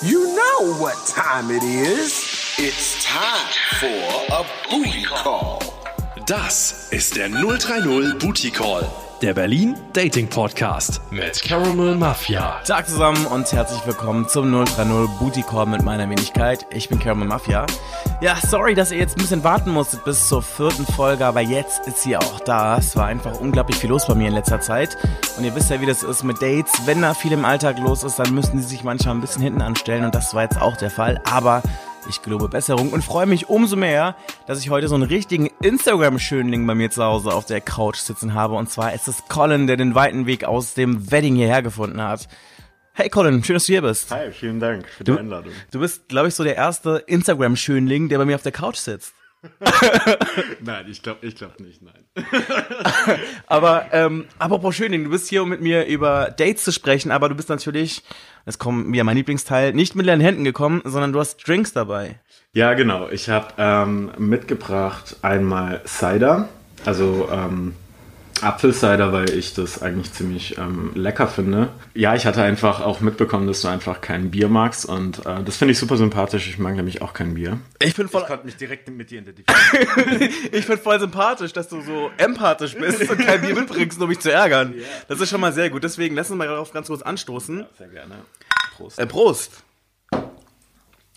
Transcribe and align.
You 0.00 0.36
know 0.36 0.74
what 0.78 0.94
time 1.08 1.50
it 1.50 1.64
is. 1.64 2.22
It's 2.56 3.04
time 3.04 3.50
for 3.80 4.32
a 4.32 4.44
booty 4.70 5.02
call. 5.02 5.58
Das 6.24 6.86
ist 6.92 7.16
der 7.16 7.28
030 7.30 8.16
Booty 8.20 8.52
Call, 8.52 8.88
der 9.22 9.34
Berlin 9.34 9.74
Dating 9.92 10.28
Podcast 10.28 11.00
mit 11.10 11.42
Caramel 11.42 11.96
Mafia. 11.96 12.60
Tag 12.64 12.88
zusammen 12.88 13.26
und 13.26 13.50
herzlich 13.52 13.84
willkommen 13.84 14.28
zum 14.28 14.52
030 14.52 15.18
Booty 15.18 15.42
Call 15.42 15.66
mit 15.66 15.82
meiner 15.82 16.08
Wenigkeit. 16.08 16.66
Ich 16.70 16.88
bin 16.88 17.00
Caramel 17.00 17.26
Mafia. 17.26 17.66
Ja, 18.20 18.36
sorry, 18.36 18.74
dass 18.74 18.92
ihr 18.92 18.98
jetzt 18.98 19.16
ein 19.16 19.22
bisschen 19.22 19.42
warten 19.42 19.70
musstet 19.70 20.04
bis 20.04 20.28
zur 20.28 20.42
vierten 20.42 20.86
Folge, 20.86 21.26
aber 21.26 21.40
jetzt 21.40 21.86
ist 21.86 22.02
sie 22.02 22.16
auch 22.16 22.40
da. 22.40 22.78
Es 22.78 22.94
war 22.96 23.06
einfach 23.06 23.40
unglaublich 23.40 23.78
viel 23.78 23.90
los 23.90 24.06
bei 24.06 24.14
mir 24.14 24.28
in 24.28 24.34
letzter 24.34 24.60
Zeit. 24.60 24.96
Und 25.36 25.44
ihr 25.44 25.54
wisst 25.54 25.70
ja, 25.70 25.80
wie 25.80 25.86
das 25.86 26.02
ist 26.02 26.22
mit 26.22 26.40
Dates. 26.40 26.72
Wenn 26.86 27.02
da 27.02 27.14
viel 27.14 27.32
im 27.32 27.44
Alltag 27.44 27.78
los 27.78 28.04
ist, 28.04 28.18
dann 28.18 28.32
müssen 28.34 28.58
die 28.58 28.62
sich 28.62 28.84
manchmal 28.84 29.16
ein 29.16 29.20
bisschen 29.20 29.42
hinten 29.42 29.62
anstellen 29.62 30.04
und 30.04 30.14
das 30.14 30.32
war 30.34 30.42
jetzt 30.42 30.60
auch 30.60 30.76
der 30.76 30.90
Fall. 30.90 31.20
Aber 31.24 31.62
ich 32.08 32.22
gelobe 32.22 32.48
Besserung 32.48 32.90
und 32.92 33.04
freue 33.04 33.26
mich 33.26 33.48
umso 33.48 33.76
mehr, 33.76 34.16
dass 34.46 34.60
ich 34.60 34.70
heute 34.70 34.88
so 34.88 34.94
einen 34.94 35.04
richtigen 35.04 35.50
Instagram-Schönling 35.62 36.66
bei 36.66 36.74
mir 36.74 36.90
zu 36.90 37.02
Hause 37.04 37.32
auf 37.32 37.44
der 37.46 37.60
Couch 37.60 37.96
sitzen 37.98 38.34
habe. 38.34 38.54
Und 38.54 38.70
zwar 38.70 38.94
ist 38.94 39.08
es 39.08 39.24
Colin, 39.28 39.66
der 39.66 39.76
den 39.76 39.94
weiten 39.94 40.26
Weg 40.26 40.44
aus 40.44 40.74
dem 40.74 41.10
Wedding 41.10 41.36
hierher 41.36 41.62
gefunden 41.62 42.02
hat. 42.02 42.28
Hey 42.94 43.08
Colin, 43.10 43.44
schön, 43.44 43.54
dass 43.54 43.66
du 43.66 43.72
hier 43.72 43.82
bist. 43.82 44.10
Hi, 44.10 44.32
vielen 44.32 44.58
Dank 44.58 44.88
für 44.88 45.04
Du- 45.04 45.12
die 45.12 45.18
Einladung. 45.20 45.52
Du 45.70 45.80
bist, 45.80 46.08
glaube 46.08 46.28
ich, 46.28 46.34
so 46.34 46.42
der 46.44 46.56
erste 46.56 47.02
Instagram-Schönling, 47.06 48.08
der 48.08 48.18
bei 48.18 48.24
mir 48.24 48.34
auf 48.34 48.42
der 48.42 48.52
Couch 48.52 48.76
sitzt. 48.76 49.12
Nein, 50.60 50.86
ich 50.88 51.00
glaube 51.00 51.24
ich 51.24 51.36
glaub 51.36 51.60
nicht, 51.60 51.80
nein. 51.80 52.04
Aber 53.46 53.86
ähm, 53.92 54.26
apropos 54.40 54.74
Schönling, 54.74 55.04
du 55.04 55.10
bist 55.10 55.28
hier, 55.28 55.44
um 55.44 55.48
mit 55.48 55.60
mir 55.60 55.86
über 55.86 56.30
Dates 56.36 56.64
zu 56.64 56.72
sprechen, 56.72 57.12
aber 57.12 57.28
du 57.28 57.36
bist 57.36 57.48
natürlich, 57.48 58.02
jetzt 58.48 58.58
kommt 58.58 58.90
wieder 58.90 59.04
mein 59.04 59.16
Lieblingsteil, 59.16 59.74
nicht 59.74 59.94
mit 59.94 60.06
leeren 60.06 60.20
Händen 60.20 60.42
gekommen, 60.42 60.80
sondern 60.84 61.12
du 61.12 61.20
hast 61.20 61.46
Drinks 61.46 61.74
dabei. 61.74 62.18
Ja, 62.54 62.72
genau. 62.72 63.08
Ich 63.10 63.28
habe 63.28 63.48
ähm, 63.58 64.10
mitgebracht 64.16 65.16
einmal 65.20 65.82
Cider, 65.86 66.48
also 66.86 67.28
ähm, 67.30 67.74
Apfelcider, 68.42 69.12
weil 69.12 69.30
ich 69.30 69.54
das 69.54 69.82
eigentlich 69.82 70.12
ziemlich 70.12 70.58
ähm, 70.58 70.92
lecker 70.94 71.28
finde. 71.28 71.70
Ja, 71.94 72.14
ich 72.14 72.26
hatte 72.26 72.42
einfach 72.42 72.80
auch 72.80 73.00
mitbekommen, 73.00 73.46
dass 73.46 73.62
du 73.62 73.68
einfach 73.68 74.00
kein 74.00 74.30
Bier 74.30 74.48
magst 74.48 74.86
und 74.86 75.24
äh, 75.26 75.42
das 75.44 75.56
finde 75.56 75.72
ich 75.72 75.78
super 75.78 75.96
sympathisch. 75.96 76.48
Ich 76.48 76.58
mag 76.58 76.74
nämlich 76.74 77.02
auch 77.02 77.12
kein 77.12 77.34
Bier. 77.34 77.58
Ich 77.80 77.94
bin 77.94 78.08
voll, 78.08 78.24
konnte 78.24 78.46
mich 78.46 78.56
direkt 78.56 78.88
mit 78.88 79.10
dir 79.10 79.18
identifizieren. 79.22 80.30
ich 80.52 80.66
bin 80.66 80.78
voll 80.78 81.00
sympathisch, 81.00 81.52
dass 81.52 81.68
du 81.68 81.80
so 81.80 82.10
empathisch 82.16 82.74
bist 82.76 83.08
und 83.10 83.18
kein 83.18 83.40
Bier 83.40 83.54
mitbringst, 83.54 84.00
um 84.00 84.08
mich 84.08 84.20
zu 84.20 84.32
ärgern. 84.32 84.74
Das 85.08 85.20
ist 85.20 85.30
schon 85.30 85.40
mal 85.40 85.52
sehr 85.52 85.70
gut. 85.70 85.84
Deswegen 85.84 86.14
lass 86.14 86.30
uns 86.30 86.38
mal 86.38 86.48
darauf 86.48 86.72
ganz 86.72 86.88
kurz 86.88 87.02
anstoßen. 87.02 87.66
Sehr 87.76 87.88
gerne. 87.88 88.16
Prost. 88.76 88.98
Äh, 88.98 89.06
Prost. 89.06 89.62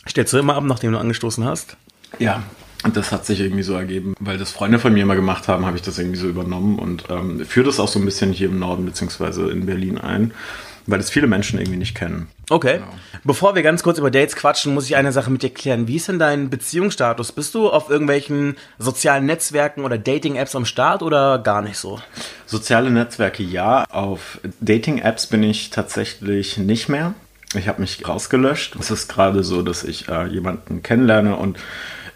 Stellst 0.09 0.33
du 0.33 0.37
immer 0.39 0.55
ab, 0.55 0.63
nachdem 0.65 0.91
du 0.91 0.97
angestoßen 0.97 1.45
hast? 1.45 1.77
Ja, 2.19 2.43
das 2.83 3.11
hat 3.11 3.25
sich 3.25 3.39
irgendwie 3.39 3.63
so 3.63 3.73
ergeben, 3.73 4.15
weil 4.19 4.37
das 4.37 4.51
Freunde 4.51 4.79
von 4.79 4.93
mir 4.93 5.05
mal 5.05 5.15
gemacht 5.15 5.47
haben, 5.47 5.65
habe 5.65 5.77
ich 5.77 5.83
das 5.83 5.99
irgendwie 5.99 6.17
so 6.17 6.27
übernommen 6.27 6.79
und 6.79 7.05
ähm, 7.09 7.45
führe 7.45 7.67
das 7.67 7.79
auch 7.79 7.87
so 7.87 7.99
ein 7.99 8.05
bisschen 8.05 8.33
hier 8.33 8.49
im 8.49 8.59
Norden 8.59 8.85
beziehungsweise 8.85 9.49
in 9.51 9.65
Berlin 9.65 9.97
ein, 9.97 10.33
weil 10.87 10.97
das 10.97 11.09
viele 11.09 11.27
Menschen 11.27 11.59
irgendwie 11.59 11.77
nicht 11.77 11.95
kennen. 11.95 12.27
Okay. 12.49 12.81
Bevor 13.23 13.55
wir 13.55 13.61
ganz 13.61 13.83
kurz 13.83 13.97
über 13.97 14.09
Dates 14.09 14.35
quatschen, 14.35 14.73
muss 14.73 14.85
ich 14.85 14.95
eine 14.95 15.11
Sache 15.11 15.29
mit 15.29 15.43
dir 15.43 15.51
klären. 15.51 15.87
Wie 15.87 15.97
ist 15.97 16.07
denn 16.07 16.19
dein 16.19 16.49
Beziehungsstatus? 16.49 17.31
Bist 17.31 17.53
du 17.53 17.69
auf 17.69 17.89
irgendwelchen 17.89 18.57
sozialen 18.79 19.25
Netzwerken 19.25 19.85
oder 19.85 19.97
Dating-Apps 19.97 20.55
am 20.55 20.65
Start 20.65 21.03
oder 21.03 21.37
gar 21.39 21.61
nicht 21.61 21.77
so? 21.77 22.01
Soziale 22.47 22.89
Netzwerke 22.89 23.43
ja, 23.43 23.85
auf 23.89 24.39
Dating-Apps 24.59 25.27
bin 25.27 25.43
ich 25.43 25.69
tatsächlich 25.69 26.57
nicht 26.57 26.89
mehr. 26.89 27.13
Ich 27.53 27.67
habe 27.67 27.81
mich 27.81 28.07
rausgelöscht. 28.07 28.75
Es 28.79 28.91
ist 28.91 29.07
gerade 29.07 29.43
so, 29.43 29.61
dass 29.61 29.83
ich 29.83 30.09
äh, 30.09 30.25
jemanden 30.27 30.83
kennenlerne 30.83 31.35
und 31.35 31.57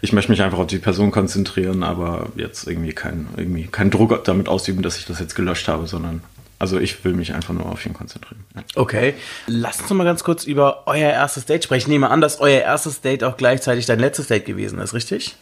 ich 0.06 0.12
möchte 0.12 0.30
mich 0.30 0.40
einfach 0.40 0.58
auf 0.58 0.68
die 0.68 0.78
Person 0.78 1.10
konzentrieren, 1.10 1.82
aber 1.82 2.28
jetzt 2.36 2.68
irgendwie 2.68 2.92
kein, 2.92 3.26
irgendwie 3.36 3.66
kein 3.66 3.90
Druck 3.90 4.22
damit 4.22 4.48
ausüben, 4.48 4.80
dass 4.80 4.98
ich 4.98 5.04
das 5.04 5.18
jetzt 5.18 5.34
gelöscht 5.34 5.66
habe, 5.66 5.88
sondern 5.88 6.22
also 6.60 6.78
ich 6.78 7.04
will 7.04 7.14
mich 7.14 7.34
einfach 7.34 7.52
nur 7.52 7.66
auf 7.66 7.84
ihn 7.84 7.92
konzentrieren. 7.92 8.44
Ja. 8.54 8.62
Okay. 8.76 9.14
Lass 9.48 9.80
uns 9.80 9.90
mal 9.90 10.04
ganz 10.04 10.22
kurz 10.22 10.44
über 10.44 10.84
euer 10.86 11.10
erstes 11.10 11.44
Date 11.44 11.64
sprechen. 11.64 11.86
Ich 11.86 11.88
nehme 11.88 12.08
an, 12.08 12.20
dass 12.20 12.38
euer 12.38 12.60
erstes 12.60 13.00
Date 13.00 13.24
auch 13.24 13.36
gleichzeitig 13.36 13.84
dein 13.86 13.98
letztes 13.98 14.28
Date 14.28 14.44
gewesen 14.44 14.78
ist, 14.78 14.94
richtig? 14.94 15.34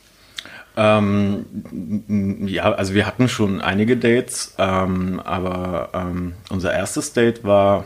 Ähm, 0.79 2.47
ja, 2.47 2.73
also 2.73 2.95
wir 2.95 3.07
hatten 3.07 3.29
schon 3.29 3.61
einige 3.61 3.99
Dates, 3.99 4.55
ähm, 4.57 5.21
aber 5.21 5.91
ähm, 5.93 6.33
unser 6.49 6.73
erstes 6.73 7.13
Date 7.13 7.45
war, 7.45 7.85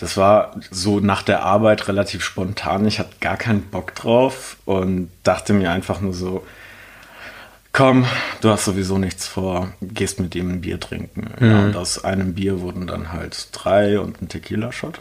das 0.00 0.16
war 0.16 0.56
so 0.70 1.00
nach 1.00 1.22
der 1.22 1.42
Arbeit 1.42 1.88
relativ 1.88 2.22
spontan. 2.24 2.86
Ich 2.86 2.98
hatte 2.98 3.16
gar 3.20 3.36
keinen 3.36 3.62
Bock 3.62 3.94
drauf 3.94 4.56
und 4.64 5.10
dachte 5.22 5.52
mir 5.52 5.70
einfach 5.70 6.00
nur 6.00 6.14
so, 6.14 6.44
komm, 7.72 8.06
du 8.40 8.50
hast 8.50 8.64
sowieso 8.64 8.98
nichts 8.98 9.26
vor, 9.26 9.72
gehst 9.80 10.20
mit 10.20 10.34
ihm 10.34 10.50
ein 10.50 10.60
Bier 10.60 10.80
trinken. 10.80 11.30
Ja, 11.40 11.60
und 11.60 11.76
aus 11.76 12.04
einem 12.04 12.34
Bier 12.34 12.60
wurden 12.60 12.86
dann 12.86 13.12
halt 13.12 13.48
drei 13.52 14.00
und 14.00 14.20
ein 14.20 14.28
Tequila-Shot. 14.28 14.98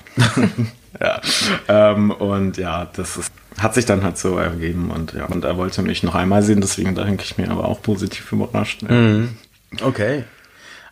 ja, 1.02 1.22
ähm, 1.68 2.12
und 2.12 2.58
ja, 2.58 2.88
das 2.96 3.18
ist, 3.18 3.32
hat 3.58 3.74
sich 3.74 3.86
dann 3.86 4.04
halt 4.04 4.18
so 4.18 4.38
ergeben 4.38 4.92
und 4.92 5.14
ja, 5.14 5.26
und 5.26 5.44
er 5.44 5.58
wollte 5.58 5.82
mich 5.82 6.04
noch 6.04 6.16
einmal 6.16 6.44
sehen, 6.44 6.62
deswegen 6.62 6.94
denke 6.94 7.24
ich 7.24 7.38
mir 7.38 7.50
aber 7.50 7.66
auch 7.66 7.82
positiv 7.82 8.32
überrascht. 8.32 8.84
Ja. 8.84 9.24
Okay. 9.82 10.24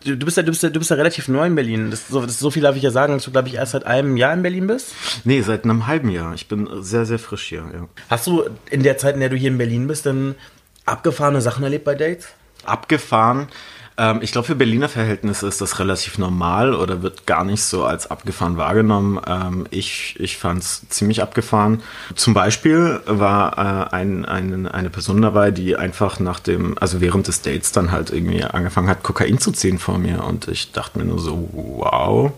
Du, 0.06 0.24
bist 0.24 0.36
ja, 0.36 0.42
du, 0.42 0.50
bist 0.50 0.62
ja, 0.62 0.70
du 0.70 0.78
bist 0.78 0.90
ja 0.90 0.96
relativ 0.96 1.28
neu 1.28 1.46
in 1.46 1.54
Berlin. 1.54 1.90
Das, 1.90 2.08
so, 2.08 2.24
das, 2.24 2.38
so 2.38 2.50
viel 2.50 2.62
darf 2.62 2.76
ich 2.76 2.82
ja 2.82 2.90
sagen, 2.90 3.14
dass 3.14 3.24
du, 3.24 3.32
glaube 3.32 3.48
ich, 3.48 3.54
erst 3.54 3.72
seit 3.72 3.84
einem 3.86 4.16
Jahr 4.16 4.32
in 4.32 4.42
Berlin 4.42 4.66
bist. 4.66 4.94
Nee, 5.24 5.42
seit 5.42 5.64
einem 5.64 5.86
halben 5.86 6.10
Jahr. 6.10 6.34
Ich 6.34 6.48
bin 6.48 6.68
sehr, 6.82 7.04
sehr 7.04 7.18
frisch 7.18 7.48
hier, 7.48 7.64
ja. 7.72 7.88
Hast 8.08 8.26
du 8.26 8.44
in 8.70 8.82
der 8.82 8.98
Zeit, 8.98 9.14
in 9.14 9.20
der 9.20 9.28
du 9.28 9.36
hier 9.36 9.50
in 9.50 9.58
Berlin 9.58 9.86
bist, 9.86 10.06
denn 10.06 10.36
abgefahrene 10.84 11.40
Sachen 11.40 11.64
erlebt 11.64 11.84
bei 11.84 11.94
Dates? 11.94 12.28
abgefahren. 12.66 13.48
Ähm, 13.98 14.18
ich 14.22 14.32
glaube, 14.32 14.46
für 14.46 14.54
Berliner 14.54 14.88
Verhältnisse 14.88 15.46
ist 15.46 15.60
das 15.60 15.78
relativ 15.78 16.18
normal 16.18 16.74
oder 16.74 17.02
wird 17.02 17.26
gar 17.26 17.44
nicht 17.44 17.62
so 17.62 17.84
als 17.84 18.10
abgefahren 18.10 18.56
wahrgenommen. 18.56 19.20
Ähm, 19.26 19.66
ich 19.70 20.16
ich 20.18 20.36
fand 20.36 20.62
es 20.62 20.88
ziemlich 20.88 21.22
abgefahren. 21.22 21.82
Zum 22.14 22.34
Beispiel 22.34 23.00
war 23.06 23.56
äh, 23.58 23.94
ein, 23.94 24.24
ein, 24.24 24.66
eine 24.66 24.90
Person 24.90 25.22
dabei, 25.22 25.50
die 25.50 25.76
einfach 25.76 26.20
nach 26.20 26.40
dem, 26.40 26.76
also 26.78 27.00
während 27.00 27.28
des 27.28 27.42
Dates 27.42 27.72
dann 27.72 27.90
halt 27.90 28.10
irgendwie 28.10 28.44
angefangen 28.44 28.88
hat, 28.88 29.02
Kokain 29.02 29.38
zu 29.38 29.52
ziehen 29.52 29.78
vor 29.78 29.98
mir. 29.98 30.24
Und 30.24 30.48
ich 30.48 30.72
dachte 30.72 30.98
mir 30.98 31.04
nur 31.04 31.18
so, 31.18 31.48
wow, 31.52 32.32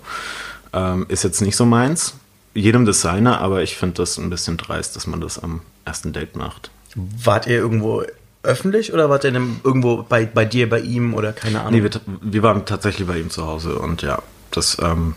ähm, 0.72 1.06
ist 1.08 1.24
jetzt 1.24 1.40
nicht 1.40 1.56
so 1.56 1.66
meins. 1.66 2.14
Jedem 2.54 2.90
seine, 2.92 3.38
aber 3.38 3.62
ich 3.62 3.76
finde 3.76 3.96
das 3.96 4.18
ein 4.18 4.30
bisschen 4.30 4.56
dreist, 4.56 4.96
dass 4.96 5.06
man 5.06 5.20
das 5.20 5.38
am 5.38 5.60
ersten 5.84 6.12
Date 6.12 6.34
macht. 6.34 6.70
Wart 6.94 7.46
ihr 7.46 7.56
irgendwo 7.56 8.02
öffentlich 8.42 8.92
oder 8.92 9.10
wart 9.10 9.24
ihr 9.24 9.32
denn 9.32 9.60
irgendwo 9.64 10.02
bei, 10.02 10.26
bei 10.26 10.44
dir, 10.44 10.68
bei 10.68 10.80
ihm 10.80 11.14
oder 11.14 11.32
keine 11.32 11.60
Ahnung? 11.60 11.72
Nee, 11.72 11.82
wir, 11.82 11.90
wir 12.20 12.42
waren 12.42 12.64
tatsächlich 12.64 13.06
bei 13.06 13.18
ihm 13.18 13.30
zu 13.30 13.46
Hause 13.46 13.78
und 13.78 14.02
ja, 14.02 14.22
das 14.50 14.78
ähm, 14.80 15.14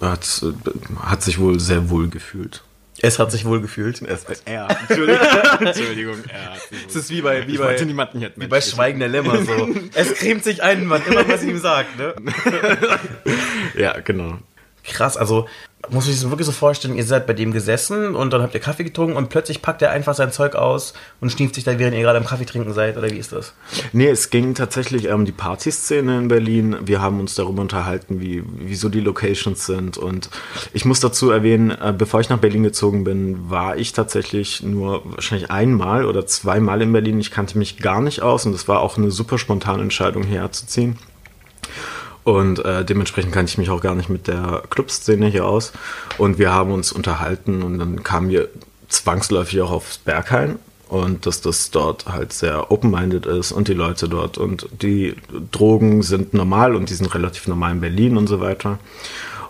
hat, 0.00 0.44
hat 1.00 1.22
sich 1.22 1.38
wohl 1.38 1.60
sehr 1.60 1.90
wohl 1.90 2.08
gefühlt. 2.08 2.62
es 2.98 3.18
hat 3.18 3.30
sich 3.32 3.44
wohl 3.44 3.60
gefühlt. 3.60 4.02
Er, 4.44 4.68
Entschuldigung, 4.88 5.26
Entschuldigung, 5.60 6.16
er 6.28 6.56
Es 6.88 6.96
ist 6.96 7.10
wie 7.10 7.22
bei, 7.22 7.46
wie 7.46 7.52
Ich 7.52 7.58
bei, 7.58 7.64
wollte 7.64 7.86
niemanden 7.86 8.18
hier 8.18 8.32
wie 8.36 8.46
bei 8.46 8.60
Schweigen 8.60 9.00
der 9.00 9.08
Lämmer 9.08 9.42
so. 9.44 9.68
es 9.94 10.14
cremt 10.14 10.44
sich 10.44 10.62
ein, 10.62 10.88
wann 10.90 11.02
immer 11.06 11.28
was 11.28 11.42
ihm 11.42 11.58
sagt, 11.58 11.98
ne? 11.98 12.14
Ja, 13.76 13.98
genau. 14.00 14.38
Krass, 14.84 15.16
also 15.16 15.46
muss 15.88 16.06
ich 16.08 16.20
sich 16.20 16.28
wirklich 16.28 16.46
so 16.46 16.52
vorstellen, 16.52 16.94
ihr 16.94 17.04
seid 17.04 17.26
bei 17.26 17.32
dem 17.32 17.52
gesessen 17.52 18.14
und 18.14 18.32
dann 18.32 18.42
habt 18.42 18.54
ihr 18.54 18.60
Kaffee 18.60 18.84
getrunken 18.84 19.16
und 19.16 19.30
plötzlich 19.30 19.62
packt 19.62 19.80
er 19.80 19.90
einfach 19.90 20.14
sein 20.14 20.30
Zeug 20.30 20.54
aus 20.54 20.92
und 21.20 21.32
schnieft 21.32 21.54
sich 21.54 21.64
dann, 21.64 21.78
während 21.78 21.96
ihr 21.96 22.02
gerade 22.02 22.18
am 22.18 22.26
Kaffee 22.26 22.44
trinken 22.44 22.72
seid, 22.74 22.98
oder 22.98 23.10
wie 23.10 23.16
ist 23.16 23.32
das? 23.32 23.54
Nee, 23.92 24.08
es 24.08 24.30
ging 24.30 24.54
tatsächlich 24.54 25.08
um 25.08 25.24
die 25.24 25.32
Partyszene 25.32 26.18
in 26.18 26.28
Berlin. 26.28 26.76
Wir 26.82 27.00
haben 27.00 27.18
uns 27.18 27.34
darüber 27.34 27.62
unterhalten, 27.62 28.20
wie, 28.20 28.42
wieso 28.58 28.90
die 28.90 29.00
Locations 29.00 29.64
sind. 29.64 29.96
Und 29.96 30.28
ich 30.72 30.84
muss 30.84 31.00
dazu 31.00 31.30
erwähnen, 31.30 31.70
äh, 31.70 31.94
bevor 31.96 32.20
ich 32.20 32.28
nach 32.28 32.38
Berlin 32.38 32.62
gezogen 32.62 33.04
bin, 33.04 33.50
war 33.50 33.76
ich 33.76 33.92
tatsächlich 33.92 34.62
nur 34.62 35.02
wahrscheinlich 35.04 35.50
einmal 35.50 36.04
oder 36.04 36.26
zweimal 36.26 36.82
in 36.82 36.92
Berlin. 36.92 37.18
Ich 37.20 37.30
kannte 37.30 37.56
mich 37.56 37.78
gar 37.78 38.02
nicht 38.02 38.20
aus 38.20 38.44
und 38.44 38.54
es 38.54 38.68
war 38.68 38.80
auch 38.80 38.98
eine 38.98 39.10
super 39.10 39.38
spontane 39.38 39.82
Entscheidung, 39.82 40.24
hierher 40.24 40.52
zu 40.52 40.66
ziehen. 40.66 40.98
Und 42.30 42.64
äh, 42.64 42.84
dementsprechend 42.84 43.32
kannte 43.32 43.50
ich 43.50 43.58
mich 43.58 43.70
auch 43.70 43.80
gar 43.80 43.96
nicht 43.96 44.08
mit 44.08 44.28
der 44.28 44.62
Clubszene 44.70 45.26
hier 45.26 45.46
aus. 45.46 45.72
Und 46.16 46.38
wir 46.38 46.52
haben 46.52 46.70
uns 46.70 46.92
unterhalten 46.92 47.62
und 47.64 47.80
dann 47.80 48.04
kamen 48.04 48.30
wir 48.30 48.48
zwangsläufig 48.88 49.60
auch 49.62 49.72
aufs 49.72 49.98
Berghain. 49.98 50.60
Und 50.88 51.26
dass 51.26 51.40
das 51.40 51.72
dort 51.72 52.06
halt 52.06 52.32
sehr 52.32 52.70
open-minded 52.70 53.26
ist 53.26 53.50
und 53.50 53.66
die 53.66 53.74
Leute 53.74 54.08
dort 54.08 54.38
und 54.38 54.68
die 54.82 55.14
Drogen 55.52 56.02
sind 56.02 56.34
normal 56.34 56.74
und 56.74 56.90
die 56.90 56.94
sind 56.94 57.12
relativ 57.14 57.46
normal 57.46 57.72
in 57.72 57.80
Berlin 57.80 58.16
und 58.16 58.26
so 58.26 58.40
weiter. 58.40 58.78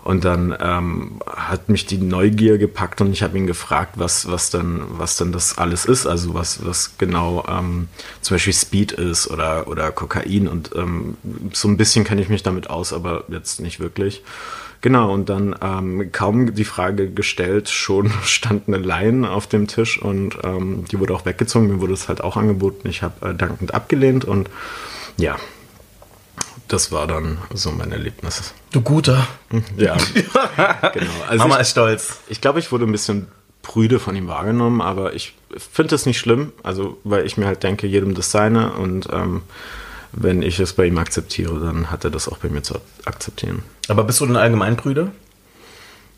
Und 0.03 0.25
dann 0.25 0.55
ähm, 0.59 1.21
hat 1.27 1.69
mich 1.69 1.85
die 1.85 1.99
Neugier 1.99 2.57
gepackt 2.57 3.01
und 3.01 3.11
ich 3.11 3.21
habe 3.21 3.37
ihn 3.37 3.45
gefragt, 3.45 3.93
was, 3.97 4.31
was 4.31 4.49
denn, 4.49 4.81
was 4.89 5.15
denn 5.17 5.31
das 5.31 5.59
alles 5.59 5.85
ist, 5.85 6.07
also 6.07 6.33
was, 6.33 6.65
was 6.65 6.97
genau 6.97 7.45
ähm, 7.47 7.87
zum 8.21 8.35
Beispiel 8.35 8.53
Speed 8.53 8.93
ist 8.93 9.29
oder, 9.29 9.67
oder 9.67 9.91
Kokain. 9.91 10.47
Und 10.47 10.71
ähm, 10.75 11.17
so 11.53 11.67
ein 11.67 11.77
bisschen 11.77 12.03
kenne 12.03 12.21
ich 12.21 12.29
mich 12.29 12.41
damit 12.41 12.69
aus, 12.69 12.93
aber 12.93 13.25
jetzt 13.27 13.59
nicht 13.59 13.79
wirklich. 13.79 14.23
Genau, 14.81 15.13
und 15.13 15.29
dann 15.29 15.55
ähm, 15.61 16.11
kaum 16.11 16.55
die 16.55 16.65
Frage 16.65 17.11
gestellt, 17.11 17.69
schon 17.69 18.11
stand 18.23 18.67
eine 18.67 18.77
Line 18.77 19.29
auf 19.29 19.45
dem 19.45 19.67
Tisch 19.67 20.01
und 20.01 20.39
ähm, 20.43 20.85
die 20.91 20.99
wurde 20.99 21.13
auch 21.13 21.25
weggezogen. 21.25 21.67
Mir 21.67 21.79
wurde 21.79 21.93
es 21.93 22.09
halt 22.09 22.21
auch 22.21 22.35
angeboten. 22.35 22.89
Ich 22.89 23.03
habe 23.03 23.29
äh, 23.29 23.35
dankend 23.35 23.75
abgelehnt 23.75 24.25
und 24.25 24.49
ja, 25.17 25.37
das 26.71 26.91
war 26.91 27.05
dann 27.05 27.37
so 27.53 27.71
mein 27.71 27.91
Erlebnis. 27.91 28.53
Du 28.71 28.81
guter. 28.81 29.27
Ja, 29.75 29.97
genau. 30.93 31.11
Also 31.27 31.37
Mama 31.37 31.55
ich, 31.55 31.61
ist 31.61 31.71
stolz. 31.71 32.19
ich 32.29 32.39
glaube, 32.39 32.59
ich 32.59 32.71
wurde 32.71 32.85
ein 32.85 32.91
bisschen 32.91 33.27
prüde 33.61 33.99
von 33.99 34.15
ihm 34.15 34.27
wahrgenommen, 34.27 34.81
aber 34.81 35.13
ich 35.13 35.35
finde 35.57 35.89
das 35.89 36.05
nicht 36.05 36.17
schlimm, 36.17 36.53
also 36.63 36.97
weil 37.03 37.25
ich 37.25 37.37
mir 37.37 37.45
halt 37.45 37.63
denke, 37.63 37.87
jedem 37.87 38.15
das 38.15 38.31
seine 38.31 38.73
und 38.73 39.07
ähm, 39.11 39.43
wenn 40.13 40.41
ich 40.41 40.59
es 40.59 40.73
bei 40.73 40.85
ihm 40.85 40.97
akzeptiere, 40.97 41.59
dann 41.59 41.91
hat 41.91 42.03
er 42.03 42.09
das 42.09 42.27
auch 42.27 42.37
bei 42.37 42.49
mir 42.49 42.63
zu 42.63 42.75
akzeptieren. 43.05 43.63
Aber 43.87 44.03
bist 44.03 44.21
du 44.21 44.25
denn 44.25 44.35
allgemein 44.35 44.77
prüde? 44.77 45.11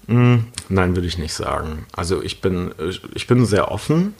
Nein, 0.07 0.95
würde 0.95 1.07
ich 1.07 1.17
nicht 1.17 1.33
sagen. 1.33 1.85
Also 1.93 2.21
ich 2.21 2.41
bin, 2.41 2.73
ich 3.13 3.27
bin 3.27 3.45
sehr 3.45 3.71
offen, 3.71 4.13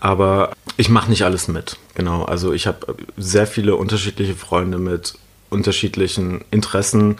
aber 0.00 0.52
ich 0.76 0.88
mache 0.88 1.10
nicht 1.10 1.24
alles 1.24 1.48
mit. 1.48 1.76
Genau. 1.94 2.24
Also 2.24 2.52
ich 2.52 2.66
habe 2.66 2.96
sehr 3.16 3.46
viele 3.46 3.76
unterschiedliche 3.76 4.34
Freunde 4.34 4.78
mit 4.78 5.14
unterschiedlichen 5.50 6.44
Interessen 6.50 7.16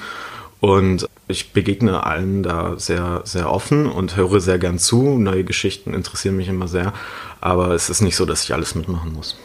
und 0.61 1.07
ich 1.29 1.53
begegne 1.53 2.05
allen 2.05 2.43
da 2.43 2.75
sehr, 2.79 3.21
sehr 3.25 3.53
offen 3.53 3.87
und 3.87 4.17
höre 4.17 4.41
sehr 4.41 4.59
gern 4.59 4.79
zu. 4.79 5.19
Neue 5.19 5.45
Geschichten 5.45 5.95
interessieren 5.95 6.37
mich 6.37 6.49
immer 6.49 6.69
sehr, 6.69 6.93
aber 7.41 7.73
es 7.73 7.91
ist 7.91 8.01
nicht 8.01 8.17
so, 8.17 8.25
dass 8.25 8.45
ich 8.45 8.55
alles 8.55 8.75
mitmachen 8.75 9.13
muss. 9.13 9.37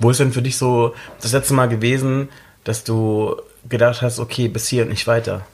Wo 0.00 0.10
ist 0.10 0.20
denn 0.20 0.32
für 0.32 0.42
dich 0.42 0.56
so 0.56 0.94
das 1.20 1.32
letzte 1.32 1.54
Mal 1.54 1.68
gewesen, 1.68 2.28
dass 2.64 2.84
du 2.84 3.36
gedacht 3.68 4.02
hast, 4.02 4.18
okay, 4.18 4.48
bis 4.48 4.66
hier 4.68 4.82
und 4.82 4.90
nicht 4.90 5.06
weiter? 5.06 5.46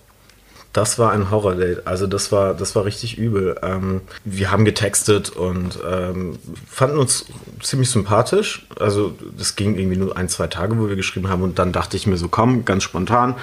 Das 0.72 0.98
war 0.98 1.12
ein 1.12 1.30
Horror-Date. 1.30 1.86
Also 1.86 2.06
das 2.06 2.32
war, 2.32 2.54
das 2.54 2.74
war 2.74 2.86
richtig 2.86 3.19
übel. 3.19 3.58
Ähm, 3.62 4.00
wir 4.24 4.50
haben 4.50 4.64
getextet 4.64 5.28
und 5.30 5.78
ähm, 5.88 6.38
fanden 6.66 6.96
uns 6.96 7.26
ziemlich 7.60 7.90
sympathisch. 7.90 8.66
Also 8.80 9.14
das 9.36 9.54
ging 9.56 9.76
irgendwie 9.76 9.98
nur 9.98 10.16
ein, 10.16 10.30
zwei 10.30 10.46
Tage, 10.46 10.78
wo 10.78 10.88
wir 10.88 10.96
geschrieben 10.96 11.28
haben. 11.28 11.42
Und 11.42 11.58
dann 11.58 11.72
dachte 11.72 11.96
ich 11.98 12.06
mir 12.06 12.16
so, 12.16 12.28
komm, 12.28 12.64
ganz 12.64 12.84
spontan, 12.84 13.34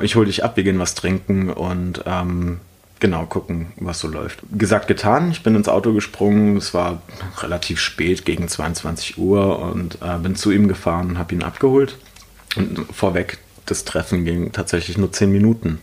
ich 0.00 0.16
hole 0.16 0.26
dich 0.26 0.44
ab, 0.44 0.56
wir 0.56 0.64
gehen 0.64 0.80
was 0.80 0.96
trinken 0.96 1.50
und 1.50 2.02
ähm, 2.04 2.58
genau 2.98 3.26
gucken, 3.26 3.72
was 3.76 4.00
so 4.00 4.08
läuft. 4.08 4.40
Gesagt, 4.52 4.88
getan. 4.88 5.30
Ich 5.30 5.44
bin 5.44 5.54
ins 5.54 5.68
Auto 5.68 5.92
gesprungen. 5.92 6.56
Es 6.56 6.74
war 6.74 7.00
relativ 7.38 7.78
spät, 7.78 8.24
gegen 8.24 8.48
22 8.48 9.18
Uhr 9.18 9.60
und 9.60 9.98
äh, 10.02 10.18
bin 10.18 10.34
zu 10.34 10.50
ihm 10.50 10.66
gefahren 10.66 11.10
und 11.10 11.18
habe 11.18 11.32
ihn 11.32 11.44
abgeholt. 11.44 11.96
Und 12.56 12.86
vorweg, 12.92 13.38
das 13.66 13.84
Treffen 13.84 14.24
ging 14.24 14.50
tatsächlich 14.50 14.98
nur 14.98 15.12
zehn 15.12 15.30
Minuten 15.30 15.78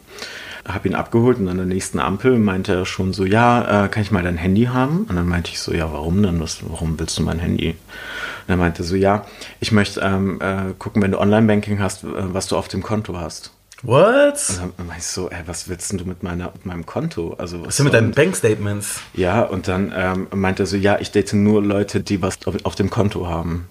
habe 0.74 0.88
ihn 0.88 0.96
abgeholt 0.96 1.40
und 1.40 1.48
an 1.48 1.58
der 1.58 1.66
nächsten 1.66 2.00
Ampel 2.00 2.40
meinte 2.40 2.74
er 2.74 2.86
schon 2.86 3.14
so, 3.14 3.26
ja, 3.26 3.86
äh, 3.86 3.90
kann 3.90 4.04
ich 4.04 4.12
mal 4.12 4.24
dein 4.24 4.38
Handy 4.38 4.66
haben? 4.66 5.06
Und 5.10 5.16
dann 5.16 5.28
meinte 5.28 5.52
ich 5.52 5.60
so, 5.60 5.74
ja, 5.74 5.92
warum 5.92 6.22
denn? 6.24 6.40
Was, 6.40 6.60
warum 6.68 7.00
willst 7.00 7.18
du 7.18 7.24
mein 7.24 7.40
Handy? 7.40 7.70
Und 7.72 8.50
er 8.50 8.58
meinte 8.58 8.84
so, 8.84 8.96
ja, 8.96 9.26
ich 9.60 9.72
möchte 9.72 10.02
ähm, 10.02 10.40
äh, 10.42 10.74
gucken, 10.78 11.02
wenn 11.02 11.12
du 11.12 11.20
Online-Banking 11.20 11.80
hast, 11.80 12.04
äh, 12.04 12.08
was 12.34 12.48
du 12.48 12.58
auf 12.58 12.68
dem 12.68 12.84
Konto 12.84 13.18
hast. 13.18 13.52
What? 13.82 14.44
Und 14.50 14.60
dann 14.78 14.88
meinte 14.88 15.00
ich 15.00 15.06
so, 15.06 15.30
ey, 15.30 15.42
was 15.46 15.70
willst 15.70 15.92
denn 15.92 16.00
du 16.00 16.06
mit, 16.06 16.24
meiner, 16.24 16.52
mit 16.52 16.66
meinem 16.66 16.86
Konto? 16.86 17.36
Also, 17.38 17.60
was 17.60 17.68
Was 17.68 17.74
ist 17.74 17.78
denn 17.80 17.86
mit 17.86 17.94
deinen 17.94 18.12
Bankstatements? 18.12 19.02
Ja, 19.14 19.44
und 19.44 19.68
dann 19.68 19.94
ähm, 19.96 20.28
meinte 20.34 20.64
er 20.64 20.66
so, 20.66 20.76
ja, 20.76 21.00
ich 21.00 21.12
date 21.12 21.34
nur 21.34 21.64
Leute, 21.64 22.02
die 22.02 22.22
was 22.22 22.46
auf, 22.46 22.56
auf 22.64 22.76
dem 22.76 22.90
Konto 22.90 23.28
haben. 23.28 23.68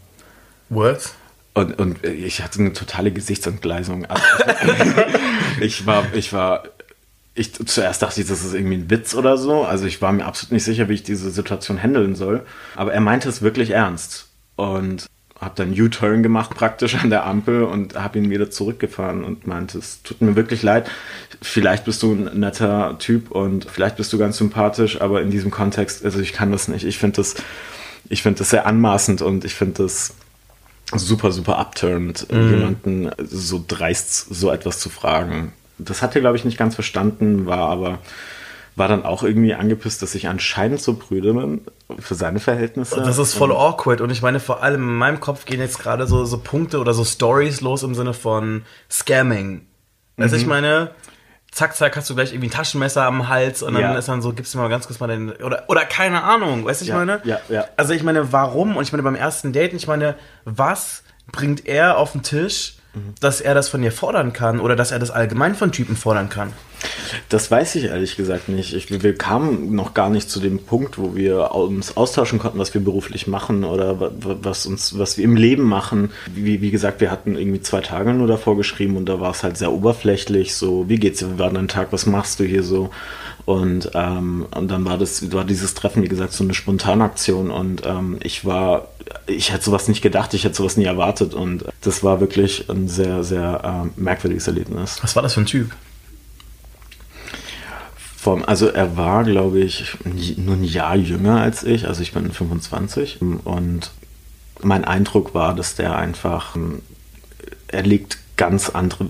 What? 0.71 1.13
Und, 1.55 1.79
und 1.79 2.05
ich 2.05 2.43
hatte 2.43 2.61
eine 2.61 2.73
totale 2.73 3.11
Gesichtsentgleisung. 3.11 4.07
Also 4.59 5.65
ich 5.65 5.87
war, 5.87 6.05
ich 6.15 6.33
war, 6.33 6.63
ich 7.39 7.53
zuerst 7.53 8.03
dachte 8.03 8.21
ich, 8.21 8.27
das 8.27 8.45
ist 8.45 8.55
irgendwie 8.55 8.77
ein 8.77 8.91
Witz 8.91 9.15
oder 9.15 9.37
so. 9.37 9.65
Also 9.65 9.87
ich 9.87 10.03
war 10.03 10.13
mir 10.13 10.27
absolut 10.27 10.53
nicht 10.53 10.65
sicher, 10.65 10.89
wie 10.89 10.95
ich 10.95 11.03
diese 11.03 11.31
Situation 11.31 11.83
handeln 11.83 12.15
soll. 12.15 12.45
Aber 12.77 12.93
er 12.93 13.01
meinte 13.01 13.29
es 13.29 13.43
wirklich 13.43 13.71
ernst 13.71 14.29
und 14.57 15.07
habe 15.41 15.55
dann 15.55 15.71
U-Turn 15.71 16.23
gemacht 16.25 16.51
praktisch 16.51 16.97
an 16.97 17.11
der 17.11 17.25
Ampel 17.25 17.63
und 17.63 17.95
habe 17.95 18.19
ihn 18.19 18.29
wieder 18.29 18.51
zurückgefahren 18.51 19.23
und 19.23 19.47
meinte, 19.47 19.79
es 19.79 20.03
tut 20.03 20.21
mir 20.21 20.35
wirklich 20.35 20.63
leid. 20.63 20.91
Vielleicht 21.41 21.85
bist 21.85 22.03
du 22.03 22.13
ein 22.13 22.41
netter 22.41 22.97
Typ 22.99 23.31
und 23.31 23.67
vielleicht 23.71 23.97
bist 23.97 24.13
du 24.13 24.19
ganz 24.19 24.37
sympathisch, 24.37 25.01
aber 25.01 25.23
in 25.23 25.31
diesem 25.31 25.53
Kontext, 25.53 26.05
also 26.05 26.19
ich 26.19 26.33
kann 26.33 26.51
das 26.51 26.67
nicht. 26.67 26.85
Ich 26.85 26.99
finde 26.99 27.17
das, 27.17 27.37
ich 28.09 28.23
finde 28.23 28.41
das 28.41 28.51
sehr 28.51 28.67
anmaßend 28.67 29.23
und 29.23 29.45
ich 29.45 29.55
finde 29.55 29.85
das 29.85 30.15
super, 30.93 31.31
super 31.31 31.59
upturned, 31.59 32.27
jemanden 32.31 33.11
so 33.19 33.63
dreist 33.67 34.35
so 34.35 34.51
etwas 34.51 34.81
zu 34.81 34.89
fragen. 34.89 35.53
Das 35.79 36.03
hat 36.03 36.15
er, 36.15 36.21
glaube 36.21 36.37
ich, 36.37 36.45
nicht 36.45 36.59
ganz 36.59 36.75
verstanden, 36.75 37.47
war 37.47 37.69
aber 37.71 37.99
war 38.77 38.87
dann 38.87 39.05
auch 39.05 39.25
irgendwie 39.25 39.55
angepisst, 39.55 40.03
dass 40.03 40.15
ich 40.15 40.29
anscheinend 40.29 40.81
so 40.81 40.95
prüde 40.95 41.35
bin 41.35 41.63
für 41.99 42.15
seine 42.15 42.39
Verhältnisse. 42.39 43.03
Das 43.03 43.19
ist 43.19 43.35
voll 43.35 43.51
awkward 43.51 44.01
und 44.01 44.11
ich 44.11 44.23
meine, 44.23 44.39
vor 44.39 44.63
allem 44.63 44.83
in 44.83 44.95
meinem 44.95 45.19
Kopf 45.19 45.47
gehen 45.47 45.59
jetzt 45.59 45.81
gerade 45.81 46.07
so, 46.07 46.25
so 46.25 46.39
Punkte 46.39 46.79
oder 46.79 46.95
so 46.95 47.05
Stories 47.05 47.61
los 47.61 47.83
im 47.83 47.97
Sinne 47.97 48.15
von 48.15 48.63
Scamming. 48.89 49.67
Also 50.17 50.37
Mhm. 50.37 50.43
ich 50.43 50.47
meine, 50.47 50.91
zack, 51.51 51.75
zack, 51.75 51.97
hast 51.97 52.09
du 52.09 52.15
gleich 52.15 52.33
irgendwie 52.33 52.49
ein 52.51 52.53
Taschenmesser 52.53 53.03
am 53.05 53.29
Hals 53.29 53.63
und 53.65 53.75
dann 53.75 53.83
Ja. 53.83 53.99
ist 53.99 54.07
dann 54.09 54.23
so, 54.23 54.33
gibst 54.33 54.55
du 54.55 54.59
mir 54.59 54.63
mal 54.65 54.69
ganz 54.71 54.87
kurz 54.87 55.01
mal 55.01 55.09
den, 55.09 55.33
oder, 55.33 55.65
oder 55.67 55.85
keine 55.85 56.23
Ahnung, 56.23 56.65
weißt 56.65 56.81
du, 56.81 56.85
ich 56.85 56.91
Ja, 56.91 56.97
meine? 56.97 57.21
ja, 57.25 57.41
ja. 57.49 57.65
Also 57.77 57.95
ich 57.95 58.05
meine, 58.05 58.33
warum? 58.33 58.77
Und 58.77 58.85
ich 58.85 58.93
meine, 58.93 59.03
beim 59.03 59.17
ersten 59.17 59.53
Date, 59.53 59.73
ich 59.73 59.89
meine, 59.89 60.15
was 60.45 61.03
bringt 61.33 61.67
er 61.67 61.99
auf 61.99 62.13
den 62.13 62.23
Tisch, 62.23 62.77
Dass 63.21 63.41
er 63.41 63.55
das 63.55 63.69
von 63.69 63.83
dir 63.83 63.93
fordern 63.93 64.33
kann 64.33 64.59
oder 64.61 64.75
dass 64.75 64.91
er 64.91 64.99
das 64.99 65.11
allgemein 65.11 65.55
von 65.55 65.71
Typen 65.73 65.95
fordern 65.95 66.29
kann? 66.29 66.53
Das 67.29 67.51
weiß 67.51 67.75
ich 67.77 67.85
ehrlich 67.85 68.17
gesagt 68.17 68.49
nicht. 68.49 68.75
Ich, 68.75 69.03
wir 69.03 69.15
kamen 69.15 69.75
noch 69.75 69.95
gar 69.95 70.11
nicht 70.11 70.31
zu 70.31 70.41
dem 70.41 70.59
Punkt, 70.61 70.99
wo 70.99 71.15
wir 71.15 71.53
uns 71.55 71.97
austauschen 71.97 72.39
konnten, 72.39 72.59
was 72.59 72.73
wir 72.75 72.81
beruflich 72.81 73.27
machen 73.27 73.65
oder 73.65 74.01
wa- 74.01 74.11
wa- 74.21 74.37
was 74.43 74.67
uns, 74.67 74.99
was 74.99 75.17
wir 75.19 75.25
im 75.25 75.37
Leben 75.37 75.65
machen. 75.65 76.11
Wie, 76.35 76.61
wie 76.61 76.71
gesagt, 76.71 77.01
wir 77.01 77.11
hatten 77.11 77.37
irgendwie 77.37 77.61
zwei 77.61 77.81
Tage 77.83 78.13
nur 78.15 78.27
davor 78.27 78.57
geschrieben 78.57 78.97
und 78.97 79.07
da 79.07 79.21
war 79.21 79.31
es 79.33 79.43
halt 79.43 79.57
sehr 79.59 79.73
oberflächlich. 79.73 80.55
So, 80.55 80.89
wie 80.89 80.97
geht's 80.99 81.19
dir? 81.21 81.35
Wie 81.35 81.39
war 81.39 81.51
dein 81.51 81.69
Tag? 81.69 81.89
Was 81.91 82.07
machst 82.07 82.41
du 82.41 82.45
hier 82.45 82.63
so? 82.63 82.91
Und, 83.49 83.93
ähm, 83.95 84.45
und 84.55 84.71
dann 84.71 84.85
war 84.85 84.99
das, 84.99 85.33
war 85.33 85.43
dieses 85.43 85.73
Treffen, 85.73 86.03
wie 86.03 86.09
gesagt, 86.09 86.35
so 86.35 86.45
eine 86.45 86.53
Spontanaktion 86.53 87.51
und 87.51 87.81
ähm, 87.87 88.19
ich 88.23 88.45
war, 88.45 88.89
ich 89.27 89.55
hätte 89.55 89.65
sowas 89.65 89.89
nicht 89.89 90.03
gedacht, 90.03 90.35
ich 90.35 90.45
hätte 90.45 90.55
sowas 90.55 90.77
nie 90.77 90.85
erwartet 90.85 91.33
und 91.33 91.65
das 91.81 92.05
war 92.05 92.21
wirklich 92.21 92.69
ein 92.69 92.89
sehr, 92.89 93.25
sehr 93.25 93.63
ähm, 93.65 93.93
merkwürdiges 93.97 94.49
Erlebnis. 94.49 94.99
Was 95.01 95.17
war 95.17 95.23
das 95.23 95.33
für 95.33 95.41
ein 95.41 95.47
Typ? 95.47 95.75
Vom, 98.19 98.45
also 98.45 98.69
er 98.69 98.99
war, 98.99 99.25
glaube 99.25 99.61
ich, 99.61 99.97
nur 100.37 100.57
ein 100.57 100.65
Jahr 100.65 100.97
jünger 100.97 101.41
als 101.41 101.65
ich. 101.65 101.89
Also 101.89 102.03
ich 102.03 102.13
bin 102.13 102.31
25. 102.31 103.23
Und 103.23 103.93
mein 104.61 104.85
Eindruck 104.85 105.33
war, 105.33 105.55
dass 105.55 105.75
der 105.75 105.97
einfach, 105.97 106.55
ähm, 106.55 106.83
er 107.69 107.83
legt 107.83 108.19
ganz 108.37 108.69
andere, 108.69 109.07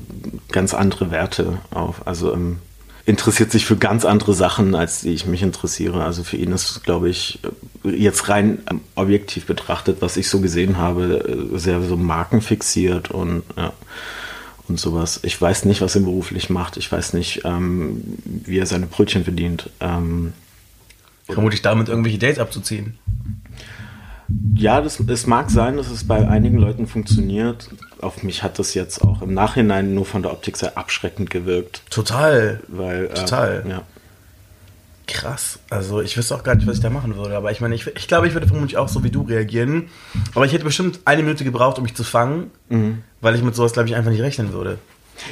ganz 0.52 0.75
andere 0.75 1.11
Werte 1.11 1.59
auf. 1.73 2.07
Also 2.07 2.33
ähm, 2.33 2.59
interessiert 3.08 3.50
sich 3.50 3.64
für 3.64 3.76
ganz 3.76 4.04
andere 4.04 4.34
Sachen, 4.34 4.74
als 4.74 5.00
die 5.00 5.14
ich 5.14 5.24
mich 5.24 5.42
interessiere. 5.42 6.04
Also 6.04 6.24
für 6.24 6.36
ihn 6.36 6.52
ist, 6.52 6.84
glaube 6.84 7.08
ich, 7.08 7.38
jetzt 7.82 8.28
rein 8.28 8.58
ähm, 8.70 8.82
objektiv 8.96 9.46
betrachtet, 9.46 10.02
was 10.02 10.18
ich 10.18 10.28
so 10.28 10.40
gesehen 10.40 10.76
habe, 10.76 11.48
äh, 11.54 11.58
sehr 11.58 11.80
so 11.80 11.96
markenfixiert 11.96 13.10
und 13.10 13.44
ja 13.56 13.72
und 14.68 14.78
sowas. 14.78 15.20
Ich 15.22 15.40
weiß 15.40 15.64
nicht, 15.64 15.80
was 15.80 15.94
er 15.96 16.02
beruflich 16.02 16.50
macht. 16.50 16.76
Ich 16.76 16.92
weiß 16.92 17.14
nicht, 17.14 17.40
ähm, 17.44 18.02
wie 18.24 18.58
er 18.58 18.66
seine 18.66 18.86
Brötchen 18.86 19.24
verdient. 19.24 19.70
Ähm, 19.80 20.34
Vermutlich 21.24 21.62
damit 21.62 21.88
irgendwelche 21.88 22.18
Dates 22.18 22.38
abzuziehen. 22.38 22.98
ja, 24.54 24.82
das, 24.82 25.00
es 25.00 25.26
mag 25.26 25.50
sein, 25.50 25.78
dass 25.78 25.90
es 25.90 26.04
bei 26.04 26.28
einigen 26.28 26.58
Leuten 26.58 26.86
funktioniert. 26.86 27.70
Auf 28.00 28.23
mich 28.23 28.43
hat 28.43 28.59
das 28.59 28.75
jetzt 28.75 29.02
auch 29.02 29.23
im 29.23 29.35
Nachhinein 29.35 29.95
nur 29.95 30.05
von 30.05 30.23
der 30.23 30.33
Optik 30.33 30.57
sehr 30.57 30.76
abschreckend 30.78 31.31
gewirkt. 31.31 31.83
Total. 31.90 32.61
Weil, 32.69 33.07
äh, 33.07 33.14
Total. 33.14 33.64
Ja. 33.69 33.83
Krass. 35.07 35.59
Also 35.71 36.00
ich 36.02 36.17
wüsste 36.17 36.35
auch 36.35 36.43
gar 36.43 36.55
nicht, 36.55 36.67
was 36.67 36.76
ich 36.76 36.83
da 36.83 36.90
machen 36.90 37.17
würde. 37.17 37.37
Aber 37.37 37.50
ich 37.50 37.61
meine, 37.61 37.75
ich, 37.75 37.87
ich 37.87 38.09
glaube, 38.09 38.28
ich 38.28 38.35
würde 38.35 38.47
vermutlich 38.47 38.76
auch 38.76 38.88
so 38.88 39.02
wie 39.02 39.11
du 39.11 39.23
reagieren. 39.23 39.88
Aber 40.35 40.45
ich 40.45 40.52
hätte 40.52 40.64
bestimmt 40.64 41.00
eine 41.07 41.23
Minute 41.23 41.45
gebraucht, 41.45 41.78
um 41.78 41.85
mich 41.85 41.95
zu 41.95 42.05
fangen, 42.05 42.50
weil 43.21 43.35
ich 43.35 43.43
mit 43.43 43.55
sowas, 43.57 43.73
glaube 43.73 43.88
ich, 43.88 43.95
einfach 43.97 44.11
nicht 44.11 44.21
rechnen 44.23 44.52
würde. 44.52 44.78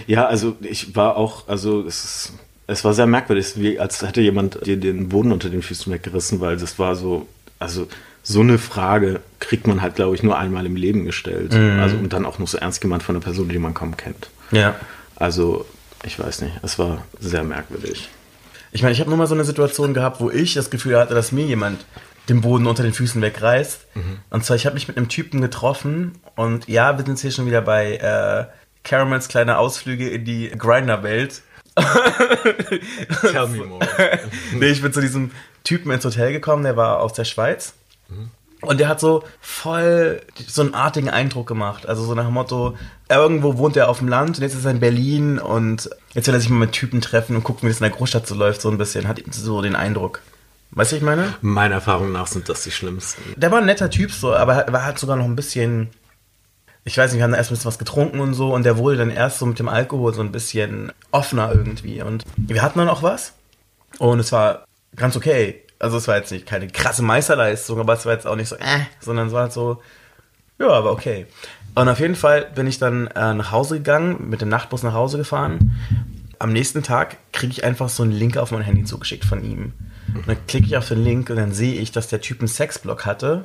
ja, 0.06 0.26
also 0.26 0.56
ich 0.62 0.96
war 0.96 1.16
auch, 1.16 1.46
also 1.48 1.82
es 1.86 2.04
ist, 2.04 2.32
es 2.66 2.84
war 2.84 2.94
sehr 2.94 3.06
merkwürdig, 3.06 3.52
wie 3.56 3.78
als 3.78 4.02
hätte 4.02 4.20
jemand 4.22 4.66
dir 4.66 4.78
den 4.78 5.08
Boden 5.10 5.30
unter 5.30 5.50
den 5.50 5.62
Füßen 5.62 5.92
weggerissen, 5.92 6.40
weil 6.40 6.56
das 6.56 6.78
war 6.78 6.96
so, 6.96 7.26
also 7.58 7.86
so 8.28 8.40
eine 8.40 8.58
Frage 8.58 9.20
kriegt 9.38 9.68
man 9.68 9.82
halt, 9.82 9.94
glaube 9.94 10.16
ich, 10.16 10.22
nur 10.24 10.36
einmal 10.36 10.66
im 10.66 10.74
Leben 10.74 11.04
gestellt. 11.04 11.54
Also 11.54 11.96
und 11.96 12.12
dann 12.12 12.26
auch 12.26 12.40
noch 12.40 12.48
so 12.48 12.58
ernst 12.58 12.80
gemeint 12.80 13.04
von 13.04 13.14
einer 13.14 13.22
Person, 13.22 13.48
die 13.48 13.58
man 13.58 13.72
kaum 13.72 13.96
kennt. 13.96 14.30
Ja. 14.50 14.74
Also, 15.14 15.64
ich 16.04 16.18
weiß 16.18 16.40
nicht, 16.40 16.54
es 16.62 16.76
war 16.76 17.04
sehr 17.20 17.44
merkwürdig. 17.44 18.08
Ich 18.72 18.82
meine, 18.82 18.92
ich 18.92 19.00
habe 19.00 19.10
nur 19.10 19.16
mal 19.16 19.28
so 19.28 19.34
eine 19.34 19.44
Situation 19.44 19.94
gehabt, 19.94 20.20
wo 20.20 20.28
ich 20.28 20.54
das 20.54 20.70
Gefühl 20.70 20.98
hatte, 20.98 21.14
dass 21.14 21.30
mir 21.30 21.46
jemand 21.46 21.86
den 22.28 22.40
Boden 22.40 22.66
unter 22.66 22.82
den 22.82 22.92
Füßen 22.92 23.22
wegreißt. 23.22 23.86
Und 24.30 24.44
zwar, 24.44 24.56
ich 24.56 24.66
habe 24.66 24.74
mich 24.74 24.88
mit 24.88 24.96
einem 24.96 25.08
Typen 25.08 25.40
getroffen 25.40 26.12
und 26.34 26.66
ja, 26.68 26.98
wir 26.98 27.04
sind 27.04 27.14
jetzt 27.14 27.22
hier 27.22 27.30
schon 27.30 27.46
wieder 27.46 27.62
bei 27.62 27.96
äh, 27.96 28.46
Caramels 28.82 29.28
kleine 29.28 29.58
Ausflüge 29.58 30.10
in 30.10 30.24
die 30.24 30.48
Grinder-Welt. 30.50 31.42
Tell 33.20 33.48
me 33.48 33.64
more. 33.64 33.86
nee, 34.52 34.66
ich 34.66 34.82
bin 34.82 34.92
zu 34.92 35.00
diesem 35.00 35.30
Typen 35.62 35.92
ins 35.92 36.04
Hotel 36.04 36.32
gekommen, 36.32 36.64
der 36.64 36.76
war 36.76 37.00
aus 37.00 37.12
der 37.12 37.24
Schweiz. 37.24 37.74
Und 38.62 38.80
der 38.80 38.88
hat 38.88 39.00
so 39.00 39.22
voll 39.40 40.22
so 40.46 40.62
einen 40.62 40.74
artigen 40.74 41.10
Eindruck 41.10 41.46
gemacht. 41.46 41.86
Also 41.86 42.04
so 42.04 42.14
nach 42.14 42.24
dem 42.24 42.34
Motto, 42.34 42.76
irgendwo 43.08 43.58
wohnt 43.58 43.76
er 43.76 43.88
auf 43.88 43.98
dem 43.98 44.08
Land 44.08 44.38
und 44.38 44.42
jetzt 44.42 44.54
ist 44.54 44.64
er 44.64 44.70
in 44.70 44.80
Berlin 44.80 45.38
und 45.38 45.90
jetzt 46.14 46.26
will 46.26 46.34
er 46.34 46.40
sich 46.40 46.48
mal 46.48 46.58
mit 46.58 46.72
Typen 46.72 47.00
treffen 47.00 47.36
und 47.36 47.44
gucken, 47.44 47.68
wie 47.68 47.70
das 47.70 47.80
in 47.80 47.84
der 47.84 47.96
Großstadt 47.96 48.26
so 48.26 48.34
läuft, 48.34 48.62
so 48.62 48.70
ein 48.70 48.78
bisschen. 48.78 49.06
Hat 49.06 49.22
so 49.30 49.60
den 49.62 49.76
Eindruck. 49.76 50.22
Weißt 50.70 50.92
du, 50.92 50.96
ich 50.96 51.02
meine? 51.02 51.34
Meiner 51.42 51.76
Erfahrung 51.76 52.12
nach 52.12 52.26
sind 52.26 52.48
das 52.48 52.64
die 52.64 52.70
schlimmsten. 52.70 53.22
Der 53.36 53.50
war 53.50 53.58
ein 53.58 53.66
netter 53.66 53.90
Typ, 53.90 54.10
so, 54.10 54.34
aber 54.34 54.54
er 54.54 54.72
war 54.72 54.84
halt 54.84 54.98
sogar 54.98 55.16
noch 55.16 55.24
ein 55.24 55.36
bisschen. 55.36 55.90
Ich 56.84 56.96
weiß 56.96 57.10
nicht, 57.10 57.18
wir 57.18 57.24
haben 57.24 57.34
erst 57.34 57.50
ein 57.50 57.54
bisschen 57.54 57.68
was 57.68 57.78
getrunken 57.78 58.20
und 58.20 58.34
so 58.34 58.54
und 58.54 58.64
der 58.64 58.78
wurde 58.78 58.96
dann 58.96 59.10
erst 59.10 59.38
so 59.38 59.46
mit 59.46 59.58
dem 59.58 59.68
Alkohol 59.68 60.14
so 60.14 60.22
ein 60.22 60.32
bisschen 60.32 60.92
offener 61.10 61.52
irgendwie. 61.52 62.00
Und 62.00 62.24
wir 62.36 62.62
hatten 62.62 62.78
dann 62.78 62.88
auch 62.88 63.02
was 63.02 63.32
und 63.98 64.20
es 64.20 64.32
war 64.32 64.64
ganz 64.94 65.16
okay. 65.16 65.62
Also 65.78 65.98
es 65.98 66.08
war 66.08 66.16
jetzt 66.16 66.32
nicht 66.32 66.46
keine 66.46 66.68
krasse 66.68 67.02
Meisterleistung, 67.02 67.78
aber 67.80 67.92
es 67.92 68.06
war 68.06 68.14
jetzt 68.14 68.26
auch 68.26 68.36
nicht 68.36 68.48
so, 68.48 68.56
äh, 68.56 68.80
sondern 69.00 69.28
es 69.28 69.32
war 69.32 69.42
halt 69.42 69.52
so, 69.52 69.82
ja, 70.58 70.68
aber 70.68 70.92
okay. 70.92 71.26
Und 71.74 71.88
auf 71.88 72.00
jeden 72.00 72.14
Fall 72.14 72.50
bin 72.54 72.66
ich 72.66 72.78
dann 72.78 73.08
äh, 73.08 73.34
nach 73.34 73.50
Hause 73.50 73.76
gegangen, 73.76 74.30
mit 74.30 74.40
dem 74.40 74.48
Nachtbus 74.48 74.82
nach 74.82 74.94
Hause 74.94 75.18
gefahren. 75.18 75.76
Am 76.38 76.52
nächsten 76.52 76.82
Tag 76.82 77.18
kriege 77.32 77.52
ich 77.52 77.64
einfach 77.64 77.90
so 77.90 78.02
einen 78.02 78.12
Link 78.12 78.38
auf 78.38 78.50
mein 78.50 78.62
Handy 78.62 78.84
zugeschickt 78.84 79.24
von 79.24 79.44
ihm. 79.44 79.74
Und 80.14 80.26
dann 80.26 80.46
klicke 80.46 80.66
ich 80.66 80.76
auf 80.76 80.88
den 80.88 81.02
Link 81.02 81.28
und 81.28 81.36
dann 81.36 81.52
sehe 81.52 81.78
ich, 81.80 81.92
dass 81.92 82.08
der 82.08 82.20
Typ 82.20 82.40
einen 82.40 82.48
Sexblog 82.48 83.04
hatte, 83.04 83.44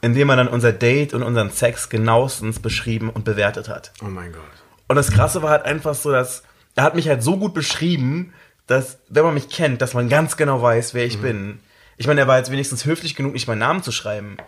in 0.00 0.14
dem 0.14 0.28
er 0.28 0.36
dann 0.36 0.48
unser 0.48 0.72
Date 0.72 1.14
und 1.14 1.22
unseren 1.22 1.50
Sex 1.50 1.88
genauestens 1.88 2.58
beschrieben 2.58 3.10
und 3.10 3.24
bewertet 3.24 3.68
hat. 3.68 3.92
Oh 4.02 4.08
mein 4.08 4.32
Gott. 4.32 4.42
Und 4.88 4.96
das 4.96 5.12
Krasse 5.12 5.42
war 5.42 5.50
halt 5.50 5.64
einfach 5.64 5.94
so, 5.94 6.10
dass 6.10 6.42
er 6.74 6.84
hat 6.84 6.94
mich 6.94 7.08
halt 7.08 7.22
so 7.22 7.36
gut 7.36 7.54
beschrieben, 7.54 8.32
dass, 8.66 8.98
wenn 9.08 9.24
man 9.24 9.34
mich 9.34 9.48
kennt, 9.48 9.82
dass 9.82 9.94
man 9.94 10.08
ganz 10.08 10.36
genau 10.36 10.62
weiß, 10.62 10.94
wer 10.94 11.04
ich 11.06 11.18
bin. 11.20 11.60
Ich 11.98 12.06
meine, 12.06 12.20
er 12.20 12.28
war 12.28 12.38
jetzt 12.38 12.50
wenigstens 12.50 12.84
höflich 12.84 13.14
genug, 13.14 13.34
nicht 13.34 13.48
meinen 13.48 13.58
Namen 13.58 13.82
zu 13.82 13.92
schreiben. 13.92 14.38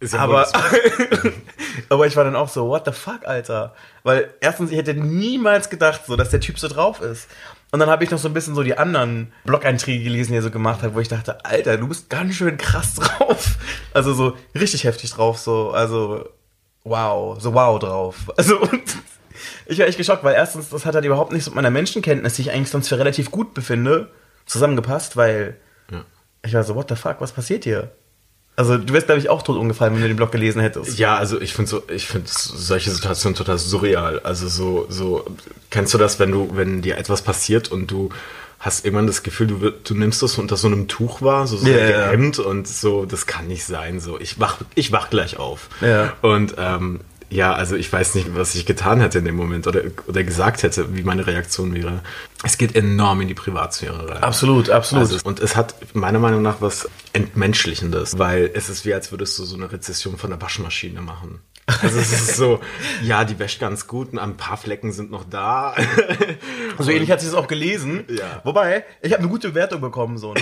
Ist 0.00 0.14
ja 0.14 0.20
Aber, 0.20 0.46
aber 1.88 2.06
ich 2.06 2.16
war 2.16 2.24
dann 2.24 2.36
auch 2.36 2.48
so, 2.48 2.68
what 2.68 2.84
the 2.84 2.92
fuck, 2.92 3.26
Alter? 3.26 3.74
Weil 4.02 4.32
erstens, 4.40 4.70
ich 4.70 4.76
hätte 4.76 4.94
niemals 4.94 5.70
gedacht, 5.70 6.02
so, 6.06 6.16
dass 6.16 6.30
der 6.30 6.40
Typ 6.40 6.58
so 6.58 6.68
drauf 6.68 7.00
ist. 7.00 7.28
Und 7.72 7.80
dann 7.80 7.90
habe 7.90 8.04
ich 8.04 8.10
noch 8.10 8.18
so 8.18 8.28
ein 8.28 8.34
bisschen 8.34 8.54
so 8.54 8.62
die 8.62 8.78
anderen 8.78 9.32
Blog-Einträge 9.44 10.04
gelesen, 10.04 10.32
die 10.32 10.38
er 10.38 10.42
so 10.42 10.50
gemacht 10.50 10.82
hat, 10.82 10.94
wo 10.94 11.00
ich 11.00 11.08
dachte, 11.08 11.44
Alter, 11.44 11.76
du 11.76 11.88
bist 11.88 12.08
ganz 12.10 12.34
schön 12.34 12.56
krass 12.56 12.94
drauf. 12.94 13.56
Also 13.92 14.14
so 14.14 14.36
richtig 14.54 14.84
heftig 14.84 15.10
drauf, 15.10 15.38
so, 15.38 15.70
also 15.70 16.28
wow, 16.84 17.40
so 17.40 17.54
wow 17.54 17.78
drauf. 17.78 18.16
Also 18.36 18.60
und 18.60 18.82
ich 19.66 19.78
war 19.78 19.86
echt 19.86 19.98
geschockt, 19.98 20.22
weil 20.22 20.34
erstens, 20.34 20.68
das 20.68 20.86
hat 20.86 20.94
halt 20.94 21.04
überhaupt 21.04 21.32
nichts 21.32 21.48
mit 21.48 21.56
meiner 21.56 21.70
Menschenkenntnis, 21.70 22.34
die 22.34 22.42
ich 22.42 22.50
eigentlich 22.52 22.70
sonst 22.70 22.88
für 22.88 22.98
relativ 22.98 23.30
gut 23.30 23.54
befinde, 23.54 24.10
zusammengepasst, 24.46 25.16
weil. 25.16 25.56
Ich 26.44 26.54
war 26.54 26.62
so, 26.62 26.74
what 26.74 26.88
the 26.88 26.96
fuck, 26.96 27.20
was 27.20 27.32
passiert 27.32 27.64
hier? 27.64 27.90
Also 28.56 28.78
du 28.78 28.92
wärst, 28.92 29.06
glaube 29.06 29.20
ich, 29.20 29.28
auch 29.28 29.42
tot 29.42 29.56
umgefallen, 29.56 29.94
wenn 29.94 30.02
du 30.02 30.08
den 30.08 30.16
Blog 30.16 30.30
gelesen 30.30 30.60
hättest. 30.60 30.98
Ja, 30.98 31.16
also 31.16 31.40
ich 31.40 31.54
finde 31.54 31.70
so, 31.70 31.82
ich 31.88 32.06
finde 32.06 32.28
solche 32.30 32.90
Situationen 32.92 33.34
total 33.34 33.58
surreal. 33.58 34.20
Also 34.20 34.46
so, 34.46 34.86
so, 34.88 35.24
kennst 35.70 35.92
du 35.92 35.98
das, 35.98 36.20
wenn 36.20 36.30
du, 36.30 36.50
wenn 36.54 36.80
dir 36.80 36.96
etwas 36.96 37.22
passiert 37.22 37.72
und 37.72 37.90
du 37.90 38.10
hast 38.60 38.84
irgendwann 38.84 39.08
das 39.08 39.24
Gefühl, 39.24 39.48
du, 39.48 39.70
du 39.70 39.94
nimmst 39.94 40.22
das 40.22 40.38
unter 40.38 40.56
so 40.56 40.68
einem 40.68 40.86
Tuch 40.86 41.20
wahr, 41.20 41.48
so, 41.48 41.56
so 41.56 41.66
ja. 41.66 42.06
gehemmt 42.06 42.38
und 42.38 42.68
so, 42.68 43.04
das 43.04 43.26
kann 43.26 43.48
nicht 43.48 43.64
sein. 43.64 43.98
So, 43.98 44.20
ich 44.20 44.38
wach, 44.38 44.58
ich 44.76 44.92
wach 44.92 45.10
gleich 45.10 45.36
auf. 45.36 45.68
Ja. 45.80 46.12
Und 46.22 46.54
ähm, 46.56 47.00
ja, 47.30 47.52
also 47.52 47.76
ich 47.76 47.92
weiß 47.92 48.14
nicht, 48.14 48.34
was 48.34 48.54
ich 48.54 48.66
getan 48.66 49.00
hätte 49.00 49.18
in 49.18 49.24
dem 49.24 49.36
Moment 49.36 49.66
oder, 49.66 49.82
oder 50.06 50.22
gesagt 50.22 50.62
hätte, 50.62 50.94
wie 50.94 51.02
meine 51.02 51.26
Reaktion 51.26 51.74
wäre. 51.74 52.00
Es 52.42 52.58
geht 52.58 52.76
enorm 52.76 53.20
in 53.22 53.28
die 53.28 53.34
Privatsphäre 53.34 54.08
rein. 54.08 54.22
Absolut, 54.22 54.70
absolut. 54.70 55.10
Also, 55.10 55.18
und 55.24 55.40
es 55.40 55.56
hat 55.56 55.74
meiner 55.94 56.18
Meinung 56.18 56.42
nach 56.42 56.60
was 56.60 56.88
Entmenschlichendes, 57.12 58.18
weil 58.18 58.50
es 58.54 58.68
ist 58.68 58.84
wie, 58.84 58.94
als 58.94 59.10
würdest 59.10 59.38
du 59.38 59.44
so 59.44 59.56
eine 59.56 59.72
Rezession 59.72 60.16
von 60.16 60.30
der 60.30 60.40
Waschmaschine 60.40 61.00
machen. 61.00 61.40
Also 61.82 61.98
es 61.98 62.12
ist 62.12 62.36
so, 62.36 62.60
ja, 63.02 63.24
die 63.24 63.38
wäscht 63.38 63.60
ganz 63.60 63.86
gut 63.86 64.12
und 64.12 64.18
ein 64.18 64.36
paar 64.36 64.56
Flecken 64.56 64.92
sind 64.92 65.10
noch 65.10 65.24
da. 65.24 65.74
So 66.78 66.90
ähnlich 66.90 67.10
hat 67.12 67.20
sie 67.20 67.28
es 67.28 67.34
auch 67.34 67.46
gelesen. 67.46 68.04
Ja. 68.08 68.40
Wobei, 68.42 68.84
ich 69.00 69.12
habe 69.12 69.20
eine 69.20 69.30
gute 69.30 69.50
Bewertung 69.50 69.80
bekommen, 69.80 70.18
so, 70.18 70.34
ne? 70.34 70.40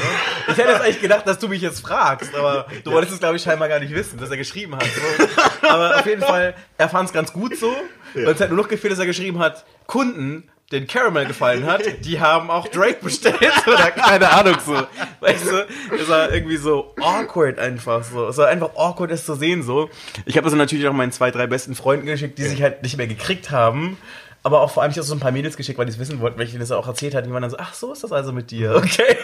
Ich 0.49 0.57
hätte 0.57 0.71
jetzt 0.71 0.81
eigentlich 0.81 1.01
gedacht, 1.01 1.27
dass 1.27 1.39
du 1.39 1.49
mich 1.49 1.61
jetzt 1.61 1.81
fragst, 1.81 2.35
aber 2.35 2.67
du 2.85 2.91
wolltest 2.91 3.13
es, 3.13 3.21
glaube 3.21 3.37
ich, 3.37 3.43
scheinbar 3.43 3.69
gar 3.69 3.81
nicht 3.81 3.95
wissen, 3.95 4.19
dass 4.19 4.31
er 4.31 4.39
geschrieben 4.39 4.75
hat. 4.75 4.85
So. 4.85 5.69
Aber 5.69 5.99
auf 5.99 6.07
jeden 6.07 6.23
Fall, 6.23 6.55
er 6.79 6.89
fand 6.89 7.09
es 7.09 7.13
ganz 7.13 7.33
gut 7.35 7.57
so. 7.59 7.75
Und 8.15 8.27
es 8.27 8.41
hat 8.41 8.49
nur 8.49 8.59
noch 8.59 8.69
gefehlt, 8.69 8.93
dass 8.93 8.99
er 8.99 9.07
geschrieben 9.07 9.39
hat, 9.41 9.65
Kunden, 9.87 10.45
den 10.73 10.87
Caramel 10.87 11.27
gefallen 11.27 11.67
hat, 11.67 11.83
die 12.05 12.19
haben 12.19 12.51
auch 12.51 12.67
Drake 12.69 12.99
bestellt. 13.03 13.39
Oder 13.67 13.91
keine 13.91 14.31
Ahnung 14.31 14.57
so. 14.65 14.75
Weißt 15.21 15.47
du, 15.47 15.67
es 15.95 16.09
war 16.09 16.33
irgendwie 16.33 16.57
so 16.57 16.95
awkward 17.01 17.59
einfach 17.59 18.03
so. 18.03 18.29
Es 18.29 18.39
war 18.39 18.49
einfach 18.49 18.71
awkward, 18.75 19.11
es 19.11 19.27
zu 19.27 19.35
sehen 19.35 19.63
so. 19.63 19.91
Ich 20.25 20.37
habe 20.37 20.45
das 20.45 20.53
dann 20.53 20.59
natürlich 20.59 20.89
auch 20.89 20.93
meinen 20.93 21.13
zwei, 21.13 21.31
drei 21.31 21.47
besten 21.47 21.75
Freunden 21.75 22.07
geschickt, 22.07 22.39
die 22.39 22.45
sich 22.45 22.63
halt 22.63 22.83
nicht 22.83 22.97
mehr 22.97 23.07
gekriegt 23.07 23.51
haben. 23.51 23.99
Aber 24.43 24.61
auch 24.61 24.73
vor 24.73 24.83
allem, 24.83 24.91
ich 24.91 24.97
habe 24.97 25.07
so 25.07 25.15
ein 25.15 25.21
paar 25.21 25.31
Mädels 25.31 25.57
geschickt, 25.57 25.79
weil 25.79 25.87
die 25.87 25.93
es 25.93 25.99
wissen 25.99 26.21
wollten, 26.21 26.39
weil 26.39 26.47
ich 26.47 26.51
denen 26.51 26.61
das 26.61 26.73
auch 26.73 26.89
erzählt 26.89 27.15
hatte. 27.15 27.29
Die 27.29 27.33
waren 27.33 27.43
dann 27.43 27.51
so, 27.51 27.59
ach, 27.59 27.75
so 27.75 27.93
ist 27.93 28.03
das 28.03 28.11
also 28.11 28.33
mit 28.33 28.51
dir, 28.51 28.75
okay. 28.77 29.17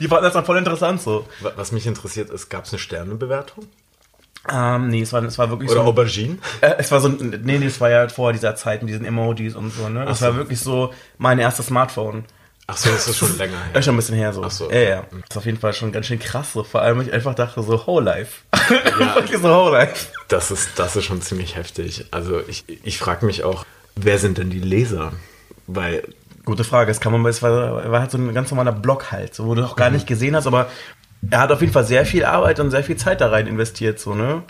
die 0.00 0.08
fanden 0.08 0.24
das 0.24 0.32
dann 0.32 0.44
voll 0.44 0.58
interessant 0.58 1.00
so. 1.00 1.26
Was 1.56 1.70
mich 1.70 1.86
interessiert 1.86 2.30
ist, 2.30 2.48
gab 2.48 2.64
es 2.64 2.72
eine 2.72 2.80
Sternebewertung? 2.80 3.66
Ähm, 4.52 4.88
nee, 4.88 5.02
es 5.02 5.12
war, 5.12 5.22
es 5.22 5.38
war 5.38 5.48
wirklich 5.50 5.70
Oder 5.70 5.80
so. 5.80 5.86
Aubergine? 5.86 6.38
Äh, 6.60 6.74
es 6.78 6.90
war 6.90 7.00
so, 7.00 7.08
nee, 7.08 7.58
nee, 7.58 7.66
es 7.66 7.80
war 7.80 7.90
ja 7.90 8.08
vor 8.08 8.32
dieser 8.32 8.56
Zeit 8.56 8.82
mit 8.82 8.90
diesen 8.90 9.06
Emojis 9.06 9.54
und 9.54 9.70
so, 9.72 9.88
ne? 9.88 10.04
Das 10.04 10.18
so. 10.18 10.26
war 10.26 10.36
wirklich 10.36 10.60
so 10.60 10.92
mein 11.18 11.38
erstes 11.38 11.66
Smartphone. 11.66 12.24
Ach 12.66 12.76
so, 12.76 12.90
das 12.90 13.08
ist 13.08 13.18
schon 13.18 13.36
länger 13.36 13.52
Ja, 13.52 13.74
her. 13.74 13.82
schon 13.82 13.94
ein 13.94 13.98
bisschen 13.98 14.16
her 14.16 14.32
so. 14.32 14.42
Ach 14.42 14.50
so. 14.50 14.70
Ja, 14.70 14.80
ja. 14.80 15.02
Das 15.10 15.30
ist 15.30 15.36
auf 15.36 15.46
jeden 15.46 15.58
Fall 15.58 15.72
schon 15.72 15.92
ganz 15.92 16.06
schön 16.06 16.18
krass 16.18 16.52
so. 16.52 16.64
Vor 16.64 16.82
allem, 16.82 17.00
ich 17.00 17.12
einfach 17.12 17.34
dachte 17.34 17.62
so, 17.62 17.86
Whole 17.86 18.04
Life. 18.04 18.42
wirklich 19.14 19.40
so 19.40 19.48
Whole 19.48 19.72
Life. 19.72 20.08
Das 20.28 20.50
ist, 20.50 20.78
das 20.78 20.96
ist 20.96 21.04
schon 21.04 21.20
ziemlich 21.20 21.56
heftig. 21.56 22.06
Also 22.10 22.40
ich, 22.46 22.64
ich 22.82 22.98
frage 22.98 23.26
mich 23.26 23.44
auch, 23.44 23.64
wer 23.96 24.18
sind 24.18 24.38
denn 24.38 24.50
die 24.50 24.60
Leser? 24.60 25.12
Weil 25.66 26.04
Gute 26.44 26.64
Frage. 26.64 26.88
Das 26.88 27.00
kann 27.00 27.12
man, 27.12 27.24
es 27.26 27.42
war, 27.42 27.90
war 27.90 28.00
halt 28.00 28.10
so 28.10 28.18
ein 28.18 28.34
ganz 28.34 28.50
normaler 28.50 28.72
Blog 28.72 29.12
halt, 29.12 29.34
so, 29.34 29.46
wo 29.46 29.54
du 29.54 29.64
auch 29.64 29.76
gar 29.76 29.90
nicht 29.90 30.06
gesehen 30.06 30.36
hast, 30.36 30.46
aber 30.46 30.68
er 31.30 31.40
hat 31.40 31.52
auf 31.52 31.60
jeden 31.60 31.72
Fall 31.72 31.84
sehr 31.84 32.06
viel 32.06 32.24
Arbeit 32.24 32.60
und 32.60 32.70
sehr 32.70 32.84
viel 32.84 32.96
Zeit 32.96 33.20
da 33.20 33.28
rein 33.28 33.46
investiert, 33.46 33.98
so, 33.98 34.14
ne? 34.14 34.42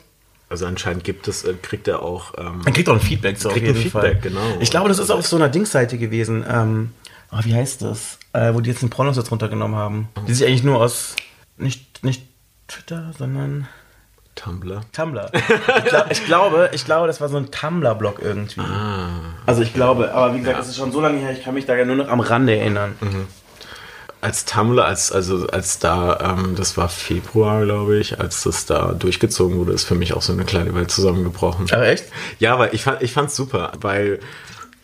Also 0.49 0.67
anscheinend 0.67 1.05
gibt 1.05 1.27
es, 1.27 1.45
äh, 1.45 1.55
kriegt 1.61 1.89
er 1.89 2.03
auch. 2.03 2.35
Ähm, 2.39 2.61
Man 2.65 2.73
kriegt 2.75 2.89
auch 2.89 2.95
ein 2.95 3.01
Feedback, 3.01 3.39
so 3.39 3.49
Kriegt 3.49 3.65
auf 3.67 3.71
ein 3.71 3.77
jeden 3.77 3.91
Feedback, 3.91 4.21
Fall. 4.23 4.31
genau. 4.31 4.41
Ich 4.61 4.71
glaube, 4.71 4.89
das 4.89 4.99
ist 4.99 5.11
auf 5.11 5.27
so 5.27 5.37
einer 5.37 5.49
Dingsseite 5.49 5.99
gewesen. 5.99 6.45
Ähm, 6.49 6.93
oh, 7.33 7.39
wie 7.43 7.55
heißt 7.55 7.83
das? 7.83 8.19
Äh, 8.33 8.53
wo 8.55 8.61
die 8.61 8.71
jetzt 8.71 8.83
den 8.83 8.91
Pornos 8.91 9.17
jetzt 9.17 9.31
runtergenommen 9.31 9.77
haben. 9.77 10.09
Die 10.29 10.35
sich 10.35 10.47
eigentlich 10.47 10.63
nur 10.63 10.81
aus 10.81 11.17
nicht, 11.57 12.05
nicht 12.05 12.27
Twitter, 12.69 13.13
sondern 13.19 13.67
Tumblr. 14.35 14.83
Tumblr. 14.93 15.31
Ich, 15.33 15.85
glaub, 15.87 16.11
ich 16.11 16.25
glaube, 16.27 16.71
ich 16.73 16.85
glaube, 16.85 17.07
das 17.07 17.21
war 17.21 17.29
so 17.29 17.37
ein 17.37 17.51
Tumblr-Blog 17.51 18.21
irgendwie. 18.21 18.63
Also 19.47 19.63
ich 19.63 19.73
glaube, 19.73 20.13
aber 20.13 20.35
wie 20.35 20.41
gesagt, 20.41 20.59
das 20.59 20.69
ist 20.69 20.77
schon 20.77 20.91
so 20.93 21.01
lange 21.01 21.19
her, 21.19 21.33
ich 21.33 21.43
kann 21.45 21.55
mich 21.55 21.67
da 21.67 21.75
ja 21.77 21.85
nur 21.85 21.97
noch 21.97 22.09
am 22.09 22.21
Rande 22.21 22.57
erinnern. 22.57 22.97
Als 24.25 24.47
Tumblr, 24.47 24.83
als, 24.83 25.13
also 25.13 25.47
als 25.49 25.79
da, 25.79 26.19
ähm, 26.39 26.55
das 26.57 26.79
war 26.79 26.89
Februar, 26.89 27.63
glaube 27.65 27.99
ich, 27.99 28.19
als 28.19 28.43
das 28.45 28.65
da 28.65 28.95
durchgezogen 28.95 29.59
wurde, 29.59 29.73
ist 29.73 29.85
für 29.85 29.95
mich 29.95 30.15
auch 30.15 30.23
so 30.23 30.33
eine 30.33 30.45
kleine 30.45 30.75
Welt 30.75 30.91
zusammengebrochen. 30.91 31.67
Ach 31.71 31.83
echt? 31.83 32.07
Ja, 32.39 32.55
aber 32.55 32.73
ich 32.73 32.85
fand 32.85 33.03
ich 33.03 33.13
fand's 33.13 33.37
super, 33.37 33.73
weil 33.83 34.21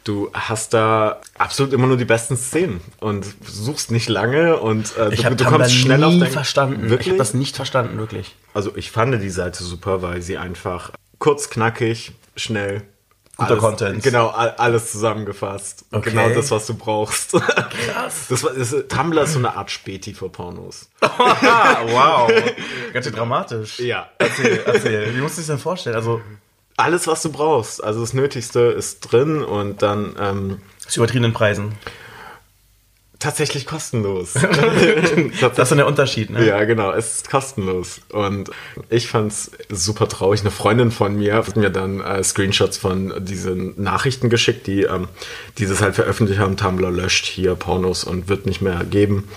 du 0.04 0.28
hast 0.34 0.74
da 0.74 1.22
absolut 1.38 1.72
immer 1.72 1.86
nur 1.86 1.96
die 1.96 2.04
besten 2.04 2.36
Szenen 2.36 2.82
und 2.98 3.24
suchst 3.46 3.90
nicht 3.90 4.10
lange 4.10 4.58
und 4.58 4.94
äh, 4.98 5.12
Ich 5.14 5.22
du, 5.22 5.34
du 5.34 5.44
kommst 5.46 5.72
schnell 5.72 6.04
auf 6.04 6.18
dein 6.18 6.30
verstanden. 6.30 6.84
Ich 6.84 6.90
Wirklich? 6.90 7.08
habe 7.08 7.18
das 7.18 7.32
nicht 7.32 7.56
verstanden, 7.56 7.96
wirklich. 7.96 8.36
also 8.52 8.76
ich 8.76 8.90
fand 8.90 9.22
die 9.22 9.30
Seite 9.30 9.64
super, 9.64 10.02
weil 10.02 10.20
sie 10.20 10.36
einfach 10.36 10.90
kurz, 11.18 11.48
knackig, 11.48 12.12
schnell 12.36 12.82
Guter 13.40 13.50
alles, 13.52 13.62
Content. 13.64 14.02
Genau, 14.02 14.28
all- 14.28 14.54
alles 14.56 14.92
zusammengefasst. 14.92 15.84
Okay. 15.92 16.10
Genau 16.10 16.28
das, 16.30 16.50
was 16.50 16.66
du 16.66 16.74
brauchst. 16.74 17.32
Krass. 17.32 18.26
Das 18.28 18.42
das, 18.42 18.74
Tumblr 18.88 19.22
ist 19.22 19.32
so 19.32 19.38
eine 19.38 19.56
Art 19.56 19.70
Späti 19.70 20.14
für 20.14 20.28
Pornos. 20.28 20.88
Wow. 21.00 22.30
Ganz 22.92 23.06
schön 23.06 23.14
dramatisch. 23.14 23.78
Ja. 23.80 24.08
Erzähl, 24.18 24.62
erzähl. 24.66 25.14
Wie 25.16 25.20
musst 25.20 25.36
du 25.36 25.40
dich 25.40 25.46
das 25.48 25.56
denn 25.56 25.58
vorstellen? 25.58 25.96
Also, 25.96 26.20
Alles, 26.76 27.06
was 27.06 27.22
du 27.22 27.30
brauchst. 27.32 27.82
Also 27.82 28.00
das 28.00 28.12
Nötigste 28.14 28.60
ist 28.60 29.00
drin 29.00 29.42
und 29.42 29.82
dann 29.82 30.14
ähm, 30.18 30.62
zu 30.86 31.00
übertriebenen 31.00 31.32
Preisen. 31.32 31.72
Tatsächlich 33.20 33.66
kostenlos. 33.66 34.34
Das 35.40 35.58
ist 35.58 35.70
dann 35.70 35.78
der 35.78 35.86
Unterschied, 35.86 36.30
ne? 36.30 36.46
Ja, 36.46 36.64
genau, 36.64 36.92
es 36.92 37.16
ist 37.16 37.30
kostenlos. 37.30 38.00
Und 38.10 38.50
ich 38.88 39.08
fand's 39.08 39.50
super 39.68 40.08
traurig. 40.08 40.40
Eine 40.40 40.50
Freundin 40.50 40.90
von 40.90 41.16
mir 41.16 41.34
hat 41.34 41.56
mir 41.56 41.70
dann 41.70 42.00
äh, 42.00 42.22
Screenshots 42.24 42.78
von 42.78 43.24
diesen 43.24 43.80
Nachrichten 43.80 44.30
geschickt, 44.30 44.66
die 44.66 44.82
ähm, 44.82 45.08
dieses 45.58 45.82
halt 45.82 45.94
veröffentlicht 45.94 46.40
haben. 46.40 46.56
Tumblr 46.56 46.90
löscht 46.90 47.26
hier 47.26 47.54
Pornos 47.54 48.04
und 48.04 48.28
wird 48.28 48.46
nicht 48.46 48.62
mehr 48.62 48.84
geben. 48.84 49.28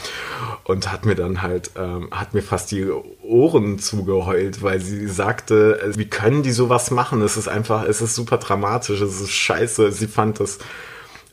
Und 0.63 0.91
hat 0.91 1.05
mir 1.05 1.15
dann 1.15 1.41
halt, 1.41 1.71
ähm, 1.77 2.07
hat 2.11 2.33
mir 2.33 2.41
fast 2.41 2.71
die 2.71 2.87
Ohren 3.21 3.79
zugeheult, 3.79 4.63
weil 4.63 4.79
sie 4.79 5.07
sagte, 5.07 5.81
äh, 5.81 5.97
wie 5.97 6.05
können 6.05 6.41
die 6.41 6.53
sowas 6.53 6.89
machen? 6.89 7.21
Es 7.21 7.35
ist 7.35 7.49
einfach, 7.49 7.83
es 7.83 8.01
ist 8.01 8.15
super 8.15 8.37
dramatisch, 8.37 9.01
es 9.01 9.19
ist 9.19 9.31
scheiße. 9.31 9.91
Sie 9.91 10.07
fand 10.07 10.39
das 10.39 10.59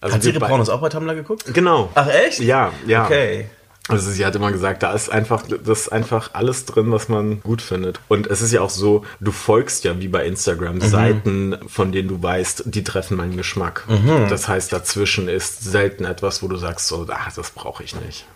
Also 0.01 0.15
Hat 0.17 0.23
sie 0.23 0.31
ihre 0.31 0.41
Pornos 0.41 0.69
auch 0.69 0.81
bei 0.81 0.89
Tumblr 0.89 1.15
geguckt? 1.15 1.45
Genau. 1.53 1.91
Ach 1.95 2.09
echt? 2.09 2.41
Ja, 2.41 2.73
ja. 2.87 3.05
Okay. 3.05 3.47
Also 3.89 4.11
sie 4.11 4.25
hat 4.25 4.37
immer 4.37 4.53
gesagt, 4.53 4.83
da 4.85 4.93
ist 4.93 5.11
einfach, 5.11 5.43
das 5.65 5.81
ist 5.81 5.89
einfach 5.89 6.31
alles 6.35 6.65
drin, 6.65 6.93
was 6.93 7.09
man 7.09 7.41
gut 7.41 7.61
findet. 7.61 7.99
Und 8.09 8.29
es 8.29 8.41
ist 8.41 8.53
ja 8.53 8.61
auch 8.61 8.71
so, 8.71 9.05
du 9.19 9.33
folgst 9.33 9.83
ja 9.85 9.99
wie 9.99 10.07
bei 10.09 10.25
Instagram 10.27 10.77
Mhm. 10.77 10.81
Seiten, 10.83 11.59
von 11.67 11.91
denen 11.91 12.09
du 12.09 12.23
weißt, 12.23 12.65
die 12.67 12.85
treffen 12.85 13.17
meinen 13.17 13.37
Geschmack. 13.37 13.85
Mhm. 13.89 14.29
Das 14.29 14.47
heißt, 14.47 14.73
dazwischen 14.73 15.29
ist 15.29 15.65
selten 15.65 16.05
etwas, 16.05 16.43
wo 16.43 16.47
du 16.49 16.57
sagst, 16.57 16.87
so, 16.87 17.07
ah, 17.11 17.29
das 17.35 17.51
brauche 17.51 17.83
ich 17.83 17.97
nicht. 17.97 18.27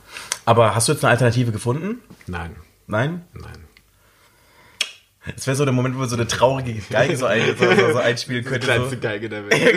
Aber 0.45 0.75
hast 0.75 0.89
du 0.89 0.93
jetzt 0.93 1.05
eine 1.05 1.13
Alternative 1.13 1.53
gefunden? 1.53 2.01
Nein, 2.27 2.57
Nein? 2.87 3.23
nein. 3.35 3.65
Das 5.35 5.47
wäre 5.47 5.57
so 5.57 5.65
der 5.65 5.73
Moment, 5.73 5.97
wo 5.97 6.01
wir 6.01 6.07
so 6.07 6.17
eine 6.17 6.27
traurige 6.27 6.75
Geige 6.91 7.17
so, 7.17 7.27
ein, 7.27 7.43
so, 7.59 7.65
so, 7.65 7.93
so 7.93 7.99
einspielen 7.99 8.45
könnte. 8.45 8.67
So. 8.91 8.97
Geige 8.99 9.29
der 9.29 9.45
Welt. 9.51 9.75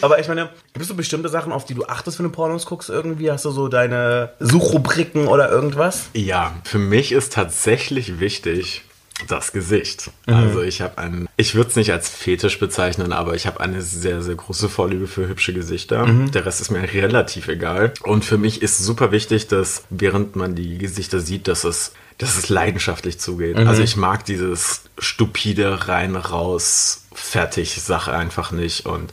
Aber 0.00 0.18
ich 0.20 0.28
meine, 0.28 0.50
gibt 0.72 0.82
es 0.82 0.88
so 0.88 0.94
bestimmte 0.94 1.28
Sachen, 1.28 1.52
auf 1.52 1.64
die 1.64 1.74
du 1.74 1.84
achtest, 1.84 2.18
wenn 2.18 2.26
du 2.26 2.32
Pornos 2.32 2.66
guckst 2.66 2.90
irgendwie? 2.90 3.30
Hast 3.30 3.44
du 3.44 3.50
so 3.50 3.68
deine 3.68 4.30
Suchrubriken 4.38 5.26
oder 5.26 5.50
irgendwas? 5.50 6.10
Ja, 6.14 6.54
für 6.64 6.78
mich 6.78 7.12
ist 7.12 7.32
tatsächlich 7.32 8.20
wichtig 8.20 8.84
das 9.28 9.52
Gesicht. 9.52 10.10
Also 10.26 10.62
ich 10.62 10.80
habe 10.80 10.98
einen, 10.98 11.28
ich 11.36 11.54
würde 11.54 11.70
es 11.70 11.76
nicht 11.76 11.92
als 11.92 12.08
Fetisch 12.08 12.58
bezeichnen, 12.58 13.12
aber 13.12 13.34
ich 13.34 13.46
habe 13.46 13.60
eine 13.60 13.82
sehr, 13.82 14.22
sehr 14.22 14.34
große 14.34 14.68
Vorliebe 14.68 15.06
für 15.06 15.28
hübsche 15.28 15.52
Gesichter. 15.52 16.06
Der 16.34 16.44
Rest 16.44 16.60
ist 16.60 16.70
mir 16.70 16.82
relativ 16.82 17.48
egal. 17.48 17.92
Und 18.02 18.24
für 18.24 18.38
mich 18.38 18.62
ist 18.62 18.78
super 18.78 19.12
wichtig, 19.12 19.48
dass 19.48 19.84
während 19.90 20.34
man 20.34 20.54
die 20.54 20.78
Gesichter 20.78 21.20
sieht, 21.20 21.46
dass 21.46 21.64
es, 21.64 21.92
dass 22.22 22.38
es 22.38 22.48
leidenschaftlich 22.48 23.18
zugeht. 23.18 23.56
Also 23.56 23.82
ich 23.82 23.96
mag 23.96 24.24
dieses 24.24 24.82
stupide 24.98 25.88
rein, 25.88 26.14
raus, 26.14 27.04
fertig 27.12 27.74
Sache 27.82 28.12
einfach 28.12 28.52
nicht 28.52 28.86
und 28.86 29.12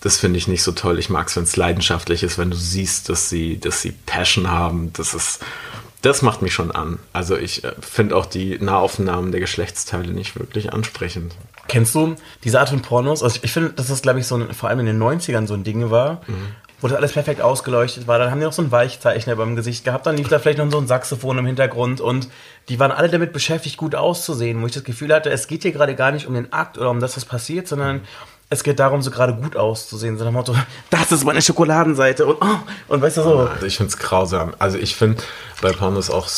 das 0.00 0.16
finde 0.16 0.38
ich 0.38 0.48
nicht 0.48 0.62
so 0.62 0.72
toll. 0.72 0.98
Ich 0.98 1.10
mag 1.10 1.26
es, 1.28 1.36
wenn 1.36 1.42
es 1.42 1.56
leidenschaftlich 1.56 2.22
ist, 2.22 2.38
wenn 2.38 2.50
du 2.50 2.56
siehst, 2.56 3.08
dass 3.08 3.28
sie, 3.28 3.58
dass 3.58 3.82
sie 3.82 3.92
Passion 3.92 4.50
haben. 4.50 4.92
Das 4.94 5.12
ist, 5.12 5.44
das 6.02 6.22
macht 6.22 6.40
mich 6.40 6.54
schon 6.54 6.70
an. 6.70 6.98
Also 7.12 7.36
ich 7.36 7.64
äh, 7.64 7.72
finde 7.80 8.16
auch 8.16 8.26
die 8.26 8.58
Nahaufnahmen 8.58 9.32
der 9.32 9.40
Geschlechtsteile 9.40 10.12
nicht 10.12 10.38
wirklich 10.38 10.72
ansprechend. 10.72 11.34
Kennst 11.66 11.94
du 11.94 12.14
diese 12.44 12.60
Art 12.60 12.70
von 12.70 12.80
Pornos? 12.80 13.22
Also 13.22 13.40
ich, 13.42 13.52
finde, 13.52 13.70
dass 13.70 13.88
das, 13.88 14.00
glaube 14.00 14.20
ich, 14.20 14.26
so 14.26 14.36
ein, 14.36 14.54
vor 14.54 14.70
allem 14.70 14.80
in 14.80 14.86
den 14.86 15.02
90ern 15.02 15.46
so 15.46 15.54
ein 15.54 15.64
Ding 15.64 15.90
war, 15.90 16.22
wo 16.26 16.32
das 16.86 16.96
alles 16.96 17.12
perfekt 17.12 17.40
ausgeleuchtet 17.40 18.06
war. 18.06 18.18
Dann 18.18 18.30
haben 18.30 18.40
die 18.40 18.46
auch 18.46 18.52
so 18.52 18.62
einen 18.62 18.70
Weichzeichner 18.70 19.36
beim 19.36 19.56
Gesicht 19.56 19.84
gehabt, 19.84 20.06
dann 20.06 20.16
lief 20.16 20.28
da 20.28 20.38
vielleicht 20.38 20.58
noch 20.58 20.70
so 20.70 20.78
ein 20.78 20.86
Saxophon 20.86 21.38
im 21.38 21.46
Hintergrund 21.46 22.00
und 22.00 22.28
die 22.68 22.78
waren 22.78 22.92
alle 22.92 23.08
damit 23.08 23.32
beschäftigt, 23.32 23.76
gut 23.76 23.94
auszusehen, 23.94 24.62
wo 24.62 24.66
ich 24.66 24.72
das 24.72 24.84
Gefühl 24.84 25.12
hatte, 25.12 25.30
es 25.30 25.48
geht 25.48 25.62
hier 25.62 25.72
gerade 25.72 25.94
gar 25.94 26.12
nicht 26.12 26.26
um 26.26 26.34
den 26.34 26.52
Akt 26.52 26.78
oder 26.78 26.90
um 26.90 27.00
das, 27.00 27.16
was 27.16 27.24
passiert, 27.24 27.66
sondern 27.66 28.02
es 28.50 28.62
geht 28.62 28.78
darum, 28.78 29.02
so 29.02 29.10
gerade 29.10 29.34
gut 29.34 29.56
auszusehen. 29.56 30.16
So 30.16 30.24
nach 30.24 30.30
dem 30.30 30.34
Motto, 30.34 30.54
das 30.90 31.12
ist 31.12 31.24
meine 31.24 31.42
Schokoladenseite 31.42 32.26
und, 32.26 32.38
oh, 32.40 32.58
und 32.88 33.02
weißt 33.02 33.18
du 33.18 33.22
so. 33.22 33.38
Also 33.40 33.66
ich 33.66 33.76
finde 33.76 33.90
es 33.90 33.98
grausam. 33.98 34.54
Also 34.58 34.78
ich 34.78 34.96
finde 34.96 35.22
bei 35.60 35.72
Pornos 35.72 36.10
auch, 36.10 36.28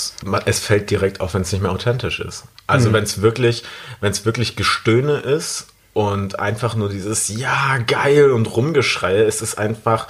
es 0.45 0.59
fällt 0.59 0.91
direkt 0.91 1.21
auf, 1.21 1.35
wenn 1.35 1.43
es 1.43 1.53
nicht 1.53 1.63
mehr 1.63 1.71
authentisch 1.71 2.21
ist. 2.21 2.45
Also 2.67 2.93
wenn 2.93 3.05
es 3.05 3.23
wirklich, 3.23 3.65
wenn 4.01 4.11
es 4.11 4.25
wirklich 4.25 4.57
Gestöhne 4.57 5.19
ist 5.19 5.67
und 5.93 6.39
einfach 6.39 6.75
nur 6.75 6.89
dieses 6.89 7.29
Ja, 7.29 7.79
geil 7.87 8.31
und 8.31 8.47
Rumgeschreie, 8.47 9.25
es 9.25 9.43
ist 9.43 9.59
einfach, 9.59 10.09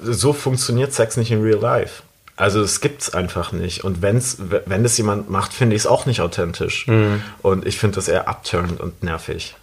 so 0.00 0.32
funktioniert 0.32 0.92
Sex 0.92 1.16
nicht 1.16 1.30
in 1.30 1.42
real 1.42 1.60
life. 1.60 2.02
Also 2.36 2.62
es 2.62 2.80
gibt's 2.80 3.12
einfach 3.12 3.52
nicht. 3.52 3.84
Und 3.84 4.00
wenn's, 4.00 4.38
wenn 4.64 4.82
das 4.82 4.96
jemand 4.96 5.28
macht, 5.28 5.52
finde 5.52 5.76
ich 5.76 5.82
es 5.82 5.86
auch 5.86 6.06
nicht 6.06 6.22
authentisch. 6.22 6.86
Und 7.42 7.66
ich 7.66 7.78
finde 7.78 7.96
das 7.96 8.08
eher 8.08 8.28
abturned 8.28 8.80
und 8.80 9.02
nervig. 9.02 9.56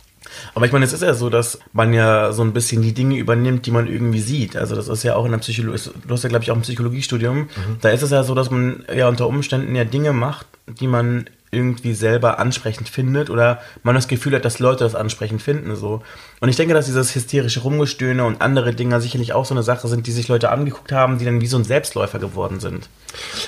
Aber 0.54 0.66
ich 0.66 0.72
meine, 0.72 0.86
es 0.86 0.94
ist 0.94 1.02
ja 1.02 1.14
so, 1.14 1.30
dass 1.30 1.58
man 1.74 1.94
ja 1.94 2.32
so 2.34 2.44
ein 2.44 2.54
bisschen 2.54 2.82
die 2.82 2.94
Dinge 2.94 3.18
übernimmt, 3.18 3.66
die 3.66 3.72
man 3.72 3.88
irgendwie 3.88 4.20
sieht. 4.20 4.56
Also 4.56 4.76
das 4.76 4.88
ist 4.90 5.04
ja 5.04 5.16
auch 5.16 5.26
in 5.26 5.32
der 5.32 5.40
Psychologie, 5.40 5.90
du 6.06 6.14
hast 6.14 6.24
ja 6.24 6.30
glaube 6.30 6.44
ich 6.44 6.52
auch 6.52 6.56
ein 6.56 6.62
Psychologiestudium, 6.62 7.50
da 7.82 7.90
ist 7.90 8.04
es 8.04 8.12
ja 8.12 8.24
so, 8.24 8.36
dass 8.36 8.52
man 8.52 8.86
ja 8.94 9.08
unter 9.08 9.26
Umständen 9.28 9.74
ja 9.76 9.86
Dinge 9.86 10.14
macht, 10.14 10.46
die 10.68 10.88
man 10.88 11.30
irgendwie 11.58 11.94
selber 11.94 12.40
ansprechend 12.40 12.88
findet 12.88 13.30
oder 13.30 13.60
man 13.84 13.96
das 13.96 14.08
Gefühl 14.08 14.36
hat, 14.36 14.46
dass 14.46 14.60
Leute 14.60 14.84
das 14.84 14.96
ansprechend 14.96 15.42
finden 15.42 15.76
so. 15.76 16.02
Und 16.40 16.50
ich 16.50 16.56
denke, 16.56 16.74
dass 16.74 16.86
dieses 16.86 17.16
hysterische 17.16 17.62
Rumgestöhne 17.62 18.24
und 18.24 18.42
andere 18.42 18.74
Dinge 18.74 19.02
sicherlich 19.02 19.34
auch 19.34 19.46
so 19.46 19.56
eine 19.56 19.64
Sache 19.64 19.88
sind, 19.88 20.06
die 20.06 20.12
sich 20.12 20.28
Leute 20.28 20.52
angeguckt 20.52 20.92
haben, 20.92 21.18
die 21.18 21.26
dann 21.26 21.42
wie 21.42 21.48
so 21.48 21.58
ein 21.58 21.64
Selbstläufer 21.64 22.20
geworden 22.20 22.60
sind. 22.60 22.90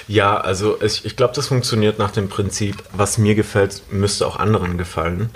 Ja, 0.07 0.39
also 0.39 0.81
ich, 0.81 1.05
ich 1.05 1.15
glaube, 1.15 1.33
das 1.35 1.47
funktioniert 1.47 1.99
nach 1.99 2.11
dem 2.11 2.29
Prinzip, 2.29 2.83
was 2.91 3.17
mir 3.17 3.35
gefällt, 3.35 3.83
müsste 3.91 4.25
auch 4.25 4.37
anderen 4.37 4.77
gefallen. 4.77 5.29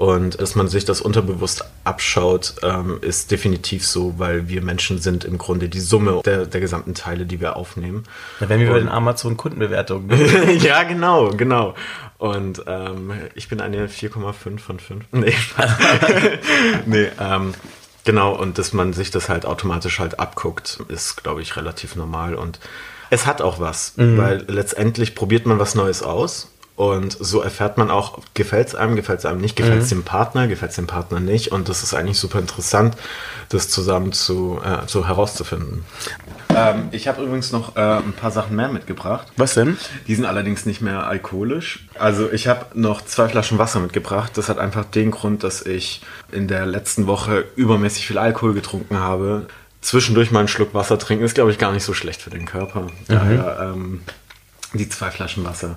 Und 0.00 0.40
dass 0.40 0.54
man 0.54 0.66
sich 0.66 0.86
das 0.86 1.02
unterbewusst 1.02 1.62
abschaut, 1.84 2.54
ähm, 2.62 3.00
ist 3.02 3.30
definitiv 3.30 3.86
so, 3.86 4.14
weil 4.16 4.48
wir 4.48 4.62
Menschen 4.62 4.98
sind 4.98 5.26
im 5.26 5.36
Grunde 5.36 5.68
die 5.68 5.80
Summe 5.80 6.22
der, 6.24 6.46
der 6.46 6.62
gesamten 6.62 6.94
Teile, 6.94 7.26
die 7.26 7.38
wir 7.38 7.54
aufnehmen. 7.54 8.04
Da 8.38 8.48
wären 8.48 8.60
wir 8.60 8.70
bei 8.70 8.78
den 8.78 8.88
Amazon-Kundenbewertungen. 8.88 10.08
ja, 10.60 10.84
genau, 10.84 11.28
genau. 11.36 11.74
Und 12.16 12.62
ähm, 12.66 13.12
ich 13.34 13.50
bin 13.50 13.60
eine 13.60 13.88
4,5 13.88 14.58
von 14.58 14.78
5. 14.78 15.04
Nee, 15.12 15.34
nee 16.86 17.08
ähm, 17.20 17.52
genau. 18.04 18.34
Und 18.34 18.56
dass 18.56 18.72
man 18.72 18.94
sich 18.94 19.10
das 19.10 19.28
halt 19.28 19.44
automatisch 19.44 19.98
halt 19.98 20.18
abguckt, 20.18 20.82
ist, 20.88 21.22
glaube 21.22 21.42
ich, 21.42 21.56
relativ 21.56 21.94
normal. 21.94 22.36
Und 22.36 22.58
es 23.10 23.26
hat 23.26 23.42
auch 23.42 23.60
was, 23.60 23.92
weil 23.96 24.46
letztendlich 24.48 25.14
probiert 25.14 25.44
man 25.44 25.58
was 25.58 25.74
Neues 25.74 26.02
aus. 26.02 26.48
Und 26.80 27.14
so 27.20 27.42
erfährt 27.42 27.76
man 27.76 27.90
auch, 27.90 28.20
gefällt 28.32 28.68
es 28.68 28.74
einem, 28.74 28.96
gefällt 28.96 29.18
es 29.18 29.26
einem 29.26 29.42
nicht, 29.42 29.54
gefällt 29.54 29.82
es 29.82 29.90
dem 29.90 30.02
Partner, 30.02 30.48
gefällt 30.48 30.70
es 30.70 30.76
dem 30.76 30.86
Partner 30.86 31.20
nicht. 31.20 31.52
Und 31.52 31.68
das 31.68 31.82
ist 31.82 31.92
eigentlich 31.92 32.18
super 32.18 32.38
interessant, 32.38 32.96
das 33.50 33.68
zusammen 33.68 34.12
zu, 34.12 34.58
äh, 34.64 34.86
zu 34.86 35.06
herauszufinden. 35.06 35.84
Ähm, 36.56 36.88
ich 36.90 37.06
habe 37.06 37.22
übrigens 37.22 37.52
noch 37.52 37.76
äh, 37.76 37.80
ein 37.80 38.14
paar 38.14 38.30
Sachen 38.30 38.56
mehr 38.56 38.70
mitgebracht. 38.70 39.26
Was 39.36 39.52
denn? 39.52 39.76
Die 40.06 40.14
sind 40.14 40.24
allerdings 40.24 40.64
nicht 40.64 40.80
mehr 40.80 41.06
alkoholisch. 41.06 41.86
Also 41.98 42.32
ich 42.32 42.48
habe 42.48 42.64
noch 42.72 43.04
zwei 43.04 43.28
Flaschen 43.28 43.58
Wasser 43.58 43.80
mitgebracht. 43.80 44.32
Das 44.36 44.48
hat 44.48 44.58
einfach 44.58 44.86
den 44.86 45.10
Grund, 45.10 45.44
dass 45.44 45.60
ich 45.60 46.00
in 46.32 46.48
der 46.48 46.64
letzten 46.64 47.06
Woche 47.06 47.44
übermäßig 47.56 48.06
viel 48.06 48.16
Alkohol 48.16 48.54
getrunken 48.54 49.00
habe. 49.00 49.48
Zwischendurch 49.82 50.30
mal 50.30 50.38
einen 50.38 50.48
Schluck 50.48 50.72
Wasser 50.72 50.98
trinken 50.98 51.26
ist, 51.26 51.34
glaube 51.34 51.50
ich, 51.50 51.58
gar 51.58 51.72
nicht 51.72 51.84
so 51.84 51.92
schlecht 51.92 52.22
für 52.22 52.30
den 52.30 52.46
Körper. 52.46 52.86
Daher 53.06 53.74
ähm, 53.74 54.00
die 54.72 54.88
zwei 54.88 55.10
Flaschen 55.10 55.44
Wasser. 55.44 55.76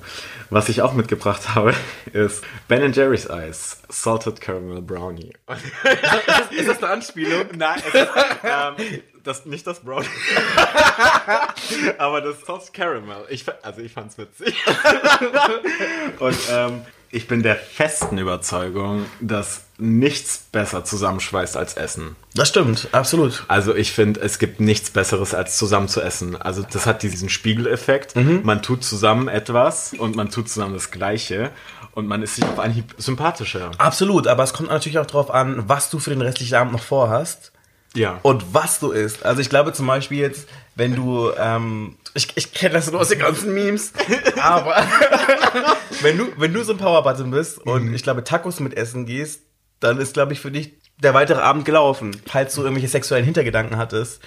Was 0.54 0.70
ich 0.70 0.84
auch 0.84 0.94
mitgebracht 0.94 1.56
habe, 1.56 1.74
ist 2.14 2.44
Ben 2.68 2.94
Jerry's 2.94 3.28
Eis 3.28 3.82
Salted 3.90 4.40
Caramel 4.40 4.84
Brownie. 4.84 5.34
Ist 6.52 6.68
das 6.68 6.78
eine 6.78 6.94
Anspielung? 6.94 7.48
Nein, 7.56 7.82
es 7.88 7.94
ist, 7.96 8.12
ähm, 8.44 9.02
das, 9.24 9.46
nicht 9.48 9.66
das 9.66 9.80
Brownie. 9.80 10.06
Aber 11.98 12.22
das 12.22 12.42
Salted 12.42 12.72
Caramel. 12.72 13.26
Ich, 13.30 13.46
also 13.64 13.82
ich 13.82 13.94
fand's 13.94 14.16
witzig. 14.20 14.56
Und 16.20 16.38
ähm, 16.52 16.86
ich 17.14 17.28
bin 17.28 17.44
der 17.44 17.56
festen 17.56 18.18
Überzeugung, 18.18 19.06
dass 19.22 19.62
nichts 19.78 20.40
besser 20.52 20.84
zusammenschweißt 20.84 21.56
als 21.56 21.76
Essen. 21.76 22.16
Das 22.34 22.50
stimmt, 22.50 22.88
absolut. 22.92 23.44
Also 23.48 23.76
ich 23.76 23.92
finde, 23.92 24.20
es 24.22 24.40
gibt 24.40 24.60
nichts 24.60 24.90
Besseres 24.90 25.34
als 25.36 25.58
zusammen 25.58 25.88
zu 25.88 26.02
essen. 26.02 26.36
Also 26.36 26.64
das 26.70 26.86
hat 26.88 27.04
diesen 27.04 27.30
Spiegeleffekt. 27.30 28.16
Man 28.16 28.62
tut 28.64 28.84
zusammen 28.84 29.28
etwas 29.28 29.94
und 29.94 30.16
man 30.16 30.30
tut 30.30 30.50
zusammen 30.50 30.74
das 30.74 30.90
Gleiche 30.90 31.52
und 31.94 32.08
man 32.08 32.24
ist 32.24 32.36
sich 32.36 32.46
auf 32.46 32.58
Anhieb 32.60 32.96
sympathischer. 32.98 33.72
Absolut, 33.78 34.28
aber 34.28 34.44
es 34.44 34.54
kommt 34.54 34.70
natürlich 34.70 34.98
auch 34.98 35.06
darauf 35.06 35.30
an, 35.32 35.64
was 35.68 35.90
du 35.92 36.00
für 36.00 36.10
den 36.10 36.22
restlichen 36.22 36.56
Abend 36.56 36.74
noch 36.74 36.84
vorhast 36.84 37.52
Ja. 37.94 38.20
und 38.24 38.44
was 38.56 38.80
du 38.80 38.90
isst. 38.92 39.24
Also 39.24 39.42
ich 39.42 39.50
glaube 39.50 39.74
zum 39.74 39.86
Beispiel 39.86 40.18
jetzt, 40.18 40.48
wenn 40.76 40.96
du, 40.96 41.30
ähm, 41.38 41.96
ich, 42.14 42.28
ich 42.36 42.54
kenne 42.54 42.76
das 42.76 42.92
nur 42.92 43.02
aus 43.02 43.10
den 43.10 43.20
ganzen 43.20 43.54
Memes, 43.54 43.94
aber 44.42 44.76
wenn 46.02 46.18
du, 46.18 46.28
wenn 46.38 46.54
du 46.54 46.64
so 46.64 46.74
ein 46.74 46.78
Powerbutton 46.78 47.32
bist 47.32 47.60
und 47.60 47.94
ich 47.94 48.04
glaube 48.04 48.24
Tacos 48.24 48.60
mit 48.60 48.76
essen 48.76 49.06
gehst, 49.06 49.42
dann 49.80 50.00
ist 50.00 50.14
glaube 50.14 50.34
ich 50.34 50.40
für 50.40 50.52
dich 50.52 50.74
der 51.02 51.14
weitere 51.14 51.42
Abend 51.42 51.66
gelaufen, 51.66 52.16
falls 52.26 52.56
du 52.56 52.62
irgendwelche 52.62 52.88
sexuellen 52.88 53.26
Hintergedanken 53.26 53.78
hattest. 53.78 54.22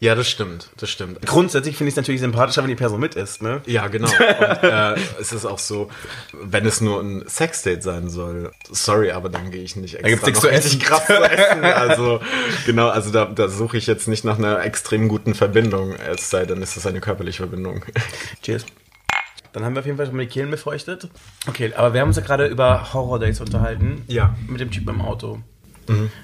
Ja, 0.00 0.14
das 0.14 0.28
stimmt. 0.28 0.70
Das 0.76 0.90
stimmt. 0.90 1.24
Grundsätzlich 1.26 1.76
finde 1.76 1.88
ich 1.88 1.94
es 1.94 1.96
natürlich 1.96 2.20
sympathischer, 2.20 2.62
wenn 2.62 2.68
die 2.68 2.76
Person 2.76 3.00
mit 3.00 3.16
isst, 3.16 3.42
ne? 3.42 3.62
Ja, 3.66 3.88
genau. 3.88 4.08
Und 4.08 4.62
äh, 4.62 4.94
es 5.20 5.32
ist 5.32 5.44
auch 5.44 5.58
so, 5.58 5.88
wenn 6.32 6.64
es 6.66 6.80
nur 6.80 7.00
ein 7.00 7.24
Sexdate 7.28 7.82
sein 7.82 8.08
soll, 8.08 8.52
sorry, 8.70 9.10
aber 9.10 9.28
dann 9.28 9.50
gehe 9.50 9.62
ich 9.62 9.76
nicht 9.76 9.94
extra 9.94 10.08
gibt's 10.08 10.26
nichts 10.26 10.42
noch 10.42 10.50
zu 10.50 10.54
essen. 10.54 10.78
krass 10.78 11.06
zu 11.06 11.14
essen. 11.14 11.64
Also 11.64 12.20
genau, 12.66 12.88
also 12.88 13.10
da, 13.10 13.24
da 13.24 13.48
suche 13.48 13.76
ich 13.76 13.86
jetzt 13.86 14.06
nicht 14.06 14.24
nach 14.24 14.38
einer 14.38 14.64
extrem 14.64 15.08
guten 15.08 15.34
Verbindung, 15.34 15.94
es 15.94 16.30
sei 16.30 16.46
denn, 16.46 16.62
es 16.62 16.76
ist 16.76 16.86
eine 16.86 17.00
körperliche 17.00 17.38
Verbindung. 17.38 17.84
Cheers. 18.42 18.66
Dann 19.52 19.64
haben 19.64 19.74
wir 19.74 19.80
auf 19.80 19.86
jeden 19.86 19.96
Fall 19.96 20.06
schon 20.06 20.16
mal 20.16 20.22
die 20.22 20.28
Kehlen 20.28 20.50
befeuchtet. 20.50 21.08
Okay, 21.48 21.72
aber 21.74 21.92
wir 21.92 22.02
haben 22.02 22.08
uns 22.08 22.16
ja 22.16 22.22
gerade 22.22 22.46
über 22.46 22.92
Horror-Dates 22.92 23.40
unterhalten. 23.40 24.04
Ja. 24.06 24.36
Mit 24.46 24.60
dem 24.60 24.70
Typ 24.70 24.88
im 24.88 25.00
Auto. 25.00 25.40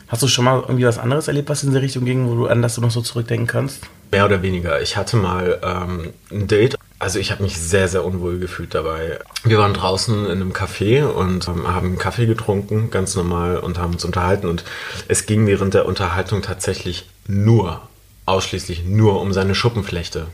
Hast 0.09 0.22
du 0.22 0.29
schon 0.29 0.44
mal 0.44 0.61
irgendwie 0.61 0.85
was 0.85 0.98
anderes 0.98 1.29
erlebt, 1.29 1.48
was 1.48 1.62
in 1.62 1.72
die 1.72 1.79
Richtung 1.79 2.05
ging, 2.05 2.29
wo 2.29 2.35
du 2.35 2.46
an 2.46 2.62
das 2.62 2.74
du 2.74 2.81
noch 2.81 2.90
so 2.90 3.00
zurückdenken 3.00 3.46
kannst? 3.46 3.81
Mehr 4.11 4.24
oder 4.24 4.42
weniger. 4.42 4.81
Ich 4.83 4.96
hatte 4.96 5.16
mal 5.16 5.61
ähm, 5.62 6.12
ein 6.31 6.46
Date, 6.46 6.77
Also 6.98 7.18
ich 7.18 7.31
habe 7.33 7.42
mich 7.42 7.59
sehr, 7.59 7.88
sehr 7.88 8.05
unwohl 8.05 8.38
gefühlt 8.38 8.74
dabei. 8.74 9.18
Wir 9.42 9.59
waren 9.59 9.74
draußen 9.74 10.27
in 10.27 10.31
einem 10.31 10.53
Café 10.53 11.05
und 11.05 11.48
ähm, 11.48 11.66
haben 11.66 11.98
Kaffee 11.98 12.27
getrunken, 12.27 12.90
ganz 12.90 13.16
normal, 13.16 13.59
und 13.59 13.79
haben 13.79 13.94
uns 13.94 14.05
unterhalten. 14.05 14.46
Und 14.48 14.64
es 15.09 15.27
ging 15.27 15.46
während 15.46 15.74
der 15.74 15.87
Unterhaltung 15.87 16.42
tatsächlich 16.42 17.09
nur, 17.27 17.83
ausschließlich 18.27 18.85
nur 18.85 19.20
um 19.20 19.33
seine 19.33 19.55
Schuppenflechte, 19.55 20.29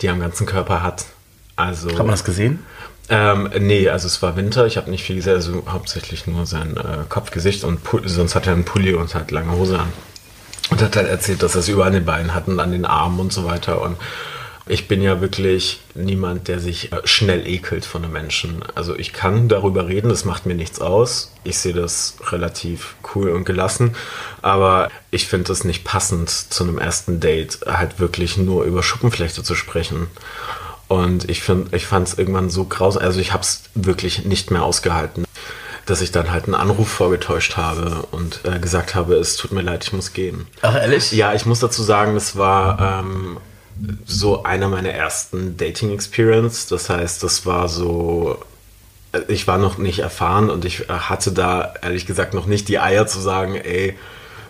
die 0.00 0.06
er 0.06 0.14
am 0.14 0.20
ganzen 0.20 0.46
Körper 0.46 0.82
hat. 0.82 1.06
Also, 1.56 1.90
Hat 1.90 1.98
man 1.98 2.08
das 2.08 2.24
gesehen? 2.24 2.60
Ähm, 3.08 3.50
nee, 3.58 3.88
also 3.88 4.06
es 4.06 4.20
war 4.22 4.36
Winter, 4.36 4.66
ich 4.66 4.76
habe 4.76 4.90
nicht 4.90 5.04
viel 5.04 5.16
gesehen, 5.16 5.34
also 5.34 5.62
hauptsächlich 5.68 6.26
nur 6.26 6.46
sein 6.46 6.76
äh, 6.76 7.04
Kopf, 7.08 7.30
Gesicht 7.30 7.64
und 7.64 7.84
Pu- 7.86 8.06
sonst 8.06 8.34
hat 8.34 8.46
er 8.46 8.54
einen 8.54 8.64
Pulli 8.64 8.94
und 8.94 9.14
hat 9.14 9.30
lange 9.30 9.52
Hose 9.52 9.78
an. 9.78 9.92
Und 10.70 10.82
hat 10.82 10.96
halt 10.96 11.08
erzählt, 11.08 11.44
dass 11.44 11.54
er 11.54 11.60
es 11.60 11.68
überall 11.68 11.88
an 11.88 11.94
den 11.94 12.04
Beinen 12.04 12.34
hat 12.34 12.48
und 12.48 12.58
an 12.58 12.72
den 12.72 12.84
Armen 12.84 13.20
und 13.20 13.32
so 13.32 13.44
weiter. 13.44 13.80
Und 13.80 13.96
ich 14.68 14.88
bin 14.88 15.00
ja 15.00 15.20
wirklich 15.20 15.80
niemand, 15.94 16.48
der 16.48 16.58
sich 16.58 16.92
äh, 16.92 17.00
schnell 17.04 17.46
ekelt 17.46 17.84
von 17.84 18.02
einem 18.02 18.12
Menschen. 18.12 18.64
Also 18.74 18.96
ich 18.96 19.12
kann 19.12 19.48
darüber 19.48 19.86
reden, 19.86 20.08
das 20.08 20.24
macht 20.24 20.44
mir 20.44 20.56
nichts 20.56 20.80
aus. 20.80 21.32
Ich 21.44 21.58
sehe 21.58 21.72
das 21.72 22.16
relativ 22.32 22.96
cool 23.14 23.30
und 23.30 23.44
gelassen. 23.44 23.94
Aber 24.42 24.90
ich 25.12 25.28
finde 25.28 25.52
es 25.52 25.62
nicht 25.62 25.84
passend, 25.84 26.30
zu 26.30 26.64
einem 26.64 26.78
ersten 26.78 27.20
Date 27.20 27.60
halt 27.66 28.00
wirklich 28.00 28.36
nur 28.36 28.64
über 28.64 28.82
Schuppenflechte 28.82 29.44
zu 29.44 29.54
sprechen. 29.54 30.08
Und 30.88 31.28
ich, 31.28 31.42
find, 31.42 31.72
ich 31.74 31.86
fand 31.86 32.08
es 32.08 32.18
irgendwann 32.18 32.48
so 32.50 32.64
grausam, 32.64 33.02
also 33.02 33.20
ich 33.20 33.32
habe 33.32 33.42
es 33.42 33.62
wirklich 33.74 34.24
nicht 34.24 34.50
mehr 34.50 34.62
ausgehalten, 34.62 35.24
dass 35.84 36.00
ich 36.00 36.12
dann 36.12 36.30
halt 36.30 36.44
einen 36.44 36.54
Anruf 36.54 36.88
vorgetäuscht 36.88 37.56
habe 37.56 38.06
und 38.12 38.40
äh, 38.44 38.58
gesagt 38.58 38.94
habe, 38.94 39.14
es 39.14 39.36
tut 39.36 39.52
mir 39.52 39.62
leid, 39.62 39.84
ich 39.84 39.92
muss 39.92 40.12
gehen. 40.12 40.46
Ach, 40.62 40.74
ehrlich? 40.74 41.10
Ja, 41.12 41.34
ich 41.34 41.46
muss 41.46 41.60
dazu 41.60 41.82
sagen, 41.82 42.14
das 42.14 42.36
war 42.36 43.00
ähm, 43.00 43.38
so 44.04 44.44
einer 44.44 44.68
meiner 44.68 44.90
ersten 44.90 45.56
Dating-Experience. 45.56 46.66
Das 46.68 46.88
heißt, 46.88 47.22
das 47.22 47.46
war 47.46 47.68
so, 47.68 48.38
äh, 49.12 49.20
ich 49.28 49.46
war 49.46 49.58
noch 49.58 49.78
nicht 49.78 50.00
erfahren 50.00 50.50
und 50.50 50.64
ich 50.64 50.88
äh, 50.88 50.92
hatte 50.92 51.32
da 51.32 51.74
ehrlich 51.82 52.06
gesagt 52.06 52.34
noch 52.34 52.46
nicht 52.46 52.68
die 52.68 52.78
Eier 52.78 53.06
zu 53.06 53.20
sagen, 53.20 53.56
ey, 53.56 53.96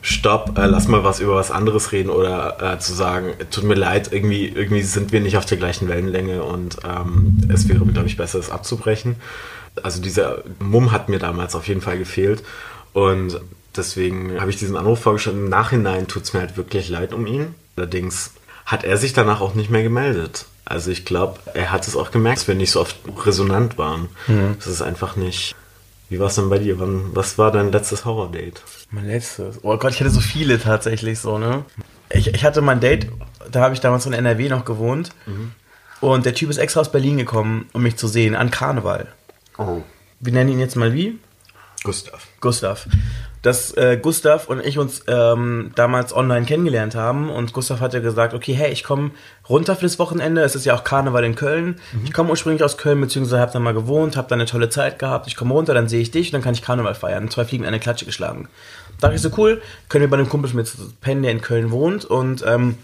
stopp, 0.06 0.56
äh, 0.56 0.66
lass 0.66 0.86
mal 0.86 1.02
was 1.02 1.18
über 1.18 1.34
was 1.34 1.50
anderes 1.50 1.90
reden 1.90 2.10
oder 2.10 2.74
äh, 2.74 2.78
zu 2.78 2.94
sagen, 2.94 3.32
tut 3.50 3.64
mir 3.64 3.74
leid, 3.74 4.12
irgendwie, 4.12 4.46
irgendwie 4.46 4.82
sind 4.82 5.10
wir 5.10 5.20
nicht 5.20 5.36
auf 5.36 5.46
der 5.46 5.58
gleichen 5.58 5.88
Wellenlänge 5.88 6.44
und 6.44 6.76
ähm, 6.84 7.42
es 7.52 7.68
wäre, 7.68 7.84
glaube 7.84 8.06
ich, 8.06 8.16
besser, 8.16 8.38
es 8.38 8.50
abzubrechen. 8.50 9.16
Also 9.82 10.00
dieser 10.00 10.44
Mumm 10.60 10.92
hat 10.92 11.08
mir 11.08 11.18
damals 11.18 11.56
auf 11.56 11.66
jeden 11.66 11.80
Fall 11.80 11.98
gefehlt 11.98 12.44
und 12.92 13.40
deswegen 13.76 14.40
habe 14.40 14.48
ich 14.48 14.56
diesen 14.56 14.76
Anruf 14.76 15.00
vorgestellt. 15.00 15.36
Im 15.36 15.48
Nachhinein 15.48 16.06
tut 16.06 16.22
es 16.22 16.32
mir 16.32 16.40
halt 16.40 16.56
wirklich 16.56 16.88
leid 16.88 17.12
um 17.12 17.26
ihn. 17.26 17.56
Allerdings 17.76 18.30
hat 18.64 18.84
er 18.84 18.98
sich 18.98 19.12
danach 19.12 19.40
auch 19.40 19.54
nicht 19.54 19.70
mehr 19.70 19.82
gemeldet. 19.82 20.46
Also 20.64 20.92
ich 20.92 21.04
glaube, 21.04 21.40
er 21.52 21.72
hat 21.72 21.88
es 21.88 21.96
auch 21.96 22.12
gemerkt, 22.12 22.42
dass 22.42 22.48
wir 22.48 22.54
nicht 22.54 22.70
so 22.70 22.80
oft 22.80 22.96
resonant 23.24 23.76
waren. 23.76 24.08
Das 24.56 24.68
ist 24.68 24.82
einfach 24.82 25.16
nicht... 25.16 25.56
Wie 26.08 26.20
war 26.20 26.28
es 26.28 26.36
denn 26.36 26.48
bei 26.48 26.58
dir? 26.58 26.78
Wann, 26.78 27.14
was 27.14 27.36
war 27.36 27.50
dein 27.50 27.72
letztes 27.72 28.04
Horror-Date? 28.04 28.62
Mein 28.90 29.06
letztes. 29.06 29.58
Oh 29.62 29.76
Gott, 29.76 29.92
ich 29.92 30.00
hatte 30.00 30.10
so 30.10 30.20
viele 30.20 30.60
tatsächlich 30.60 31.18
so, 31.18 31.38
ne? 31.38 31.64
Ich, 32.10 32.28
ich 32.28 32.44
hatte 32.44 32.62
mein 32.62 32.80
Date, 32.80 33.08
da 33.50 33.60
habe 33.60 33.74
ich 33.74 33.80
damals 33.80 34.06
in 34.06 34.12
NRW 34.12 34.48
noch 34.48 34.64
gewohnt. 34.64 35.10
Und 36.00 36.26
der 36.26 36.34
Typ 36.34 36.50
ist 36.50 36.58
extra 36.58 36.80
aus 36.80 36.92
Berlin 36.92 37.16
gekommen, 37.16 37.68
um 37.72 37.82
mich 37.82 37.96
zu 37.96 38.06
sehen, 38.06 38.36
an 38.36 38.50
Karneval. 38.50 39.08
Oh. 39.58 39.82
Wir 40.20 40.32
nennen 40.32 40.50
ihn 40.50 40.60
jetzt 40.60 40.76
mal 40.76 40.92
wie? 40.92 41.18
Gustav. 41.82 42.26
Gustav. 42.40 42.88
Dass 43.42 43.72
äh, 43.76 43.98
Gustav 44.00 44.48
und 44.48 44.64
ich 44.64 44.78
uns 44.78 45.04
ähm, 45.06 45.70
damals 45.76 46.14
online 46.14 46.46
kennengelernt 46.46 46.96
haben 46.96 47.30
und 47.30 47.52
Gustav 47.52 47.80
hat 47.80 47.94
ja 47.94 48.00
gesagt, 48.00 48.34
okay, 48.34 48.54
hey, 48.54 48.72
ich 48.72 48.82
komme 48.82 49.12
runter 49.48 49.76
für 49.76 49.82
das 49.82 49.98
Wochenende, 49.98 50.42
es 50.42 50.56
ist 50.56 50.64
ja 50.64 50.74
auch 50.74 50.82
Karneval 50.82 51.24
in 51.24 51.36
Köln. 51.36 51.76
Ich 52.04 52.12
komme 52.12 52.30
ursprünglich 52.30 52.64
aus 52.64 52.76
Köln, 52.76 53.00
beziehungsweise 53.00 53.40
habe 53.40 53.52
da 53.52 53.60
mal 53.60 53.74
gewohnt, 53.74 54.16
habe 54.16 54.28
da 54.28 54.34
eine 54.34 54.46
tolle 54.46 54.68
Zeit 54.68 54.98
gehabt. 54.98 55.28
Ich 55.28 55.36
komme 55.36 55.54
runter, 55.54 55.74
dann 55.74 55.88
sehe 55.88 56.00
ich 56.00 56.10
dich 56.10 56.28
und 56.28 56.32
dann 56.32 56.42
kann 56.42 56.54
ich 56.54 56.62
Karneval 56.62 56.94
feiern. 56.94 57.30
Zwei 57.30 57.44
Fliegen 57.44 57.64
in 57.64 57.68
eine 57.68 57.78
Klatsche 57.78 58.04
geschlagen. 58.04 58.48
Da 59.00 59.08
dachte 59.08 59.16
ich 59.16 59.22
so, 59.22 59.30
cool, 59.36 59.62
können 59.88 60.02
wir 60.02 60.10
bei 60.10 60.16
einem 60.16 60.28
Kumpel 60.28 60.52
mit 60.54 60.72
pennen, 61.00 61.22
der 61.22 61.32
in 61.32 61.40
Köln 61.40 61.70
wohnt 61.70 62.04
und 62.04 62.42
ähm, 62.46 62.76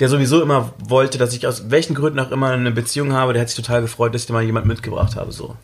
der 0.00 0.08
sowieso 0.08 0.42
immer 0.42 0.72
wollte, 0.78 1.18
dass 1.18 1.34
ich 1.34 1.46
aus 1.46 1.70
welchen 1.70 1.94
Gründen 1.94 2.18
auch 2.18 2.32
immer 2.32 2.50
eine 2.50 2.72
Beziehung 2.72 3.12
habe, 3.12 3.32
der 3.32 3.42
hat 3.42 3.48
sich 3.48 3.56
total 3.56 3.82
gefreut, 3.82 4.14
dass 4.14 4.22
ich 4.22 4.26
dir 4.26 4.32
mal 4.32 4.42
jemand 4.42 4.66
mitgebracht 4.66 5.14
habe, 5.14 5.30
so. 5.30 5.56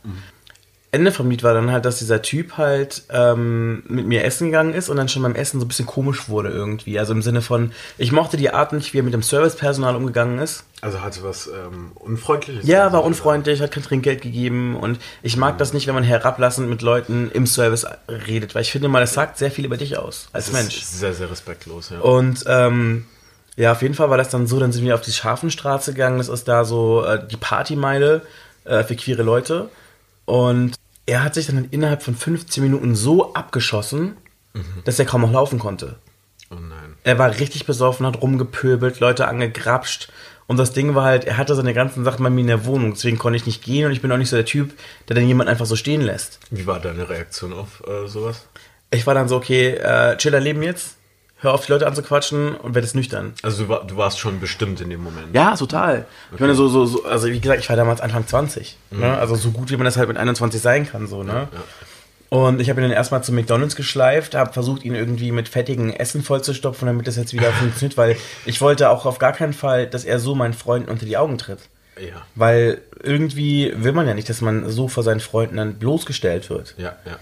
Ende 0.93 1.13
vom 1.13 1.31
Lied 1.31 1.45
war 1.45 1.55
dann 1.55 1.71
halt, 1.71 1.85
dass 1.85 2.01
dieser 2.01 2.21
Typ 2.21 2.57
halt 2.59 3.05
ähm, 3.11 3.85
mit 3.87 4.07
mir 4.07 4.25
essen 4.25 4.47
gegangen 4.47 4.75
ist 4.75 4.89
und 4.89 4.97
dann 4.97 5.09
schon 5.09 5.23
beim 5.23 5.37
Essen 5.37 5.61
so 5.61 5.65
ein 5.65 5.69
bisschen 5.69 5.87
komisch 5.87 6.29
wurde 6.29 6.49
irgendwie. 6.49 6.99
Also 6.99 7.13
im 7.13 7.23
Sinne 7.23 7.43
von, 7.43 7.71
ich 7.97 8.11
mochte 8.11 8.37
die 8.37 8.51
Art 8.51 8.73
nicht, 8.73 8.93
wie 8.93 8.99
er 8.99 9.05
mit 9.05 9.15
dem 9.15 9.23
Servicepersonal 9.23 9.95
umgegangen 9.95 10.41
ist. 10.41 10.65
Also 10.81 11.01
hatte 11.01 11.23
was 11.23 11.47
ähm, 11.47 11.93
Unfreundliches? 11.95 12.67
Ja, 12.67 12.93
war 12.93 13.05
unfreundlich, 13.05 13.61
hat 13.63 13.71
kein 13.71 13.85
Trinkgeld 13.85 14.21
gegeben 14.21 14.75
und 14.75 14.99
ich 15.23 15.37
mag 15.37 15.59
das 15.59 15.73
nicht, 15.73 15.87
wenn 15.87 15.95
man 15.95 16.03
herablassend 16.03 16.69
mit 16.69 16.83
Leuten 16.83 17.31
im 17.33 17.47
Service 17.47 17.87
redet, 18.09 18.57
weil 18.57 18.63
ich 18.63 18.73
finde 18.73 18.89
mal, 18.89 19.01
das 19.01 19.15
sagt 19.15 19.39
sehr 19.39 19.53
viel 19.53 19.67
über 19.67 19.77
dich 19.77 19.97
aus 19.97 20.29
als 20.33 20.47
Das 20.47 20.55
Mensch. 20.55 20.77
ist 20.79 20.99
sehr, 20.99 21.13
sehr 21.13 21.31
respektlos, 21.31 21.91
ja. 21.91 22.01
Und 22.01 22.43
ähm, 22.49 23.05
ja, 23.57 23.73
auf 23.73 23.83
jeden 23.83 23.95
Fall 23.95 24.11
war 24.11 24.19
das 24.19 24.31
dann 24.31 24.49
so, 24.49 24.59
dann 24.59 24.73
sind 24.73 24.85
wir 24.85 24.95
auf 24.95 25.03
die 25.03 25.13
Scharfenstraße 25.13 25.93
gegangen, 25.93 26.19
das 26.19 26.29
ist 26.29 26.49
da 26.49 26.65
so 26.65 27.05
äh, 27.05 27.25
die 27.29 27.37
Partymeile 27.37 28.23
äh, 28.65 28.83
für 28.83 28.97
queere 28.97 29.23
Leute. 29.23 29.69
Und 30.25 30.77
er 31.11 31.25
hat 31.25 31.35
sich 31.35 31.47
dann 31.47 31.67
innerhalb 31.71 32.03
von 32.03 32.15
15 32.15 32.63
Minuten 32.63 32.95
so 32.95 33.35
abgeschossen, 33.35 34.17
dass 34.85 34.99
er 34.99 35.07
kaum 35.07 35.23
noch 35.23 35.33
laufen 35.33 35.59
konnte. 35.59 35.97
oh 36.51 36.55
nein. 36.55 36.95
Er 37.03 37.19
war 37.19 37.31
richtig 37.39 37.67
besoffen, 37.67 38.07
hat 38.07 38.23
rumgepöbelt, 38.23 39.01
Leute 39.01 39.27
angegrapscht. 39.27 40.13
Und 40.47 40.57
das 40.57 40.73
Ding 40.73 40.95
war 40.95 41.05
halt, 41.05 41.25
er 41.25 41.37
hatte 41.37 41.55
seine 41.55 41.75
ganzen 41.75 42.05
Sachen 42.05 42.23
bei 42.23 42.31
mir 42.31 42.41
in 42.41 42.47
der 42.47 42.65
Wohnung, 42.65 42.93
deswegen 42.93 43.19
konnte 43.19 43.37
ich 43.37 43.47
nicht 43.47 43.63
gehen 43.63 43.87
und 43.87 43.93
ich 43.93 44.03
bin 44.03 44.11
auch 44.11 44.17
nicht 44.17 44.31
so 44.31 44.37
der 44.37 44.45
Typ, 44.45 44.73
der 45.09 45.17
dann 45.17 45.27
jemanden 45.27 45.51
einfach 45.51 45.67
so 45.67 45.77
stehen 45.77 46.01
lässt. 46.01 46.41
Wie 46.51 46.67
war 46.67 46.81
deine 46.81 47.09
Reaktion 47.09 47.53
auf 47.53 47.83
äh, 47.87 48.07
sowas? 48.09 48.47
Ich 48.91 49.07
war 49.07 49.15
dann 49.15 49.29
so, 49.29 49.37
okay, 49.37 49.71
äh, 49.71 50.17
chill 50.17 50.33
dein 50.33 50.43
Leben 50.43 50.63
jetzt, 50.63 50.97
hör 51.41 51.55
auf, 51.55 51.67
die 51.67 51.73
Leute 51.73 51.87
anzuquatschen 51.87 52.55
und 52.57 52.75
werd 52.75 52.85
jetzt 52.85 52.95
nüchtern. 52.95 53.33
Also 53.43 53.65
du, 53.65 53.69
war, 53.69 53.85
du 53.87 53.97
warst 53.97 54.19
schon 54.19 54.41
bestimmt 54.41 54.81
in 54.81 54.91
dem 54.91 55.03
Moment. 55.03 55.35
Ja, 55.35 55.57
total. 55.57 56.07
Ich 56.33 56.41
meine, 56.41 56.55
so, 56.55 56.69
so, 56.69 56.87
so, 56.87 57.05
also 57.05 57.29
wie 57.29 57.41
gesagt, 57.41 57.61
ich 57.61 57.69
war 57.69 57.77
damals 57.77 58.01
Anfang 58.01 58.27
20. 58.27 58.77
Ne? 58.91 59.17
Also 59.19 59.35
so 59.35 59.51
gut, 59.51 59.71
wie 59.71 59.77
man 59.77 59.85
das 59.85 59.97
halt 59.97 60.09
mit 60.09 60.17
21 60.17 60.61
sein 60.61 60.87
kann, 60.87 61.07
so, 61.07 61.23
ne? 61.23 61.49
Und 62.29 62.61
ich 62.61 62.71
habe 62.71 62.81
ihn 62.81 62.85
dann 62.85 62.93
erstmal 62.93 63.25
zu 63.25 63.33
McDonalds 63.33 63.75
geschleift, 63.75 64.37
habe 64.37 64.53
versucht, 64.53 64.85
ihn 64.85 64.95
irgendwie 64.95 65.33
mit 65.33 65.49
fettigem 65.49 65.91
Essen 65.91 66.23
vollzustopfen, 66.23 66.87
damit 66.87 67.09
das 67.09 67.17
jetzt 67.17 67.33
wieder 67.33 67.51
funktioniert, 67.53 67.97
weil 67.97 68.17
ich 68.47 68.61
wollte 68.61 68.89
auch 68.91 69.05
auf 69.05 69.19
gar 69.19 69.33
keinen 69.33 69.53
Fall, 69.53 69.89
dass 69.89 70.05
er 70.05 70.21
so 70.21 70.37
meinen 70.37 70.55
Freunden 70.55 70.89
unter 70.91 71.07
die 71.07 71.17
Augen 71.17 71.39
tritt. 71.39 71.59
Ja, 71.99 72.23
Weil 72.35 72.83
irgendwie 73.03 73.75
will 73.77 73.93
man 73.93 74.07
ja 74.07 74.15
nicht, 74.15 74.29
dass 74.29 74.41
man 74.41 74.71
so 74.71 74.89
vor 74.89 75.03
seinen 75.03 75.21
Freunden 75.21 75.57
dann 75.57 75.75
bloßgestellt 75.75 76.49
wird. 76.49 76.75
ja, 76.79 76.95
ja. 77.05 77.17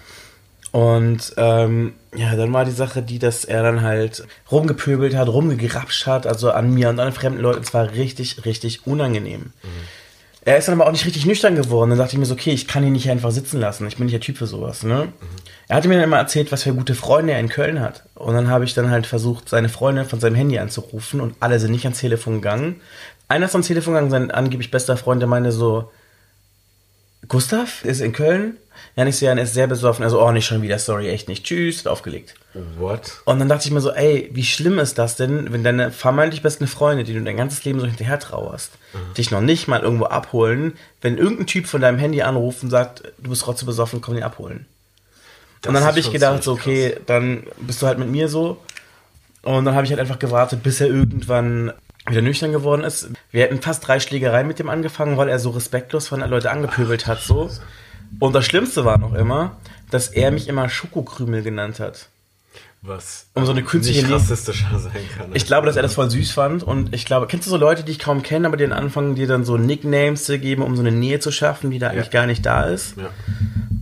Und 0.71 1.33
ähm, 1.37 1.95
ja, 2.15 2.37
dann 2.37 2.53
war 2.53 2.65
die 2.65 2.71
Sache 2.71 3.03
die, 3.03 3.19
dass 3.19 3.45
er 3.45 3.63
dann 3.63 3.83
halt 3.83 4.25
rumgepöbelt 4.51 5.17
hat, 5.17 5.29
rumgegrapscht 5.29 6.07
hat, 6.07 6.27
also 6.27 6.51
an 6.51 6.75
mir 6.75 6.91
und 6.91 7.01
an 7.01 7.13
fremden 7.13 7.41
Leuten. 7.41 7.63
Es 7.63 7.73
war 7.73 7.93
richtig, 7.93 8.45
richtig 8.45 8.87
unangenehm. 8.87 9.53
Er 10.43 10.57
ist 10.57 10.69
dann 10.69 10.81
aber 10.81 10.89
auch 10.89 10.93
nicht 10.93 11.05
richtig 11.05 11.27
nüchtern 11.27 11.57
geworden. 11.57 11.91
Dann 11.91 11.99
dachte 11.99 12.15
ich 12.15 12.19
mir 12.19 12.25
so, 12.25 12.35
okay, 12.35 12.53
ich 12.53 12.67
kann 12.67 12.85
ihn 12.85 12.93
nicht 12.93 13.11
einfach 13.11 13.31
sitzen 13.31 13.61
lassen. 13.61 13.87
Ich 13.87 13.97
bin 13.97 14.07
nicht 14.07 14.15
der 14.15 14.21
Typ 14.21 14.39
für 14.39 14.47
sowas. 14.47 14.83
Ne? 14.83 15.13
Er 15.69 15.77
hatte 15.77 15.89
mir 15.89 15.97
dann 15.97 16.05
immer 16.05 16.17
erzählt, 16.17 16.53
was 16.53 16.63
für 16.63 16.73
gute 16.73 16.95
Freunde 16.95 17.35
er 17.35 17.41
in 17.41 17.51
Köln 17.51 17.81
hat. 17.81 18.05
Und 18.15 18.35
dann 18.35 18.49
habe 18.49 18.65
ich 18.65 18.73
dann 18.73 18.91
halt 18.91 19.07
versucht, 19.07 19.49
seine 19.49 19.69
Freundin 19.69 20.07
von 20.07 20.21
seinem 20.21 20.37
Handy 20.37 20.59
anzurufen 20.59 21.21
und 21.21 21.35
alle 21.41 21.61
sind 21.61 21.73
nicht 21.73 21.85
ans 21.85 22.01
Telefon 22.01 22.37
gegangen. 22.37 22.81
Einer 23.29 23.45
ist 23.47 23.55
ans 23.55 23.67
Telefon 23.67 23.93
gegangen, 23.93 24.11
sein 24.11 24.31
angeblich 24.31 24.71
bester 24.71 24.97
Freund, 24.97 25.21
der 25.21 25.29
meinte 25.29 25.53
so, 25.53 25.91
Gustav 27.29 27.85
ist 27.85 28.01
in 28.01 28.13
Köln. 28.13 28.57
Ja, 28.97 29.05
nicht 29.05 29.17
so, 29.17 29.27
ja, 29.27 29.33
er 29.33 29.43
ist 29.43 29.55
sehr 29.55 29.67
besoffen. 29.67 30.05
Also, 30.05 30.23
oh, 30.23 30.31
nicht 30.33 30.47
schon 30.47 30.63
wieder, 30.63 30.79
sorry, 30.79 31.09
echt 31.09 31.29
nicht. 31.29 31.45
Tschüss, 31.45 31.81
hat 31.81 31.87
aufgelegt. 31.89 32.35
What? 32.79 33.21
Und 33.25 33.39
dann 33.39 33.49
dachte 33.49 33.67
ich 33.67 33.73
mir 33.73 33.81
so, 33.81 33.93
ey, 33.93 34.31
wie 34.33 34.45
schlimm 34.45 34.79
ist 34.79 34.99
das 34.99 35.17
denn, 35.17 35.53
wenn 35.53 35.65
deine 35.65 35.91
vermeintlich 35.91 36.43
besten 36.43 36.67
Freunde, 36.67 37.05
die 37.05 37.15
du 37.15 37.23
dein 37.23 37.37
ganzes 37.37 37.65
Leben 37.65 37.81
so 37.81 37.87
hinterher 37.87 38.19
trauerst, 38.19 38.73
dich 39.17 39.31
noch 39.31 39.41
nicht 39.41 39.69
mal 39.69 39.81
irgendwo 39.81 40.07
abholen, 40.07 40.75
wenn 41.01 41.19
irgendein 41.19 41.47
Typ 41.47 41.67
von 41.67 41.81
deinem 41.81 41.99
Handy 41.99 42.23
anruft 42.23 42.63
und 42.63 42.71
sagt, 42.71 43.03
du 43.19 43.31
bist 43.31 43.43
trotzdem 43.43 43.67
besoffen, 43.67 44.01
komm 44.01 44.17
ihn 44.17 44.23
abholen. 44.23 44.67
Das 45.61 45.69
und 45.69 45.75
dann 45.75 45.85
habe 45.85 45.99
ich 45.99 46.11
gedacht, 46.11 46.43
so, 46.43 46.53
okay, 46.53 46.97
dann 47.07 47.45
bist 47.59 47.83
du 47.83 47.87
halt 47.87 47.99
mit 47.99 48.09
mir 48.09 48.29
so. 48.29 48.61
Und 49.43 49.65
dann 49.65 49.75
habe 49.75 49.85
ich 49.85 49.91
halt 49.91 50.01
einfach 50.01 50.19
gewartet, 50.19 50.63
bis 50.63 50.81
er 50.81 50.89
irgendwann 50.89 51.73
wieder 52.07 52.23
nüchtern 52.23 52.53
geworden 52.53 52.85
ist. 52.85 53.11
Wir 53.31 53.43
hätten 53.43 53.61
fast 53.61 53.87
drei 53.87 54.01
Schlägereien 54.01 54.47
mit 54.47 54.59
dem 54.59 54.69
angefangen, 54.69 55.17
weil 55.17 55.29
er 55.29 55.39
so 55.39 55.51
respektlos 55.51 56.09
von 56.09 56.21
den 56.21 56.31
Leuten 56.31 56.49
angepöbelt 56.49 57.07
hat, 57.07 57.21
so. 57.21 57.51
Und 58.19 58.35
das 58.35 58.45
Schlimmste 58.47 58.85
war 58.85 58.99
noch 58.99 59.15
immer, 59.15 59.57
dass 59.91 60.09
er 60.09 60.31
mich 60.31 60.49
immer 60.49 60.69
Schokokrümel 60.69 61.43
genannt 61.43 61.81
hat. 61.81 62.09
Was 62.81 63.27
Um 63.35 63.45
so 63.45 63.51
eine 63.51 63.65
künstliche 63.65 64.03
nicht 64.03 64.13
rassistischer 64.13 64.79
sein 64.79 64.93
kann. 65.17 65.31
Ich 65.35 65.47
glaube, 65.47 65.67
dass 65.67 65.75
er 65.75 65.83
das 65.83 65.95
voll 65.95 66.09
süß 66.09 66.31
fand 66.31 66.63
und 66.63 66.95
ich 66.95 67.07
glaube, 67.07 67.27
kennst 67.27 67.47
du 67.47 67.51
so 67.51 67.57
Leute, 67.57 67.83
die 67.83 67.91
ich 67.91 67.99
kaum 67.99 68.23
kenne, 68.23 68.47
aber 68.47 68.57
die 68.57 68.65
dann 68.65 68.73
anfangen, 68.73 69.17
dir 69.17 69.27
dann 69.27 69.45
so 69.45 69.57
Nicknames 69.57 70.25
zu 70.25 70.39
geben, 70.39 70.63
um 70.63 70.77
so 70.77 70.83
eine 70.83 70.93
Nähe 70.93 71.19
zu 71.19 71.33
schaffen, 71.33 71.73
die 71.73 71.81
da 71.81 71.89
eigentlich 71.89 72.11
gar 72.11 72.27
nicht 72.27 72.47
da 72.47 72.63
ist? 72.63 72.97
Ja. 72.97 73.11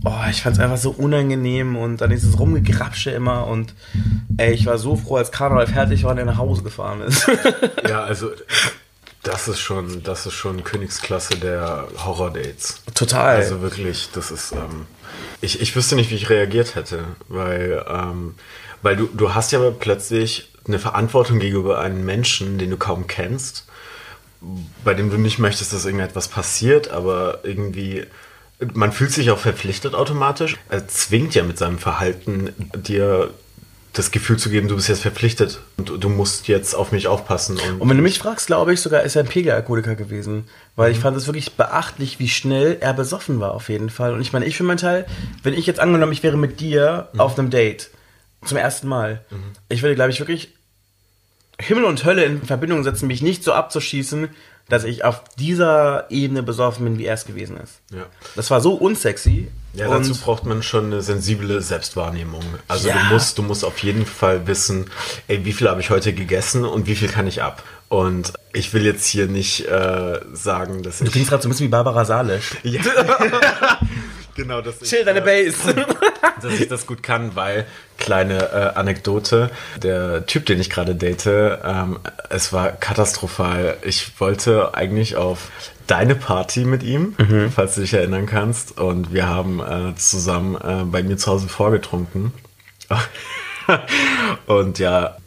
Oh, 0.03 0.29
ich 0.31 0.41
fand's 0.41 0.59
einfach 0.59 0.77
so 0.77 0.91
unangenehm 0.91 1.75
und 1.75 2.01
dann 2.01 2.09
dieses 2.09 2.39
Rumgegrapsche 2.39 3.11
immer 3.11 3.45
und 3.45 3.75
ey, 4.37 4.53
ich 4.53 4.65
war 4.65 4.79
so 4.79 4.95
froh, 4.95 5.17
als 5.17 5.31
Karneval 5.31 5.67
fertig 5.67 6.03
war 6.03 6.11
und 6.11 6.17
er 6.17 6.25
nach 6.25 6.37
Hause 6.37 6.63
gefahren 6.63 7.01
ist. 7.01 7.27
ja, 7.87 8.03
also 8.03 8.31
Das 9.27 9.49
ist 9.49 9.59
schon, 9.59 10.03
das 10.03 10.25
ist 10.25 10.35
schon 10.35 10.63
Königsklasse 10.63 11.37
der 11.37 11.89
Horror-Dates. 11.97 12.81
Total. 12.95 13.35
Also 13.35 13.61
wirklich, 13.61 14.09
das 14.13 14.31
ist. 14.31 14.53
Ähm, 14.53 14.85
ich, 15.41 15.59
ich 15.61 15.75
wüsste 15.75 15.95
nicht, 15.95 16.09
wie 16.11 16.15
ich 16.15 16.29
reagiert 16.29 16.75
hätte, 16.75 17.03
weil, 17.27 17.85
ähm, 17.89 18.35
weil 18.81 18.95
du, 18.95 19.07
du 19.07 19.35
hast 19.35 19.51
ja 19.51 19.59
plötzlich 19.71 20.53
eine 20.65 20.79
Verantwortung 20.79 21.39
gegenüber 21.39 21.79
einem 21.79 22.05
Menschen, 22.05 22.57
den 22.57 22.69
du 22.69 22.77
kaum 22.77 23.07
kennst, 23.07 23.65
bei 24.85 24.93
dem 24.93 25.09
du 25.09 25.17
nicht 25.17 25.39
möchtest, 25.39 25.73
dass 25.73 25.83
irgendetwas 25.83 26.29
passiert, 26.29 26.89
aber 26.89 27.39
irgendwie. 27.43 28.05
Man 28.73 28.91
fühlt 28.91 29.11
sich 29.11 29.29
auch 29.29 29.37
verpflichtet 29.39 29.93
automatisch. 29.93 30.55
Er 30.69 30.87
zwingt 30.87 31.35
ja 31.35 31.43
mit 31.43 31.59
seinem 31.59 31.77
Verhalten 31.77 32.55
dir 32.75 33.31
das 33.97 34.11
Gefühl 34.11 34.37
zu 34.37 34.49
geben, 34.49 34.67
du 34.67 34.75
bist 34.75 34.87
jetzt 34.87 35.01
verpflichtet 35.01 35.59
und 35.77 36.03
du 36.03 36.09
musst 36.09 36.47
jetzt 36.47 36.75
auf 36.75 36.91
mich 36.91 37.07
aufpassen. 37.07 37.57
Und, 37.57 37.81
Und 37.81 37.89
wenn 37.89 37.97
du 37.97 38.03
mich 38.03 38.19
fragst, 38.19 38.47
glaube 38.47 38.73
ich 38.73 38.81
sogar, 38.81 39.03
ist 39.03 39.15
er 39.15 39.23
ein 39.23 39.27
Pegelalkoholiker 39.27 39.95
gewesen. 39.95 40.47
Weil 40.75 40.91
ich 40.91 40.99
fand 40.99 41.17
es 41.17 41.25
wirklich 41.25 41.53
beachtlich, 41.53 42.19
wie 42.19 42.29
schnell 42.29 42.77
er 42.79 42.93
besoffen 42.93 43.39
war, 43.39 43.53
auf 43.53 43.69
jeden 43.69 43.89
Fall. 43.89 44.13
Und 44.13 44.21
ich 44.21 44.33
meine, 44.33 44.45
ich 44.45 44.57
für 44.57 44.63
meinen 44.63 44.77
Teil, 44.77 45.05
wenn 45.43 45.53
ich 45.53 45.65
jetzt 45.65 45.79
angenommen, 45.79 46.11
ich 46.11 46.23
wäre 46.23 46.37
mit 46.37 46.59
dir 46.59 47.09
auf 47.17 47.37
einem 47.37 47.49
Date, 47.49 47.89
zum 48.45 48.57
ersten 48.57 48.87
Mal, 48.87 49.25
ich 49.69 49.81
würde, 49.81 49.95
glaube 49.95 50.11
ich, 50.11 50.19
wirklich 50.19 50.53
Himmel 51.59 51.85
und 51.85 52.05
Hölle 52.05 52.23
in 52.23 52.43
Verbindung 52.43 52.83
setzen, 52.83 53.07
mich 53.07 53.23
nicht 53.23 53.43
so 53.43 53.53
abzuschießen, 53.53 54.29
dass 54.69 54.83
ich 54.83 55.03
auf 55.03 55.21
dieser 55.39 56.05
Ebene 56.09 56.43
besoffen 56.43 56.83
bin, 56.85 56.97
wie 56.97 57.05
er 57.05 57.13
es 57.13 57.25
gewesen 57.25 57.57
ist. 57.57 57.79
Ja. 57.91 58.05
Das 58.35 58.51
war 58.51 58.61
so 58.61 58.73
unsexy. 58.73 59.47
Ja, 59.73 59.87
dazu 59.89 60.15
braucht 60.15 60.45
man 60.45 60.63
schon 60.63 60.85
eine 60.87 61.01
sensible 61.01 61.61
Selbstwahrnehmung. 61.61 62.43
Also 62.67 62.87
Ja. 62.89 62.95
du 62.97 63.13
musst, 63.13 63.37
du 63.37 63.43
musst 63.43 63.63
auf 63.63 63.77
jeden 63.79 64.05
Fall 64.05 64.47
wissen, 64.47 64.89
ey, 65.27 65.45
wie 65.45 65.53
viel 65.53 65.69
habe 65.69 65.81
ich 65.81 65.89
heute 65.91 66.13
gegessen 66.13 66.65
und 66.65 66.87
wie 66.87 66.95
viel 66.95 67.09
kann 67.09 67.27
ich 67.27 67.43
ab. 67.43 67.61
Und 67.89 68.33
ich 68.53 68.73
will 68.73 68.83
jetzt 68.85 69.05
hier 69.05 69.27
nicht 69.27 69.65
äh, 69.67 70.19
sagen, 70.33 70.83
dass 70.83 70.97
du 70.97 71.05
ich 71.05 71.11
klingst 71.11 71.29
gerade 71.29 71.43
so 71.43 71.47
ein 71.47 71.51
bisschen 71.51 71.67
wie 71.67 71.71
Barbara 71.71 72.03
Salisch. 72.05 72.55
ja. 72.63 72.81
genau, 74.37 74.61
dass 74.61 74.81
ich, 74.81 74.89
Chill 74.89 75.03
deine 75.03 75.19
äh, 75.19 75.45
Base. 75.45 75.75
dass 76.41 76.53
ich 76.59 76.69
das 76.69 76.87
gut 76.87 77.03
kann, 77.03 77.35
weil 77.35 77.65
kleine 77.97 78.51
äh, 78.51 78.77
Anekdote, 78.79 79.51
der 79.81 80.25
Typ, 80.25 80.45
den 80.45 80.61
ich 80.61 80.69
gerade 80.69 80.95
date, 80.95 81.25
ähm, 81.25 81.99
es 82.29 82.53
war 82.53 82.71
katastrophal. 82.71 83.77
Ich 83.81 84.19
wollte 84.21 84.73
eigentlich 84.75 85.17
auf 85.17 85.51
deine 85.87 86.15
Party 86.15 86.65
mit 86.65 86.83
ihm, 86.83 87.15
falls 87.53 87.75
du 87.75 87.81
dich 87.81 87.93
erinnern 87.93 88.25
kannst, 88.25 88.77
und 88.77 89.13
wir 89.13 89.27
haben 89.27 89.59
äh, 89.59 89.95
zusammen 89.95 90.55
äh, 90.55 90.83
bei 90.85 91.01
mir 91.01 91.17
zu 91.17 91.31
Hause 91.31 91.47
vorgetrunken. 91.47 92.33
und 94.47 94.79
ja, 94.79 95.17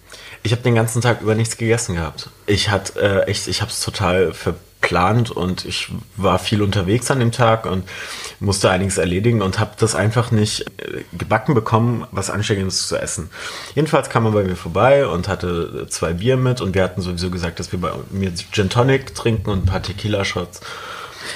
ich 0.43 0.53
habe 0.53 0.63
den 0.63 0.75
ganzen 0.75 1.03
Tag 1.03 1.21
über 1.21 1.35
nichts 1.35 1.57
gegessen 1.57 1.97
gehabt. 1.97 2.31
Ich 2.47 2.71
hatte 2.71 3.01
äh, 3.01 3.31
echt, 3.31 3.49
ich 3.49 3.61
habe 3.61 3.71
es 3.71 3.81
total 3.81 4.33
verplant 4.81 5.31
und 5.31 5.65
ich 5.65 5.89
war 6.17 6.39
viel 6.39 6.63
unterwegs 6.63 7.11
an 7.11 7.21
dem 7.21 7.33
Tag 7.33 7.67
und 7.67 7.85
musste 8.41 8.71
einiges 8.71 8.99
erledigen 8.99 9.43
und 9.43 9.59
habe 9.59 9.73
das 9.79 9.95
einfach 9.95 10.31
nicht 10.31 10.67
äh, 10.79 11.05
gebacken 11.13 11.55
bekommen, 11.55 12.07
was 12.11 12.31
Anständiges 12.31 12.89
zu 12.89 12.97
essen. 12.97 13.31
Jedenfalls 13.75 14.09
kam 14.09 14.27
er 14.27 14.33
bei 14.33 14.43
mir 14.43 14.57
vorbei 14.57 15.07
und 15.07 15.29
hatte 15.29 15.87
zwei 15.89 16.15
Bier 16.15 16.37
mit 16.37 16.61
und 16.61 16.75
wir 16.75 16.83
hatten 16.83 17.03
sowieso 17.03 17.31
gesagt, 17.31 17.61
dass 17.61 17.73
wir 17.73 17.81
bei 17.81 17.93
mir 18.11 18.33
Gin 18.53 18.71
Tonic 18.71 19.15
trinken 19.15 19.51
und 19.51 19.65
ein 19.65 19.67
paar 19.67 19.83
Tequila-Shots. 19.83 20.61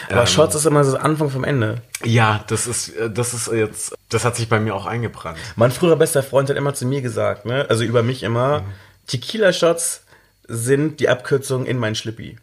Aber 0.08 0.26
Shots 0.26 0.54
ist 0.54 0.64
immer 0.64 0.82
so 0.82 0.92
das 0.92 1.00
Anfang 1.00 1.30
vom 1.30 1.44
Ende. 1.44 1.82
Ja, 2.02 2.42
das 2.48 2.66
ist, 2.66 2.88
äh, 2.96 3.10
das 3.10 3.34
ist 3.34 3.52
jetzt, 3.52 3.94
das 4.08 4.24
hat 4.24 4.36
sich 4.36 4.48
bei 4.48 4.58
mir 4.58 4.74
auch 4.74 4.86
eingebrannt. 4.86 5.38
Mein 5.56 5.70
früherer 5.70 5.96
bester 5.96 6.22
Freund 6.22 6.48
hat 6.48 6.56
immer 6.56 6.74
zu 6.74 6.86
mir 6.86 7.02
gesagt, 7.02 7.44
ne, 7.44 7.66
also 7.68 7.84
über 7.84 8.02
mich 8.02 8.22
immer, 8.22 8.62
Tequila-Shots 9.06 10.02
sind 10.48 11.00
die 11.00 11.08
Abkürzung 11.08 11.66
in 11.66 11.78
mein 11.78 11.94
Schlippi. 11.94 12.36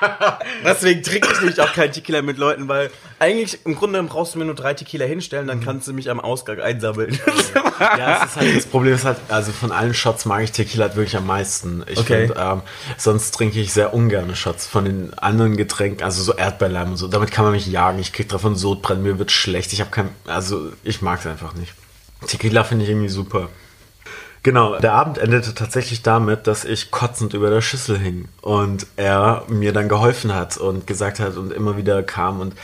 Deswegen 0.64 1.02
trinke 1.02 1.28
ich 1.32 1.40
nämlich 1.40 1.60
auch 1.60 1.72
kein 1.72 1.92
Tequila 1.92 2.22
mit 2.22 2.38
Leuten, 2.38 2.68
weil 2.68 2.90
eigentlich 3.18 3.58
im 3.64 3.74
Grunde 3.74 4.02
brauchst 4.02 4.34
du 4.34 4.38
mir 4.38 4.44
nur 4.44 4.54
drei 4.54 4.74
Tequila 4.74 5.04
hinstellen, 5.04 5.46
dann 5.46 5.60
kannst 5.60 5.88
du 5.88 5.92
mich 5.92 6.10
am 6.10 6.20
Ausgang 6.20 6.60
einsammeln. 6.60 7.18
Ja, 7.78 8.24
ist 8.24 8.36
halt, 8.36 8.56
das 8.56 8.66
Problem 8.66 8.94
ist 8.94 9.04
halt, 9.04 9.18
also 9.28 9.52
von 9.52 9.72
allen 9.72 9.94
Shots 9.94 10.24
mag 10.24 10.42
ich 10.42 10.52
Tequila 10.52 10.86
halt 10.86 10.96
wirklich 10.96 11.16
am 11.16 11.26
meisten. 11.26 11.84
Ich 11.86 11.98
Okay. 11.98 12.26
finde, 12.28 12.40
ähm, 12.40 12.62
sonst 12.98 13.30
trinke 13.32 13.58
ich 13.60 13.72
sehr 13.72 13.94
ungerne 13.94 14.36
Shots 14.36 14.66
von 14.66 14.84
den 14.84 15.14
anderen 15.18 15.56
Getränken, 15.56 16.04
also 16.04 16.22
so 16.22 16.34
Erdbeerleim 16.34 16.90
und 16.90 16.96
so. 16.96 17.08
Damit 17.08 17.30
kann 17.30 17.44
man 17.44 17.52
mich 17.52 17.66
jagen. 17.66 17.98
Ich 17.98 18.12
krieg 18.12 18.28
davon 18.28 18.56
Sodbrennen, 18.56 19.02
mir 19.02 19.18
wird 19.18 19.30
schlecht. 19.30 19.72
Ich 19.72 19.80
habe 19.80 19.90
kein, 19.90 20.08
also 20.26 20.72
ich 20.82 21.00
mag 21.02 21.20
es 21.20 21.26
einfach 21.26 21.54
nicht. 21.54 21.72
Tequila 22.26 22.64
finde 22.64 22.84
ich 22.84 22.90
irgendwie 22.90 23.08
super. 23.08 23.48
Genau, 24.44 24.78
der 24.78 24.92
Abend 24.92 25.16
endete 25.16 25.54
tatsächlich 25.54 26.02
damit, 26.02 26.46
dass 26.46 26.66
ich 26.66 26.90
kotzend 26.90 27.32
über 27.32 27.48
der 27.48 27.62
Schüssel 27.62 27.98
hing 27.98 28.28
und 28.42 28.86
er 28.96 29.42
mir 29.48 29.72
dann 29.72 29.88
geholfen 29.88 30.34
hat 30.34 30.58
und 30.58 30.86
gesagt 30.86 31.18
hat 31.18 31.36
und 31.38 31.50
immer 31.50 31.78
wieder 31.78 32.02
kam 32.02 32.40
und 32.40 32.54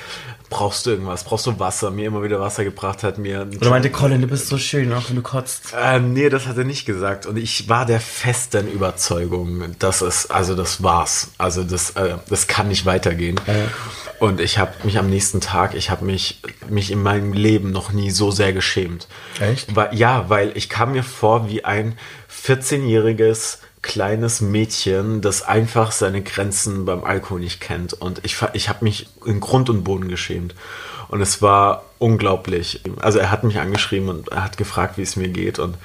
brauchst 0.50 0.84
du 0.84 0.90
irgendwas, 0.90 1.24
brauchst 1.24 1.46
du 1.46 1.58
Wasser, 1.58 1.90
mir 1.90 2.06
immer 2.08 2.22
wieder 2.22 2.38
Wasser 2.38 2.64
gebracht 2.64 3.02
hat, 3.02 3.16
mir 3.16 3.42
Und 3.42 3.62
er 3.62 3.70
meinte, 3.70 3.88
Colin, 3.88 4.20
du 4.20 4.26
bist 4.26 4.48
so 4.48 4.58
schön, 4.58 4.92
auch 4.92 5.08
wenn 5.08 5.16
du 5.16 5.22
kotzt. 5.22 5.74
ähm, 5.80 6.12
nee, 6.12 6.28
das 6.28 6.46
hat 6.46 6.58
er 6.58 6.64
nicht 6.64 6.84
gesagt. 6.84 7.24
Und 7.24 7.38
ich 7.38 7.68
war 7.70 7.86
der 7.86 8.00
festen 8.00 8.70
Überzeugung, 8.70 9.74
dass 9.78 10.02
es, 10.02 10.28
also 10.28 10.54
das 10.54 10.82
war's. 10.82 11.30
Also 11.38 11.64
das, 11.64 11.90
äh, 11.92 12.16
das 12.28 12.46
kann 12.46 12.68
nicht 12.68 12.84
weitergehen. 12.84 13.40
Und 14.20 14.38
ich 14.38 14.58
habe 14.58 14.72
mich 14.84 14.98
am 14.98 15.08
nächsten 15.08 15.40
Tag, 15.40 15.74
ich 15.74 15.88
habe 15.90 16.04
mich, 16.04 16.42
mich 16.68 16.90
in 16.90 17.02
meinem 17.02 17.32
Leben 17.32 17.72
noch 17.72 17.90
nie 17.90 18.10
so 18.10 18.30
sehr 18.30 18.52
geschämt. 18.52 19.08
Echt? 19.40 19.74
Weil, 19.74 19.94
ja, 19.96 20.28
weil 20.28 20.52
ich 20.56 20.68
kam 20.68 20.92
mir 20.92 21.02
vor 21.02 21.48
wie 21.48 21.64
ein 21.64 21.98
14-jähriges 22.30 23.58
kleines 23.80 24.42
Mädchen, 24.42 25.22
das 25.22 25.40
einfach 25.40 25.90
seine 25.90 26.22
Grenzen 26.22 26.84
beim 26.84 27.02
Alkohol 27.02 27.40
nicht 27.40 27.62
kennt. 27.62 27.94
Und 27.94 28.20
ich, 28.22 28.36
ich 28.52 28.68
habe 28.68 28.84
mich 28.84 29.08
in 29.24 29.40
Grund 29.40 29.70
und 29.70 29.84
Boden 29.84 30.08
geschämt. 30.08 30.54
Und 31.08 31.22
es 31.22 31.40
war 31.40 31.84
unglaublich. 31.98 32.82
Also 33.00 33.18
er 33.18 33.30
hat 33.30 33.42
mich 33.42 33.58
angeschrieben 33.58 34.10
und 34.10 34.28
er 34.28 34.44
hat 34.44 34.58
gefragt, 34.58 34.98
wie 34.98 35.02
es 35.02 35.16
mir 35.16 35.28
geht. 35.28 35.58
Und 35.58 35.78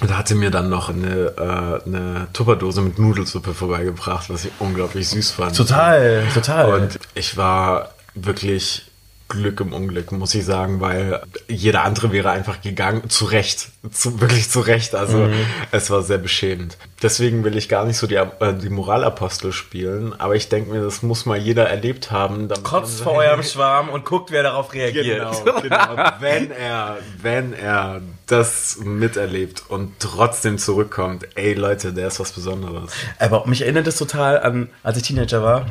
und 0.00 0.10
er 0.10 0.18
hatte 0.18 0.34
mir 0.34 0.50
dann 0.50 0.68
noch 0.68 0.88
eine, 0.88 1.34
äh, 1.36 1.86
eine 1.86 2.26
Tupperdose 2.32 2.82
mit 2.82 2.98
Nudelsuppe 2.98 3.54
vorbeigebracht, 3.54 4.28
was 4.28 4.44
ich 4.44 4.52
unglaublich 4.58 5.08
süß 5.08 5.32
fand. 5.32 5.56
Total, 5.56 6.24
total. 6.34 6.80
Und 6.82 6.98
ich 7.14 7.36
war 7.36 7.94
wirklich 8.14 8.86
Glück 9.28 9.60
im 9.60 9.72
Unglück, 9.72 10.12
muss 10.12 10.34
ich 10.34 10.44
sagen, 10.44 10.80
weil 10.80 11.22
jeder 11.48 11.82
andere 11.82 12.12
wäre 12.12 12.30
einfach 12.30 12.60
gegangen, 12.60 13.08
zu 13.08 13.24
Recht, 13.24 13.70
zu, 13.90 14.20
wirklich 14.20 14.50
zu 14.50 14.60
Recht. 14.60 14.94
Also 14.94 15.16
Mhm. 15.18 15.32
es 15.72 15.90
war 15.90 16.02
sehr 16.02 16.18
beschämend. 16.18 16.76
Deswegen 17.02 17.42
will 17.42 17.56
ich 17.56 17.68
gar 17.68 17.84
nicht 17.86 17.96
so 17.96 18.06
die, 18.06 18.16
äh, 18.16 18.28
die 18.54 18.68
Moralapostel 18.68 19.52
spielen, 19.52 20.18
aber 20.18 20.36
ich 20.36 20.48
denke 20.50 20.70
mir, 20.72 20.82
das 20.82 21.02
muss 21.02 21.24
mal 21.26 21.38
jeder 21.38 21.68
erlebt 21.68 22.10
haben. 22.10 22.48
Kotzt 22.62 23.00
vor 23.00 23.14
eurem 23.14 23.42
Schwarm 23.42 23.88
und 23.88 24.04
guckt, 24.04 24.30
wer 24.30 24.42
darauf 24.42 24.72
reagiert. 24.74 25.06
Genau, 25.18 25.60
genau. 25.62 25.96
Wenn 26.20 26.50
er, 26.50 26.98
wenn 27.22 27.52
er 27.54 28.02
das 28.26 28.78
miterlebt 28.82 29.64
und 29.68 30.00
trotzdem 30.00 30.58
zurückkommt, 30.58 31.26
ey 31.34 31.54
Leute, 31.54 31.92
der 31.92 32.08
ist 32.08 32.20
was 32.20 32.32
Besonderes. 32.32 32.92
Aber 33.18 33.46
mich 33.46 33.62
erinnert 33.62 33.86
es 33.86 33.96
total 33.96 34.40
an, 34.40 34.68
als 34.82 34.96
ich 34.98 35.02
Teenager 35.04 35.42
war, 35.42 35.66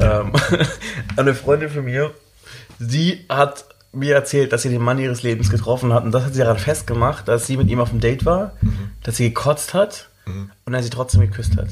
ähm, 0.00 0.32
an 1.16 1.18
eine 1.18 1.34
Freundin 1.34 1.70
von 1.70 1.84
mir, 1.84 2.12
sie 2.78 3.24
hat 3.28 3.64
mir 3.92 4.14
erzählt, 4.14 4.52
dass 4.52 4.62
sie 4.62 4.68
den 4.68 4.82
Mann 4.82 4.98
ihres 4.98 5.22
Lebens 5.22 5.50
getroffen 5.50 5.92
hat 5.92 6.04
und 6.04 6.12
das 6.12 6.24
hat 6.24 6.34
sie 6.34 6.40
daran 6.40 6.58
festgemacht, 6.58 7.26
dass 7.26 7.46
sie 7.46 7.56
mit 7.56 7.68
ihm 7.68 7.80
auf 7.80 7.90
dem 7.90 8.00
Date 8.00 8.24
war, 8.26 8.52
dass 9.02 9.16
sie 9.16 9.28
gekotzt 9.28 9.74
hat 9.74 10.08
und 10.66 10.74
er 10.74 10.82
sie 10.82 10.90
trotzdem 10.90 11.22
geküsst 11.22 11.56
hat. 11.56 11.68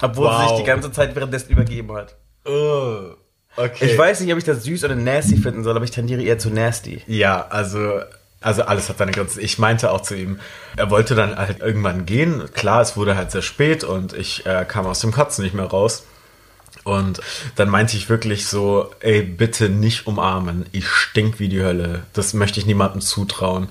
Obwohl 0.00 0.28
sie 0.28 0.32
Wow. 0.34 0.48
sich 0.50 0.58
die 0.58 0.64
ganze 0.64 0.92
Zeit 0.92 1.14
währenddessen 1.16 1.50
übergeben 1.50 1.92
hat. 1.92 2.14
Oh, 2.44 3.14
okay. 3.56 3.84
Ich 3.86 3.98
weiß 3.98 4.20
nicht, 4.20 4.32
ob 4.32 4.38
ich 4.38 4.44
das 4.44 4.62
süß 4.64 4.84
oder 4.84 4.94
nasty 4.94 5.36
finden 5.36 5.64
soll, 5.64 5.74
aber 5.76 5.84
ich 5.84 5.90
tendiere 5.90 6.22
eher 6.22 6.38
zu 6.38 6.50
nasty. 6.50 7.02
Ja, 7.08 7.46
also, 7.48 8.00
also 8.40 8.62
alles 8.62 8.88
hat 8.88 8.98
seine 8.98 9.10
Grenzen. 9.12 9.40
Ich 9.42 9.58
meinte 9.58 9.90
auch 9.90 10.00
zu 10.02 10.14
ihm, 10.14 10.38
er 10.76 10.88
wollte 10.90 11.14
dann 11.16 11.36
halt 11.36 11.60
irgendwann 11.60 12.06
gehen. 12.06 12.44
Klar, 12.54 12.80
es 12.80 12.96
wurde 12.96 13.16
halt 13.16 13.32
sehr 13.32 13.42
spät 13.42 13.82
und 13.84 14.12
ich 14.12 14.46
äh, 14.46 14.64
kam 14.66 14.86
aus 14.86 15.00
dem 15.00 15.10
Kotzen 15.12 15.42
nicht 15.44 15.54
mehr 15.54 15.66
raus. 15.66 16.04
Und 16.90 17.20
dann 17.54 17.68
meinte 17.68 17.96
ich 17.96 18.08
wirklich 18.08 18.48
so, 18.48 18.90
ey, 18.98 19.22
bitte 19.22 19.68
nicht 19.68 20.08
umarmen. 20.08 20.66
Ich 20.72 20.88
stink 20.88 21.38
wie 21.38 21.48
die 21.48 21.62
Hölle. 21.62 22.02
Das 22.14 22.34
möchte 22.34 22.58
ich 22.58 22.66
niemandem 22.66 23.00
zutrauen. 23.00 23.68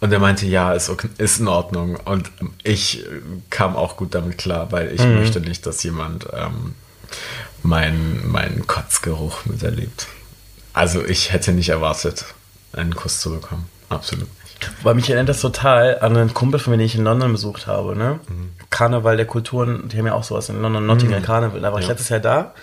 Und 0.00 0.10
er 0.10 0.18
meinte, 0.18 0.46
ja, 0.46 0.72
ist, 0.72 0.88
okay, 0.88 1.10
ist 1.18 1.38
in 1.38 1.48
Ordnung. 1.48 1.96
Und 1.96 2.30
ich 2.62 3.04
kam 3.50 3.76
auch 3.76 3.98
gut 3.98 4.14
damit 4.14 4.38
klar, 4.38 4.72
weil 4.72 4.90
ich 4.90 5.04
möchte 5.04 5.40
nicht, 5.40 5.66
dass 5.66 5.82
jemand 5.82 6.26
ähm, 6.32 6.74
meinen 7.62 8.26
meinen 8.26 8.66
Kotzgeruch 8.66 9.44
miterlebt. 9.44 10.06
Also 10.72 11.04
ich 11.04 11.30
hätte 11.30 11.52
nicht 11.52 11.68
erwartet, 11.68 12.24
einen 12.72 12.96
Kuss 12.96 13.20
zu 13.20 13.32
bekommen. 13.32 13.66
Absolut. 13.90 14.28
Weil 14.82 14.94
mich 14.94 15.08
erinnert 15.10 15.28
das 15.28 15.40
total 15.40 15.98
an 16.00 16.16
einen 16.16 16.34
Kumpel 16.34 16.60
von 16.60 16.70
mir, 16.72 16.78
den 16.78 16.86
ich 16.86 16.94
in 16.94 17.04
London 17.04 17.32
besucht 17.32 17.66
habe. 17.66 17.96
Ne? 17.96 18.20
Karneval 18.70 19.16
der 19.16 19.26
Kulturen, 19.26 19.88
die 19.88 19.98
haben 19.98 20.06
ja 20.06 20.14
auch 20.14 20.24
sowas 20.24 20.48
in 20.48 20.60
London, 20.62 20.86
Nottingham 20.86 21.22
Karneval. 21.22 21.60
Da 21.60 21.72
war 21.72 21.78
ich 21.80 21.86
Ja. 21.86 21.92
letztes 21.92 22.08
Jahr 22.08 22.20
da. 22.20 22.54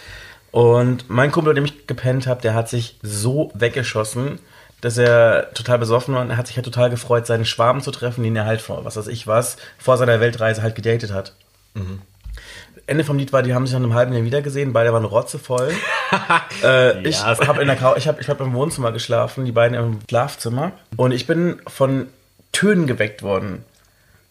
Und 0.52 1.10
mein 1.10 1.32
Kumpel, 1.32 1.52
mit 1.54 1.58
dem 1.58 1.66
ich 1.66 1.88
gepennt 1.88 2.26
habe, 2.28 2.42
der 2.42 2.54
hat 2.56 2.70
sich 2.70 2.98
so 3.04 3.52
weggeschossen, 3.54 4.40
dass 4.82 4.98
er 4.98 5.54
total 5.54 5.78
besoffen 5.78 6.16
war 6.16 6.22
und 6.22 6.30
er 6.32 6.38
hat 6.38 6.48
sich 6.48 6.56
halt 6.56 6.66
total 6.66 6.90
gefreut, 6.90 7.28
seinen 7.28 7.46
Schwarm 7.46 7.82
zu 7.82 7.92
treffen, 7.92 8.24
den 8.24 8.36
er 8.36 8.46
halt 8.46 8.62
vor, 8.62 8.86
was 8.86 8.96
weiß 8.96 9.08
ich 9.08 9.28
was, 9.28 9.58
vor 9.78 9.98
seiner 9.98 10.20
Weltreise 10.22 10.62
halt 10.64 10.76
gedatet 10.76 11.12
hat. 11.14 11.34
Ende 12.90 13.04
vom 13.04 13.18
Lied 13.18 13.32
war, 13.32 13.42
die 13.44 13.54
haben 13.54 13.66
sich 13.66 13.74
nach 13.74 13.82
einem 13.84 13.94
halben 13.94 14.14
Jahr 14.14 14.24
wiedergesehen, 14.24 14.74
beide 14.74 14.92
waren 14.94 15.06
rotzevoll. 15.06 15.72
äh, 16.64 17.08
ich 17.08 17.20
Ja. 17.22 17.48
habe 17.48 17.62
in 17.62 17.68
der 17.68 17.78
ich 17.98 18.08
habe 18.08 18.22
ich 18.22 18.30
hab 18.30 18.42
im 18.42 18.54
Wohnzimmer 18.54 18.92
geschlafen, 18.92 19.46
die 19.46 19.52
beiden 19.52 19.78
im 19.78 20.00
Schlafzimmer. 20.10 20.72
Und 20.98 21.12
ich 21.12 21.28
bin 21.28 21.62
von 21.68 22.08
Tönen 22.52 22.88
geweckt 22.88 23.24
worden. 23.24 23.64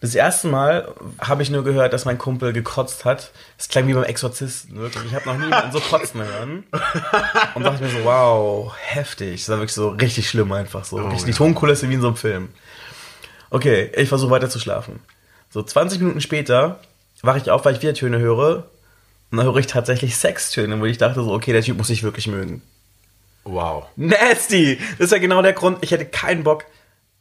Das 0.01 0.15
erste 0.15 0.47
Mal 0.47 0.87
habe 1.19 1.43
ich 1.43 1.49
nur 1.49 1.65
gehört, 1.65 1.91
dass 1.91 2.05
mein 2.05 2.17
Kumpel 2.17 2.53
gekotzt 2.53 3.03
hat. 3.03 3.31
Das 3.57 3.67
klang 3.67 3.85
wie 3.87 3.93
beim 3.93 4.05
Exorzisten, 4.05 4.77
wirklich. 4.77 5.03
Ich 5.07 5.13
habe 5.13 5.27
noch 5.27 5.37
nie 5.37 5.43
jemanden 5.45 5.73
so 5.73 5.81
kotzen 5.81 6.23
hören. 6.23 6.63
Und 7.53 7.63
dachte 7.63 7.83
mir 7.83 7.89
so, 7.89 8.05
wow, 8.05 8.73
heftig. 8.81 9.41
Das 9.41 9.49
war 9.49 9.57
wirklich 9.57 9.73
so 9.73 9.89
richtig 9.89 10.29
schlimm 10.29 10.53
einfach 10.53 10.85
so. 10.85 10.97
Wirklich 10.97 11.25
Die 11.25 11.33
Tonkulisse 11.33 11.89
wie 11.89 11.95
in 11.95 12.01
so 12.01 12.07
einem 12.07 12.15
Film. 12.15 12.49
Okay, 13.49 13.91
ich 13.95 14.07
versuche 14.07 14.31
weiter 14.31 14.49
zu 14.49 14.59
schlafen. 14.59 15.01
So 15.49 15.63
20 15.63 15.99
Minuten 15.99 16.21
später 16.21 16.79
wache 17.23 17.39
ich 17.39 17.51
auf, 17.51 17.65
weil 17.65 17.75
ich 17.75 17.81
wieder 17.81 17.93
Töne 17.93 18.19
höre. 18.19 18.65
Und 19.31 19.37
dann 19.37 19.45
höre 19.45 19.57
ich 19.57 19.67
tatsächlich 19.67 20.15
Sextöne, 20.15 20.79
wo 20.79 20.85
ich 20.85 20.97
dachte 20.97 21.23
so, 21.23 21.31
okay, 21.31 21.53
der 21.53 21.61
Typ 21.61 21.77
muss 21.77 21.87
sich 21.87 22.03
wirklich 22.03 22.27
mögen. 22.27 22.61
Wow. 23.43 23.85
Nasty! 23.95 24.79
Das 24.97 25.05
ist 25.05 25.11
ja 25.11 25.17
genau 25.17 25.41
der 25.41 25.53
Grund, 25.53 25.79
ich 25.81 25.91
hätte 25.91 26.05
keinen 26.05 26.43
Bock, 26.43 26.65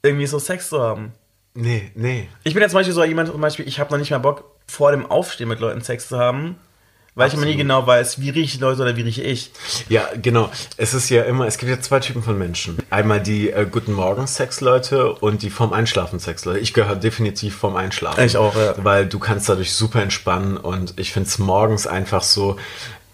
irgendwie 0.03 0.27
so 0.27 0.39
Sex 0.39 0.69
zu 0.69 0.81
haben. 0.81 1.13
Nee, 1.55 1.91
nee. 1.95 2.29
Ich 2.45 2.55
bin 2.55 2.63
jetzt 2.63 2.73
zum 2.73 2.79
Beispiel 2.79 2.95
so 2.95 3.05
jemand, 3.05 3.31
zum 3.31 3.41
Beispiel, 3.41 3.67
ich 3.67 3.81
habe 3.81 3.91
noch 3.91 3.99
nicht 3.99 4.11
mehr 4.11 4.19
Bock, 4.19 4.45
vor 4.67 4.91
dem 4.91 5.11
Aufstehen 5.11 5.49
mit 5.49 5.61
Leuten 5.61 5.81
Sex 5.81 6.09
zu 6.09 6.19
haben, 6.19 6.57
weil 7.19 7.27
ich 7.27 7.35
immer 7.35 7.47
nie 7.47 7.57
genau 7.57 7.85
weiß, 7.85 8.21
wie 8.21 8.31
riechen 8.31 8.59
die 8.59 8.63
Leute 8.63 8.81
oder 8.81 8.97
wie 8.97 9.03
rieche 9.03 9.23
ich. 9.23 9.51
Ja, 9.89 10.09
genau. 10.23 10.51
Es 10.77 10.95
ist 10.95 11.11
ja 11.11 11.25
immer, 11.25 11.49
es 11.49 11.59
gibt 11.59 11.69
ja 11.69 11.81
zwei 11.81 11.99
Typen 11.99 12.23
von 12.23 12.39
Menschen. 12.39 12.79
Einmal 12.91 13.21
die 13.21 13.51
äh, 13.51 13.67
Guten 13.69 13.93
Morgen 13.93 14.29
Sex-Leute 14.29 15.15
und 15.15 15.43
die 15.43 15.51
vorm 15.51 15.73
Einschlafen 15.73 16.21
Sex-Leute. 16.21 16.61
Ich 16.61 16.75
gehöre 16.75 16.95
definitiv 16.95 17.57
vorm 17.57 17.75
Einschlafen. 17.75 18.23
Ich 18.25 18.37
auch, 18.37 18.55
ja. 18.55 18.75
Weil 18.85 19.07
du 19.07 19.19
kannst 19.19 19.49
dadurch 19.49 19.73
super 19.73 20.01
entspannen 20.01 20.57
und 20.57 20.95
ich 20.97 21.13
finde 21.13 21.29
es 21.29 21.41
morgens 21.41 21.89
einfach 21.89 22.23
so, 22.23 22.57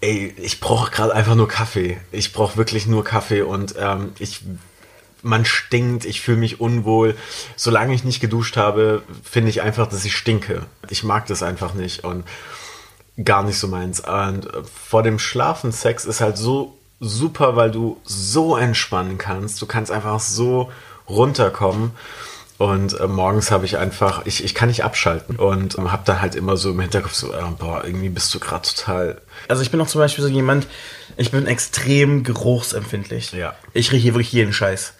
ey, 0.01 0.35
ich 0.37 0.59
brauche 0.59 0.91
gerade 0.91 1.15
einfach 1.15 1.33
nur 1.33 1.47
Kaffee. 1.47 1.97
Ich 2.11 2.31
brauche 2.31 2.57
wirklich 2.57 2.85
nur 2.85 3.03
Kaffee 3.03 3.41
und 3.41 3.73
ähm, 3.79 4.11
ich 4.19 4.41
man 5.23 5.45
stinkt, 5.45 6.05
ich 6.05 6.21
fühle 6.21 6.37
mich 6.37 6.61
unwohl. 6.61 7.15
Solange 7.55 7.95
ich 7.95 8.03
nicht 8.03 8.19
geduscht 8.19 8.55
habe, 8.55 9.01
finde 9.23 9.49
ich 9.49 9.63
einfach, 9.63 9.87
dass 9.87 10.05
ich 10.05 10.15
stinke. 10.15 10.67
Ich 10.91 11.03
mag 11.03 11.25
das 11.25 11.41
einfach 11.41 11.73
nicht 11.73 12.03
und 12.03 12.23
gar 13.23 13.43
nicht 13.43 13.57
so 13.57 13.67
meins. 13.67 14.01
Und 14.01 14.47
vor 14.87 15.03
dem 15.03 15.19
Schlafen 15.19 15.71
Sex 15.71 16.05
ist 16.05 16.21
halt 16.21 16.37
so 16.37 16.77
super, 16.99 17.55
weil 17.55 17.71
du 17.71 17.99
so 18.03 18.55
entspannen 18.55 19.17
kannst. 19.17 19.61
Du 19.61 19.65
kannst 19.65 19.91
einfach 19.91 20.19
so 20.19 20.71
runterkommen. 21.07 21.91
Und 22.57 22.97
äh, 22.99 23.07
morgens 23.07 23.51
habe 23.51 23.65
ich 23.65 23.77
einfach, 23.77 24.25
ich, 24.25 24.43
ich 24.43 24.55
kann 24.55 24.69
nicht 24.69 24.85
abschalten 24.85 25.35
und 25.35 25.77
ähm, 25.77 25.91
habe 25.91 26.03
dann 26.05 26.21
halt 26.21 26.35
immer 26.35 26.55
so 26.55 26.71
im 26.71 26.79
Hinterkopf 26.79 27.13
so, 27.13 27.33
äh, 27.33 27.41
boah, 27.59 27.83
irgendwie 27.83 28.07
bist 28.07 28.33
du 28.33 28.39
gerade 28.39 28.65
total, 28.65 29.21
Also 29.49 29.61
ich 29.61 29.71
bin 29.71 29.81
auch 29.81 29.87
zum 29.87 29.99
Beispiel 29.99 30.23
so 30.23 30.29
jemand, 30.29 30.65
ich 31.17 31.31
bin 31.31 31.47
extrem 31.47 32.23
geruchsempfindlich. 32.23 33.33
Ja. 33.33 33.55
Ich 33.73 33.91
rieche 33.91 34.13
wirklich 34.13 34.31
jeden 34.31 34.53
Scheiß. 34.53 34.93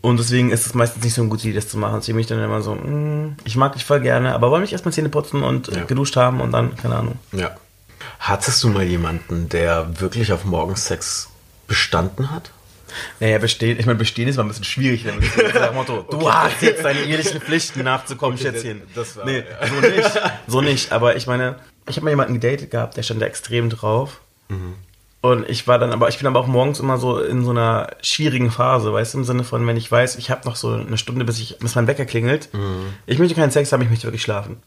Und 0.00 0.18
deswegen 0.18 0.50
ist 0.50 0.66
es 0.66 0.74
meistens 0.74 1.02
nicht 1.02 1.14
so 1.14 1.22
eine 1.22 1.30
gute 1.30 1.42
Idee, 1.48 1.54
das 1.56 1.68
zu 1.68 1.76
machen. 1.78 1.96
Deswegen 2.00 2.16
bin 2.16 2.20
ich 2.20 2.26
dann 2.28 2.42
immer 2.42 2.62
so, 2.62 2.74
mm, 2.74 3.36
ich 3.44 3.56
mag 3.56 3.72
dich 3.72 3.84
voll 3.84 4.00
gerne, 4.00 4.34
aber 4.34 4.50
wollen 4.50 4.62
mich 4.62 4.72
erstmal 4.72 4.92
Zähne 4.92 5.08
putzen 5.08 5.42
und 5.42 5.68
äh, 5.68 5.78
Ja. 5.78 5.84
geduscht 5.84 6.16
haben 6.16 6.40
und 6.40 6.52
dann, 6.52 6.76
keine 6.76 6.96
Ahnung. 6.96 7.18
ja. 7.32 7.56
Hattest 8.18 8.62
du 8.62 8.68
mal 8.68 8.82
jemanden, 8.82 9.48
der 9.48 10.00
wirklich 10.00 10.32
auf 10.32 10.44
Morgensex 10.44 11.28
bestanden 11.66 12.30
hat? 12.30 12.50
Naja, 13.20 13.38
bestehen, 13.38 13.78
ich 13.78 13.84
meine, 13.86 13.98
bestehen 13.98 14.26
ist 14.28 14.36
mal 14.36 14.42
ein 14.44 14.48
bisschen 14.48 14.64
schwierig. 14.64 15.04
Nach 15.04 15.12
dem 15.68 15.74
Motto, 15.74 16.02
du 16.10 16.32
hast 16.32 16.62
jetzt 16.62 16.82
deine 16.84 17.00
ehrlichen 17.00 17.40
Pflichten 17.40 17.82
nachzukommen, 17.82 18.38
Schätzchen. 18.38 18.82
das 18.94 19.16
war- 19.16 19.26
nee, 19.26 19.38
ja. 19.40 19.66
so 19.68 19.80
nicht. 19.80 20.20
So 20.46 20.60
nicht. 20.62 20.92
Aber 20.92 21.16
ich 21.16 21.26
meine, 21.26 21.56
ich 21.88 21.96
habe 21.96 22.04
mal 22.04 22.10
jemanden 22.10 22.34
gedatet 22.40 22.70
gehabt, 22.70 22.96
der 22.96 23.02
stand 23.02 23.20
da 23.20 23.26
extrem 23.26 23.68
drauf. 23.70 24.20
Und 25.32 25.48
ich 25.48 25.66
war 25.66 25.78
dann, 25.78 25.92
aber 25.92 26.08
ich 26.08 26.18
bin 26.18 26.26
aber 26.28 26.38
auch 26.38 26.46
morgens 26.46 26.78
immer 26.78 26.98
so 26.98 27.18
in 27.18 27.42
so 27.42 27.50
einer 27.50 27.88
schwierigen 28.00 28.52
Phase, 28.52 28.92
weißt 28.92 29.14
du, 29.14 29.18
im 29.18 29.24
Sinne 29.24 29.42
von, 29.42 29.66
wenn 29.66 29.76
ich 29.76 29.90
weiß, 29.90 30.16
ich 30.16 30.30
habe 30.30 30.46
noch 30.46 30.54
so 30.54 30.72
eine 30.72 30.98
Stunde, 30.98 31.24
bis 31.24 31.40
ich, 31.40 31.58
bis 31.58 31.74
mein 31.74 31.88
Wecker 31.88 32.04
klingelt. 32.04 32.48
Ich 33.06 33.18
möchte 33.18 33.34
keinen 33.34 33.50
Sex 33.50 33.72
haben, 33.72 33.82
ich 33.82 33.90
möchte 33.90 34.06
wirklich 34.06 34.22
schlafen. 34.22 34.52
Und 34.52 34.62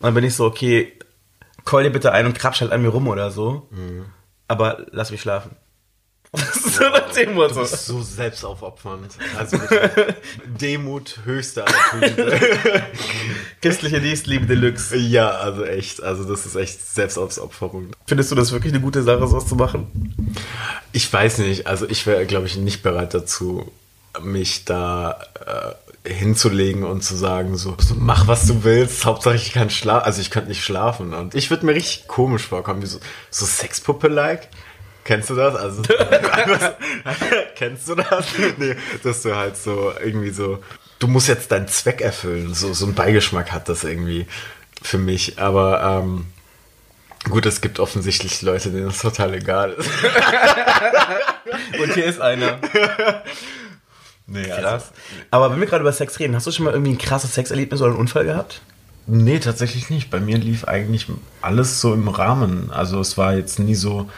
dann 0.00 0.14
bin 0.14 0.24
ich 0.24 0.34
so, 0.34 0.46
okay, 0.46 0.92
call 1.64 1.84
dir 1.84 1.90
bitte 1.90 2.10
ein 2.12 2.26
und 2.26 2.36
krabsch 2.36 2.60
halt 2.60 2.72
an 2.72 2.82
mir 2.82 2.88
rum 2.88 3.06
oder 3.06 3.30
so. 3.30 3.68
Aber 4.48 4.86
lass 4.90 5.10
mich 5.12 5.20
schlafen. 5.20 5.54
so 6.52 6.84
nach 6.84 7.12
dem. 7.12 7.34
Du 7.34 7.54
bist 7.54 7.86
so 7.86 8.02
selbstaufopfernd. 8.02 9.16
Also 9.36 9.58
Demut 10.60 11.20
höchste 11.24 11.66
aller 11.66 11.76
Tugenden. 11.90 12.40
Christliche 13.60 14.00
Nächstenliebe 14.00 14.46
Deluxe. 14.46 14.96
Ja, 14.96 15.30
also 15.30 15.64
echt. 15.64 16.02
Also 16.02 16.24
das 16.24 16.46
ist 16.46 16.54
echt 16.54 16.80
Selbstaufopferung. 16.80 17.88
Findest 18.06 18.30
du 18.30 18.36
das 18.36 18.52
wirklich 18.52 18.72
eine 18.72 18.82
gute 18.82 19.02
Sache, 19.02 19.26
sowas 19.26 19.46
zu 19.46 19.56
machen? 19.56 20.14
Ich 20.92 21.12
weiß 21.12 21.38
nicht. 21.38 21.66
Also 21.66 21.88
ich 21.88 22.06
wäre, 22.06 22.24
glaube 22.26 22.46
ich, 22.46 22.56
nicht 22.56 22.82
bereit 22.82 23.12
dazu, 23.12 23.70
mich 24.22 24.64
da 24.64 25.20
äh, 26.04 26.12
hinzulegen 26.12 26.84
und 26.84 27.02
zu 27.02 27.16
sagen, 27.16 27.56
so, 27.56 27.74
so, 27.78 27.94
mach 27.98 28.26
was 28.26 28.46
du 28.46 28.64
willst, 28.64 29.04
Hauptsache 29.04 29.34
ich 29.34 29.52
kann 29.52 29.68
schlafen. 29.68 30.06
Also 30.06 30.20
ich 30.20 30.30
könnte 30.30 30.48
nicht 30.48 30.62
schlafen. 30.62 31.12
Und 31.12 31.34
ich 31.34 31.50
würde 31.50 31.66
mir 31.66 31.74
richtig 31.74 32.06
komisch 32.06 32.46
vorkommen, 32.46 32.82
wie 32.82 32.86
so, 32.86 33.00
so 33.30 33.44
Sexpuppe-like. 33.44 34.48
Kennst 35.10 35.28
du 35.28 35.34
das? 35.34 35.56
Also, 35.56 35.82
kennst 37.56 37.88
du 37.88 37.96
das? 37.96 38.26
Nee, 38.58 38.76
dass 39.02 39.22
du 39.22 39.34
halt 39.34 39.56
so 39.56 39.92
irgendwie 40.00 40.30
so, 40.30 40.62
du 41.00 41.08
musst 41.08 41.26
jetzt 41.26 41.50
deinen 41.50 41.66
Zweck 41.66 42.00
erfüllen. 42.00 42.54
So, 42.54 42.72
so 42.74 42.86
ein 42.86 42.94
Beigeschmack 42.94 43.50
hat 43.50 43.68
das 43.68 43.82
irgendwie 43.82 44.28
für 44.80 44.98
mich. 44.98 45.40
Aber 45.40 46.04
ähm, 46.04 46.26
gut, 47.28 47.44
es 47.44 47.60
gibt 47.60 47.80
offensichtlich 47.80 48.40
Leute, 48.42 48.70
denen 48.70 48.86
das 48.86 49.00
total 49.00 49.34
egal 49.34 49.72
ist. 49.72 49.90
Und 51.82 51.92
hier 51.92 52.04
ist 52.04 52.20
einer. 52.20 52.60
Nee, 54.28 54.44
Krass. 54.44 54.92
Aber 55.32 55.50
wenn 55.50 55.58
wir 55.58 55.66
gerade 55.66 55.82
über 55.82 55.92
Sex 55.92 56.20
reden, 56.20 56.36
hast 56.36 56.46
du 56.46 56.52
schon 56.52 56.66
mal 56.66 56.72
irgendwie 56.72 56.92
ein 56.92 56.98
krasses 56.98 57.34
Sexerlebnis 57.34 57.80
oder 57.80 57.90
einen 57.90 57.98
Unfall 57.98 58.26
gehabt? 58.26 58.62
Nee, 59.08 59.40
tatsächlich 59.40 59.90
nicht. 59.90 60.08
Bei 60.08 60.20
mir 60.20 60.38
lief 60.38 60.66
eigentlich 60.66 61.08
alles 61.42 61.80
so 61.80 61.94
im 61.94 62.06
Rahmen. 62.06 62.70
Also 62.70 63.00
es 63.00 63.18
war 63.18 63.34
jetzt 63.34 63.58
nie 63.58 63.74
so, 63.74 64.08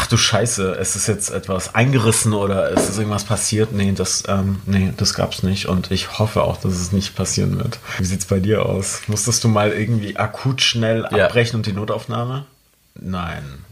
ach 0.00 0.06
du 0.06 0.16
Scheiße, 0.16 0.76
es 0.78 0.94
ist 0.94 1.08
jetzt 1.08 1.30
etwas 1.30 1.74
eingerissen 1.74 2.32
oder 2.32 2.70
es 2.70 2.88
ist 2.88 2.98
irgendwas 2.98 3.24
passiert. 3.24 3.72
Nee, 3.72 3.92
das, 3.92 4.22
ähm, 4.28 4.62
nee, 4.64 4.92
das 4.96 5.12
gab's 5.12 5.42
nicht. 5.42 5.66
Und 5.66 5.90
ich 5.90 6.20
hoffe 6.20 6.42
auch, 6.44 6.56
dass 6.58 6.74
es 6.74 6.92
nicht 6.92 7.16
passieren 7.16 7.58
wird. 7.58 7.80
Wie 7.98 8.04
sieht's 8.04 8.24
bei 8.26 8.38
dir 8.38 8.64
aus? 8.64 9.00
Musstest 9.08 9.42
du 9.42 9.48
mal 9.48 9.72
irgendwie 9.72 10.16
akut 10.16 10.62
schnell 10.62 11.04
Ja. 11.10 11.26
abbrechen 11.26 11.56
und 11.56 11.66
die 11.66 11.72
Notaufnahme? 11.72 12.46
Nein. 12.94 13.64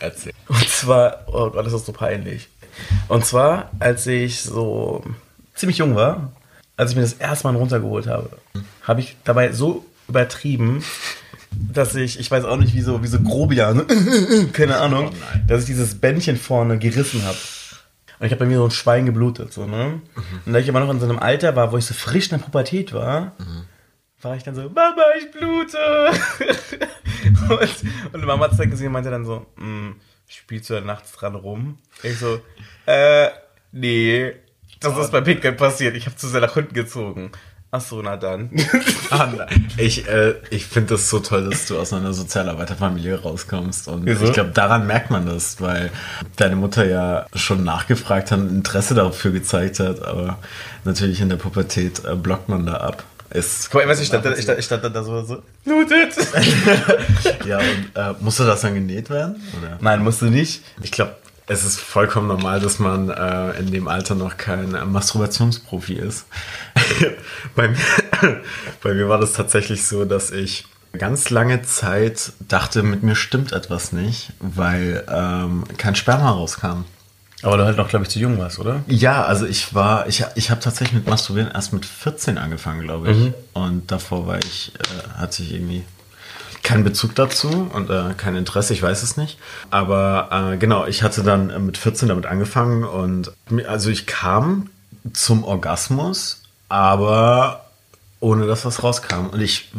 Erzähl. 0.00 0.32
Und 0.48 0.66
zwar, 0.70 1.24
oh 1.26 1.50
Gott, 1.50 1.66
das 1.66 1.74
ist 1.74 1.84
so 1.84 1.92
peinlich. 1.92 2.48
Und 3.08 3.26
zwar, 3.26 3.70
als 3.78 4.06
ich 4.06 4.40
so 4.40 5.04
ziemlich 5.54 5.78
jung 5.78 5.94
war, 5.96 6.32
als 6.78 6.90
ich 6.90 6.96
mir 6.96 7.02
das 7.02 7.12
erste 7.12 7.46
Mal 7.46 7.56
runtergeholt 7.56 8.06
habe, 8.06 8.30
habe 8.84 9.00
ich 9.00 9.16
dabei 9.24 9.52
so 9.52 9.84
übertrieben, 10.08 10.82
dass 11.72 11.94
ich, 11.94 12.18
ich 12.20 12.30
weiß 12.30 12.44
auch 12.44 12.56
nicht, 12.56 12.74
wie 12.74 12.80
so, 12.82 13.02
wie 13.02 13.06
so 13.08 13.20
Grobian, 13.20 13.86
keine 14.52 14.76
Ahnung, 14.78 15.10
Oh 15.12 15.38
dass 15.46 15.60
ich 15.60 15.66
dieses 15.66 16.00
Bändchen 16.00 16.36
vorne 16.36 16.78
gerissen 16.78 17.24
habe. 17.24 17.36
Und 18.20 18.26
ich 18.26 18.32
habe 18.32 18.40
bei 18.40 18.46
mir 18.46 18.58
so 18.58 18.64
ein 18.66 18.70
Schwein 18.70 19.06
geblutet, 19.06 19.52
so, 19.52 19.66
ne? 19.66 20.00
Und 20.46 20.52
da 20.52 20.58
ich 20.58 20.68
aber 20.68 20.80
noch 20.80 20.90
in 20.90 21.00
so 21.00 21.06
einem 21.06 21.18
Alter 21.18 21.56
war, 21.56 21.72
wo 21.72 21.78
ich 21.78 21.84
so 21.84 21.94
frisch 21.94 22.30
in 22.30 22.38
der 22.38 22.44
Pubertät 22.44 22.92
war, 22.92 23.32
war 24.22 24.36
ich 24.36 24.42
dann 24.44 24.54
so, 24.54 24.62
Mama, 24.62 25.02
ich 25.18 25.30
blute. 25.32 25.76
und, 27.50 28.14
und 28.14 28.24
Mama 28.24 28.44
hat 28.44 28.52
es 28.52 28.58
dann 28.58 28.70
gesehen 28.70 28.86
und 28.88 28.92
meinte 28.94 29.10
dann 29.10 29.24
so, 29.24 29.46
"Mm, 29.56 29.92
spielst 30.26 30.70
du 30.70 30.74
da 30.74 30.80
nachts 30.80 31.12
dran 31.12 31.34
rum? 31.34 31.78
Ich 32.02 32.18
so, 32.18 32.40
äh, 32.86 33.28
nee, 33.72 34.32
das 34.80 34.96
ist 34.98 35.12
bei 35.12 35.20
Pinkeln 35.20 35.56
passiert. 35.56 35.96
Ich 35.96 36.06
habe 36.06 36.16
zu 36.16 36.28
sehr 36.28 36.40
nach 36.40 36.54
hinten 36.54 36.74
gezogen. 36.74 37.32
Ach 37.76 37.80
so, 37.80 38.02
na 38.02 38.16
dann. 38.16 38.50
Ah. 39.10 39.28
Ich, 39.76 40.08
äh, 40.08 40.34
ich 40.50 40.66
finde 40.66 40.94
das 40.94 41.08
so 41.08 41.20
toll, 41.20 41.48
dass 41.48 41.66
du 41.66 41.78
aus 41.78 41.92
einer 41.92 42.12
Sozialarbeiterfamilie 42.12 43.20
rauskommst. 43.20 43.86
Und 43.86 44.06
Wieso? 44.06 44.24
ich 44.24 44.32
glaube, 44.32 44.50
daran 44.50 44.86
merkt 44.86 45.10
man 45.10 45.26
das, 45.26 45.60
weil 45.60 45.90
deine 46.36 46.56
Mutter 46.56 46.84
ja 46.84 47.26
schon 47.34 47.62
nachgefragt 47.62 48.32
hat, 48.32 48.40
Interesse 48.40 48.94
dafür 48.94 49.30
gezeigt 49.30 49.78
hat, 49.78 50.02
aber 50.02 50.38
natürlich 50.84 51.20
in 51.20 51.28
der 51.28 51.36
Pubertät 51.36 52.04
äh, 52.04 52.16
blockt 52.16 52.48
man 52.48 52.66
da 52.66 52.74
ab. 52.74 53.04
Ist, 53.30 53.70
Guck 53.70 53.86
mal, 53.86 53.98
ich 53.98 54.06
stand, 54.06 54.24
da, 54.24 54.32
ich, 54.32 54.42
stand, 54.42 54.58
ich 54.58 54.64
stand 54.64 54.84
da 54.84 55.02
so, 55.02 55.22
so, 55.24 55.42
blutet. 55.64 56.14
ja, 57.46 57.58
und 57.58 57.90
äh, 57.94 58.14
musste 58.20 58.46
das 58.46 58.62
dann 58.62 58.74
genäht 58.74 59.10
werden? 59.10 59.42
Oder? 59.60 59.78
Nein, 59.80 60.02
musst 60.02 60.22
du 60.22 60.26
nicht. 60.26 60.62
Ich 60.82 60.92
glaube, 60.92 61.16
es 61.46 61.64
ist 61.64 61.80
vollkommen 61.80 62.28
normal, 62.28 62.60
dass 62.60 62.78
man 62.78 63.10
äh, 63.10 63.58
in 63.58 63.70
dem 63.70 63.88
Alter 63.88 64.14
noch 64.14 64.36
kein 64.36 64.74
äh, 64.74 64.84
Masturbationsprofi 64.84 65.94
ist. 65.94 66.26
bei, 67.54 67.68
mir, 67.68 67.78
bei 68.82 68.94
mir 68.94 69.08
war 69.08 69.18
das 69.18 69.34
tatsächlich 69.34 69.84
so, 69.86 70.04
dass 70.04 70.30
ich 70.30 70.66
ganz 70.92 71.30
lange 71.30 71.62
Zeit 71.62 72.32
dachte, 72.48 72.82
mit 72.82 73.02
mir 73.02 73.16
stimmt 73.16 73.52
etwas 73.52 73.92
nicht, 73.92 74.32
weil 74.40 75.04
ähm, 75.08 75.64
kein 75.76 75.96
Sperma 75.96 76.30
rauskam. 76.30 76.84
Aber 77.42 77.58
du 77.58 77.64
halt 77.66 77.76
noch, 77.76 77.88
glaube 77.88 78.04
ich, 78.04 78.10
zu 78.10 78.18
jung 78.18 78.38
warst, 78.38 78.58
oder? 78.58 78.82
Ja, 78.86 79.24
also 79.24 79.44
ich 79.44 79.74
war, 79.74 80.06
ich, 80.08 80.24
ich 80.34 80.50
habe 80.50 80.62
tatsächlich 80.62 80.94
mit 80.94 81.06
Masturbieren 81.06 81.50
erst 81.50 81.74
mit 81.74 81.84
14 81.84 82.38
angefangen, 82.38 82.80
glaube 82.80 83.10
ich. 83.10 83.18
Mhm. 83.18 83.34
Und 83.52 83.90
davor 83.90 84.26
war 84.26 84.38
ich, 84.38 84.72
äh, 84.78 85.18
hatte 85.18 85.42
ich 85.42 85.52
irgendwie 85.52 85.84
keinen 86.64 86.82
Bezug 86.82 87.14
dazu 87.14 87.70
und 87.72 87.90
äh, 87.90 88.14
kein 88.16 88.34
Interesse, 88.34 88.72
ich 88.72 88.82
weiß 88.82 89.04
es 89.04 89.16
nicht. 89.16 89.38
Aber 89.70 90.52
äh, 90.52 90.56
genau, 90.56 90.86
ich 90.86 91.04
hatte 91.04 91.22
dann 91.22 91.50
äh, 91.50 91.58
mit 91.60 91.78
14 91.78 92.08
damit 92.08 92.26
angefangen 92.26 92.82
und 92.82 93.32
also 93.68 93.90
ich 93.90 94.06
kam 94.06 94.70
zum 95.12 95.44
Orgasmus, 95.44 96.42
aber 96.68 97.64
ohne 98.24 98.46
dass 98.46 98.64
was 98.64 98.82
rauskam. 98.82 99.26
Und 99.30 99.42
ich 99.42 99.70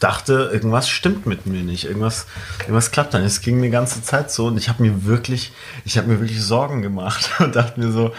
dachte, 0.00 0.50
irgendwas 0.52 0.88
stimmt 0.88 1.24
mit 1.24 1.46
mir 1.46 1.62
nicht. 1.62 1.84
Irgendwas, 1.84 2.26
irgendwas 2.60 2.90
klappt 2.90 3.14
dann. 3.14 3.22
Es 3.22 3.40
ging 3.40 3.58
eine 3.58 3.70
ganze 3.70 4.02
Zeit 4.02 4.32
so 4.32 4.48
und 4.48 4.56
ich 4.56 4.68
habe 4.68 4.82
mir 4.82 5.04
wirklich, 5.04 5.52
ich 5.84 5.96
habe 5.96 6.08
mir 6.08 6.18
wirklich 6.18 6.42
Sorgen 6.42 6.82
gemacht 6.82 7.30
und 7.38 7.54
dachte 7.54 7.78
mir 7.78 7.92
so, 7.92 8.12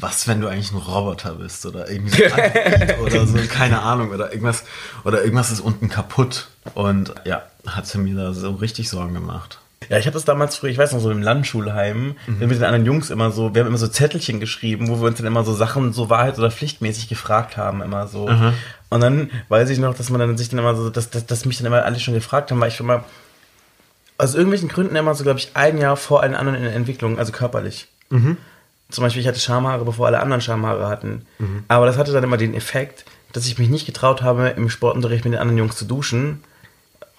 was, 0.00 0.28
wenn 0.28 0.40
du 0.40 0.48
eigentlich 0.48 0.72
ein 0.72 0.78
Roboter 0.78 1.34
bist 1.34 1.66
oder 1.66 1.90
irgendwie 1.90 2.16
so 2.16 3.02
oder 3.04 3.26
so, 3.26 3.38
keine 3.48 3.82
Ahnung, 3.82 4.10
oder 4.10 4.30
irgendwas, 4.32 4.64
oder 5.04 5.22
irgendwas 5.22 5.50
ist 5.50 5.60
unten 5.60 5.88
kaputt. 5.88 6.48
Und 6.74 7.14
ja, 7.24 7.42
hatte 7.66 7.98
mir 7.98 8.16
da 8.16 8.32
so 8.32 8.50
richtig 8.52 8.88
Sorgen 8.88 9.14
gemacht. 9.14 9.60
Ja, 9.88 9.98
ich 9.98 10.06
habe 10.06 10.14
das 10.14 10.24
damals 10.24 10.56
früher, 10.56 10.70
ich 10.70 10.78
weiß 10.78 10.92
noch, 10.92 11.00
so 11.00 11.10
im 11.10 11.22
Landschulheim, 11.22 12.14
mhm. 12.26 12.38
mit 12.38 12.50
den 12.52 12.64
anderen 12.64 12.84
Jungs 12.84 13.10
immer 13.10 13.30
so, 13.30 13.54
wir 13.54 13.62
haben 13.62 13.68
immer 13.68 13.78
so 13.78 13.88
Zettelchen 13.88 14.38
geschrieben, 14.38 14.88
wo 14.88 15.00
wir 15.00 15.08
uns 15.08 15.16
dann 15.16 15.26
immer 15.26 15.42
so 15.42 15.54
Sachen 15.54 15.92
so 15.92 16.10
Wahrheit 16.10 16.38
oder 16.38 16.50
Pflichtmäßig 16.50 17.08
gefragt 17.08 17.56
haben, 17.56 17.82
immer 17.82 18.06
so. 18.06 18.28
Mhm. 18.28 18.52
Und 18.90 19.00
dann 19.00 19.30
weiß 19.48 19.70
ich 19.70 19.78
noch, 19.78 19.94
dass 19.94 20.10
man 20.10 20.20
dann 20.20 20.36
sich 20.36 20.50
dann 20.50 20.58
immer 20.58 20.76
so, 20.76 20.90
dass, 20.90 21.10
dass, 21.10 21.26
dass 21.26 21.44
mich 21.44 21.58
dann 21.58 21.66
immer 21.66 21.84
alle 21.84 21.98
schon 21.98 22.14
gefragt 22.14 22.50
haben, 22.50 22.60
weil 22.60 22.68
ich 22.68 22.76
schon 22.76 22.86
mal 22.86 23.04
aus 24.18 24.34
irgendwelchen 24.34 24.68
Gründen 24.68 24.96
immer 24.96 25.14
so, 25.14 25.24
glaube 25.24 25.38
ich, 25.38 25.52
ein 25.54 25.78
Jahr 25.78 25.96
vor 25.96 26.22
allen 26.22 26.34
anderen 26.34 26.58
in 26.58 26.64
der 26.64 26.74
Entwicklung, 26.74 27.18
also 27.18 27.32
körperlich. 27.32 27.88
Mhm. 28.10 28.36
Zum 28.90 29.02
Beispiel, 29.02 29.22
ich 29.22 29.28
hatte 29.28 29.40
Schamhaare, 29.40 29.84
bevor 29.84 30.06
alle 30.06 30.20
anderen 30.20 30.40
Schamhaare 30.40 30.88
hatten. 30.88 31.26
Mhm. 31.38 31.64
Aber 31.68 31.86
das 31.86 31.96
hatte 31.96 32.12
dann 32.12 32.24
immer 32.24 32.36
den 32.36 32.54
Effekt, 32.54 33.04
dass 33.32 33.46
ich 33.46 33.58
mich 33.58 33.68
nicht 33.68 33.86
getraut 33.86 34.22
habe, 34.22 34.48
im 34.48 34.68
Sportunterricht 34.68 35.24
mit 35.24 35.34
den 35.34 35.40
anderen 35.40 35.58
Jungs 35.58 35.76
zu 35.76 35.84
duschen, 35.84 36.42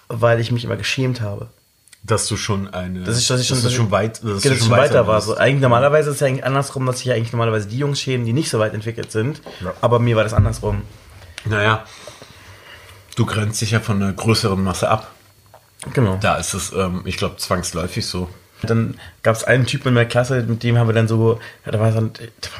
weil 0.08 0.40
ich 0.40 0.52
mich 0.52 0.64
immer 0.64 0.76
geschämt 0.76 1.20
habe. 1.20 1.48
Dass 2.04 2.26
du 2.26 2.36
schon 2.36 2.68
eine. 2.74 3.00
Dass 3.04 3.18
ich, 3.18 3.28
dass 3.28 3.40
ich 3.40 3.46
schon, 3.46 3.58
dass 3.58 3.64
dass 3.64 3.72
schon 3.72 3.90
weit, 3.92 4.22
dass 4.24 4.42
dass 4.42 4.44
ich 4.44 4.58
schon 4.58 4.70
weiter, 4.70 4.82
weiter 4.82 5.06
war. 5.06 5.20
So, 5.20 5.36
eigentlich 5.36 5.62
normalerweise 5.62 6.10
ist 6.10 6.16
es 6.16 6.20
ja 6.20 6.26
eigentlich 6.26 6.44
andersrum, 6.44 6.84
dass 6.84 6.98
sich 6.98 7.06
ja 7.06 7.14
eigentlich 7.14 7.32
normalerweise 7.32 7.68
die 7.68 7.78
Jungs 7.78 8.00
schämen, 8.00 8.26
die 8.26 8.32
nicht 8.32 8.50
so 8.50 8.58
weit 8.58 8.74
entwickelt 8.74 9.12
sind. 9.12 9.40
Ja. 9.62 9.72
Aber 9.80 10.00
mir 10.00 10.16
war 10.16 10.24
das 10.24 10.34
andersrum. 10.34 10.82
Naja, 11.44 11.84
du 13.14 13.24
grenzt 13.24 13.60
dich 13.60 13.70
ja 13.70 13.80
von 13.80 14.02
einer 14.02 14.12
größeren 14.12 14.62
Masse 14.62 14.90
ab. 14.90 15.12
Genau. 15.92 16.18
Da 16.20 16.36
ist 16.36 16.54
es, 16.54 16.72
ähm, 16.72 17.02
ich 17.04 17.16
glaube, 17.16 17.36
zwangsläufig 17.36 18.06
so. 18.06 18.28
Dann 18.62 18.94
gab 19.22 19.34
es 19.34 19.44
einen 19.44 19.66
Typen 19.66 19.88
in 19.88 19.94
der 19.94 20.06
Klasse, 20.06 20.42
mit 20.42 20.62
dem 20.62 20.78
haben 20.78 20.88
wir 20.88 20.94
dann 20.94 21.08
so, 21.08 21.40
da 21.64 21.78
war 21.80 21.92
so, 21.92 22.10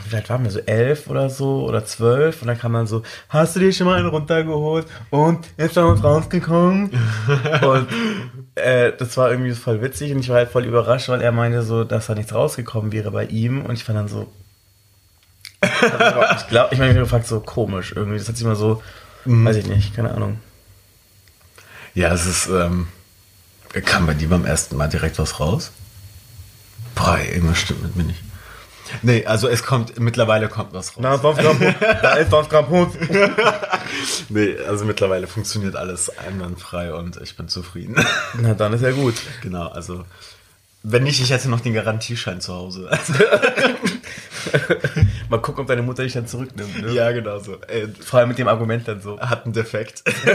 vielleicht 0.09 0.31
waren 0.31 0.45
wir 0.45 0.51
so 0.51 0.61
elf 0.61 1.09
oder 1.09 1.31
so 1.31 1.65
oder 1.65 1.85
zwölf 1.85 2.43
und 2.43 2.49
dann 2.49 2.59
kam 2.59 2.73
dann 2.73 2.87
so, 2.87 3.03
hast 3.29 3.57
du 3.57 3.61
dir 3.61 3.73
schon 3.73 3.87
mal 3.87 3.99
einen 3.99 4.09
runtergeholt 4.09 4.87
und 5.11 5.47
ist 5.57 5.77
dann 5.77 5.87
uns 5.87 6.03
rausgekommen? 6.03 6.91
und 7.63 7.89
äh, 8.57 8.93
das 8.99 9.17
war 9.17 9.31
irgendwie 9.31 9.53
voll 9.53 9.81
witzig 9.81 10.13
und 10.13 10.21
ich 10.21 10.29
war 10.29 10.37
halt 10.37 10.51
voll 10.51 10.65
überrascht, 10.65 11.09
weil 11.09 11.21
er 11.21 11.33
meinte 11.33 11.63
so, 11.63 11.85
dass 11.85 12.07
da 12.07 12.15
nichts 12.15 12.35
rausgekommen 12.35 12.93
wäre 12.93 13.11
bei 13.11 13.25
ihm 13.27 13.65
und 13.65 13.75
ich 13.75 13.87
war 13.87 13.95
dann 13.95 14.09
so, 14.09 14.31
ich 15.63 16.49
glaube, 16.49 16.75
ich 16.75 16.79
meine, 16.79 16.93
ich 16.93 16.99
gefragt, 16.99 17.27
so 17.27 17.41
komisch 17.41 17.93
irgendwie, 17.95 18.19
das 18.19 18.29
hat 18.29 18.37
sich 18.37 18.45
immer 18.45 18.57
so, 18.57 18.83
mhm. 19.25 19.45
weiß 19.45 19.57
ich 19.57 19.67
nicht, 19.67 19.95
keine 19.95 20.13
Ahnung. 20.13 20.39
Ja, 21.95 22.13
es 22.13 22.27
ist, 22.27 22.49
ähm, 22.49 22.89
kam 23.81 24.07
bei 24.07 24.15
dir 24.15 24.29
beim 24.29 24.45
ersten 24.45 24.77
Mal 24.77 24.89
direkt 24.89 25.19
was 25.19 25.41
raus? 25.41 25.73
Boah, 26.95 27.19
irgendwas 27.19 27.59
stimmt 27.59 27.83
mit 27.83 27.97
mir 27.97 28.05
nicht. 28.05 28.21
Nee, 29.01 29.25
also 29.25 29.49
es 29.49 29.63
kommt, 29.63 29.99
mittlerweile 29.99 30.49
kommt 30.49 30.75
was 30.75 30.97
raus. 30.97 31.01
Na, 31.01 31.19
20 31.19 31.45
Gramm 31.45 31.61
Hund. 31.61 31.77
Da 32.03 32.15
ist 32.15 32.29
20 32.31 32.51
Gramm 32.51 32.69
Hund. 32.69 32.95
nee, 34.29 34.57
also 34.69 34.85
mittlerweile 34.85 35.27
funktioniert 35.27 35.77
alles 35.77 36.11
einwandfrei 36.19 36.93
und 36.93 37.19
ich 37.23 37.37
bin 37.37 37.49
zufrieden. 37.49 37.97
Na, 38.39 38.53
dann 38.55 38.75
ist 38.75 38.83
ja 38.83 38.91
gut. 38.91 39.15
Genau, 39.41 39.69
also 39.69 40.05
wenn 40.85 41.05
nicht, 41.05 41.21
ich 41.21 41.31
hätte 41.31 41.49
noch 41.49 41.61
den 41.61 41.75
Garantieschein 41.75 42.41
zu 42.41 42.53
Hause. 42.55 42.91
Mal 45.29 45.41
gucken, 45.41 45.63
ob 45.63 45.69
deine 45.69 45.83
Mutter 45.83 46.03
dich 46.03 46.13
dann 46.13 46.27
zurücknimmt. 46.27 46.83
Ne? 46.83 46.93
Ja, 46.93 47.13
genau 47.13 47.39
so. 47.39 47.61
Äh, 47.63 47.87
Vor 48.01 48.19
allem 48.19 48.31
mit 48.31 48.39
dem 48.39 48.49
Argument 48.49 48.89
dann 48.89 49.01
so. 49.01 49.21
Hat 49.21 49.45
einen 49.45 49.53
Defekt. 49.53 50.03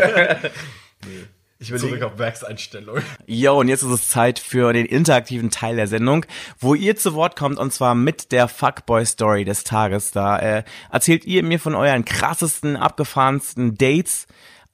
nee. 1.06 1.26
Ich 1.60 1.72
will 1.72 1.80
Zurück 1.80 2.04
auf 2.04 2.20
Werkseinstellung. 2.20 3.00
Jo, 3.26 3.60
und 3.60 3.68
jetzt 3.68 3.82
ist 3.82 3.90
es 3.90 4.10
Zeit 4.10 4.38
für 4.38 4.74
den 4.74 4.86
interaktiven 4.86 5.50
Teil 5.50 5.76
der 5.76 5.88
Sendung, 5.88 6.26
wo 6.60 6.76
ihr 6.76 6.96
zu 6.96 7.16
Wort 7.16 7.36
kommt 7.36 7.58
und 7.58 7.74
zwar 7.74 7.96
mit 7.96 8.32
der 8.32 8.48
Fuckboy-Story 8.48 9.44
des 9.44 9.64
Tages. 9.64 10.12
Da 10.12 10.38
äh, 10.38 10.64
erzählt 10.92 11.26
ihr 11.26 11.44
mir 11.44 11.60
von 11.60 11.74
euren 11.74 12.06
krassesten, 12.06 12.78
abgefahrensten 12.78 13.76
Dates, 13.76 14.28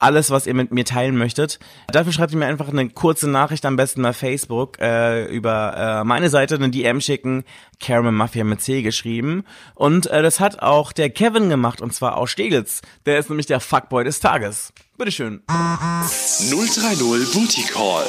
alles, 0.04 0.30
was 0.30 0.46
ihr 0.46 0.54
mit 0.54 0.74
mir 0.74 0.84
teilen 0.84 1.18
möchtet. 1.18 1.60
Dafür 1.88 2.12
schreibt 2.12 2.34
ihr 2.34 2.38
mir 2.38 2.48
einfach 2.48 2.68
eine 2.68 2.90
kurze 2.90 3.30
Nachricht, 3.30 3.66
am 3.66 3.78
besten 3.78 4.02
bei 4.02 4.12
Facebook, 4.12 4.78
äh, 4.82 5.26
über 5.28 6.02
äh, 6.02 6.04
meine 6.04 6.30
Seite, 6.30 6.56
eine 6.56 6.70
DM 6.70 7.00
schicken, 7.00 7.46
Caramel 7.80 8.12
Mafia 8.12 8.44
mit 8.44 8.60
C 8.60 8.82
geschrieben. 8.82 9.46
Und 9.74 10.08
äh, 10.08 10.22
das 10.22 10.42
hat 10.42 10.62
auch 10.62 10.92
der 10.92 11.10
Kevin 11.10 11.48
gemacht, 11.48 11.80
und 11.80 11.94
zwar 11.94 12.18
aus 12.18 12.30
Steglitz. 12.30 12.82
Der 13.06 13.18
ist 13.18 13.30
nämlich 13.30 13.46
der 13.46 13.62
Fuckboy 13.62 14.04
des 14.04 14.20
Tages. 14.20 14.74
Bitteschön. 15.04 15.41
030 15.49 17.34
Booty 17.34 17.64
Call. 17.64 18.06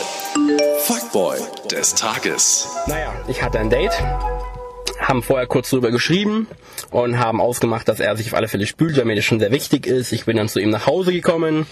Fuckboy 0.79 1.39
des 1.69 1.97
Tages. 1.97 2.69
Naja, 2.87 3.13
ich 3.27 3.43
hatte 3.43 3.59
ein 3.59 3.69
Date, 3.69 4.01
haben 5.01 5.25
vorher 5.25 5.49
kurz 5.49 5.71
drüber 5.71 5.91
geschrieben 5.91 6.47
und 6.93 7.19
haben 7.19 7.41
ausgemacht, 7.41 7.89
dass 7.89 7.99
er 7.99 8.17
sich 8.17 8.29
auf 8.29 8.35
alle 8.35 8.47
Fälle 8.47 8.69
spült, 8.69 8.97
weil 8.97 9.07
mir 9.07 9.17
das 9.17 9.25
schon 9.25 9.41
sehr 9.41 9.51
wichtig 9.51 9.89
ist. 9.89 10.13
Ich 10.13 10.27
bin 10.27 10.37
dann 10.37 10.49
zu 10.49 10.61
ihm 10.61 10.71
nach 10.71 10.87
Hause 10.87 11.13
gekommen, 11.13 11.67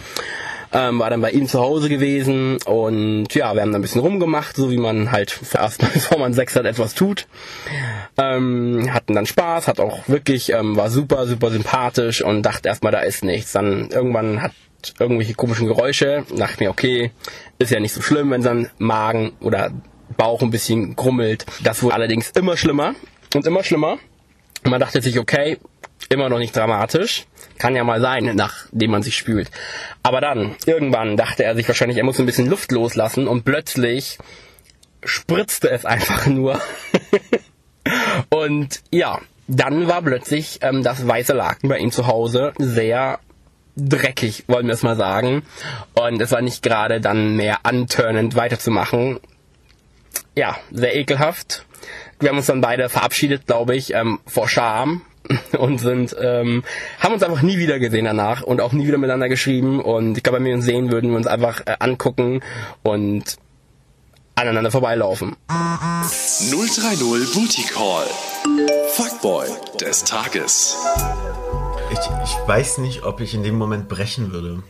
ähm, 0.73 0.99
war 0.99 1.11
dann 1.11 1.21
bei 1.21 1.31
ihm 1.31 1.47
zu 1.47 1.61
Hause 1.61 1.89
gewesen 1.89 2.59
und 2.65 3.33
ja, 3.33 3.55
wir 3.55 3.61
haben 3.61 3.71
dann 3.71 3.77
ein 3.77 3.83
bisschen 3.83 4.01
rumgemacht, 4.01 4.57
so 4.57 4.73
wie 4.73 4.79
man 4.79 5.13
halt 5.13 5.39
erstmal, 5.55 5.91
bevor 5.95 6.19
man 6.19 6.35
Sex 6.35 6.57
hat, 6.57 6.65
etwas 6.65 6.95
tut. 6.95 7.29
Ähm, 8.19 8.93
hatten 8.93 9.15
dann 9.15 9.27
Spaß, 9.27 9.69
hat 9.69 9.79
auch 9.79 10.09
wirklich, 10.09 10.51
ähm, 10.51 10.75
war 10.77 10.91
super, 10.91 11.29
super 11.29 11.53
sympathisch 11.53 12.25
und 12.25 12.43
dachte 12.43 12.69
erstmal, 12.69 12.91
da 12.91 13.03
ist 13.03 13.23
nichts. 13.23 13.53
Dann 13.53 13.89
irgendwann 13.93 14.43
hat 14.43 14.51
irgendwelche 14.99 15.35
komischen 15.35 15.67
Geräusche. 15.67 16.25
Dachte 16.35 16.65
mir, 16.65 16.71
okay, 16.71 17.11
ist 17.59 17.71
ja 17.71 17.81
nicht 17.81 17.93
so 17.93 18.03
schlimm, 18.03 18.31
wenn 18.31 18.43
sein 18.43 18.71
Magen 18.79 19.33
oder 19.41 19.73
Bauch 20.17 20.43
ein 20.43 20.51
bisschen 20.51 20.97
grummelt. 20.97 21.47
Das 21.63 21.83
wurde 21.83 21.95
allerdings 21.95 22.31
immer 22.31 22.57
schlimmer 22.57 22.95
und 23.35 23.47
immer 23.47 23.65
schlimmer. 23.65 23.99
Und 24.65 24.71
man 24.71 24.81
dachte 24.81 25.03
sich, 25.03 25.19
okay, 25.19 25.59
immer 26.09 26.29
noch 26.29 26.39
nicht 26.39 26.55
dramatisch. 26.57 27.27
Kann 27.59 27.77
ja 27.77 27.85
mal 27.85 28.01
sein, 28.01 28.33
nachdem 28.35 28.91
man 28.91 29.03
sich 29.03 29.17
spült. 29.17 29.51
Aber 30.03 30.21
dann, 30.21 30.57
irgendwann 30.67 31.17
dachte 31.17 31.45
er 31.45 31.55
sich 31.55 31.69
wahrscheinlich, 31.69 31.99
er 31.99 32.05
muss 32.05 32.19
ein 32.19 32.27
bisschen 32.27 32.49
Luft 32.49 32.73
loslassen 32.73 33.29
und 33.29 33.45
plötzlich 33.45 34.19
spritzte 35.05 35.71
es 35.71 35.85
einfach 35.85 36.27
nur. 36.27 36.61
und 38.31 38.81
ja, 38.91 39.21
dann 39.49 39.89
war 39.89 40.03
plötzlich 40.03 40.59
ähm, 40.63 40.83
das 40.83 41.07
weiße 41.07 41.33
Laken 41.33 41.69
bei 41.69 41.79
ihm 41.79 41.91
zu 41.91 42.07
Hause 42.07 42.53
sehr 42.59 43.19
dreckig, 43.77 44.45
wollen 44.49 44.67
wir 44.67 44.75
es 44.75 44.83
mal 44.83 44.97
sagen. 44.97 45.43
Und 45.95 46.21
es 46.21 46.31
war 46.31 46.43
nicht 46.43 46.63
gerade 46.63 47.01
dann 47.01 47.37
mehr 47.37 47.61
antörnend 47.65 48.37
weiterzumachen. 48.37 49.21
Ja, 50.35 50.57
sehr 50.71 50.97
ekelhaft. 50.97 51.67
Wir 52.21 52.31
haben 52.31 52.37
uns 52.39 52.47
dann 52.47 52.61
beide 52.61 52.89
verabschiedet, 52.89 53.47
glaube 53.47 53.75
ich, 53.75 53.95
ähm, 53.95 54.21
vor 54.27 54.49
Scham 54.49 55.03
und 55.59 55.79
sind 55.79 56.17
ähm, 56.21 56.65
haben 57.01 57.15
uns 57.15 57.23
einfach 57.23 57.43
nie 57.43 57.59
wieder 57.59 57.79
gesehen 57.79 58.05
danach 58.05 58.43
und 58.43 58.61
auch 58.61 58.73
nie 58.73 58.87
wieder 58.87 58.99
miteinander 58.99 59.29
geschrieben 59.29 59.81
und 59.81 60.17
ich 60.17 60.23
glaube, 60.23 60.39
wenn 60.39 60.45
wir 60.45 60.55
uns 60.55 60.65
sehen 60.65 60.91
würden, 60.91 61.11
wir 61.11 61.17
uns 61.17 61.27
einfach 61.27 61.61
äh, 61.67 61.77
angucken 61.79 62.41
und 62.83 63.37
aneinander 64.35 64.71
vorbeilaufen. 64.71 65.37
030 65.49 67.35
Booty 67.35 67.63
Call. 67.63 68.07
Fuckboy 68.95 69.47
des 69.81 70.05
Tages. 70.05 70.77
Ich, 71.93 71.99
ich 71.99 72.49
weiß 72.49 72.79
nicht, 72.79 73.03
ob 73.03 73.21
ich 73.21 73.35
in 73.35 73.43
dem 73.43 73.57
Moment 73.57 73.89
brechen 73.89 74.33
würde. 74.33 74.63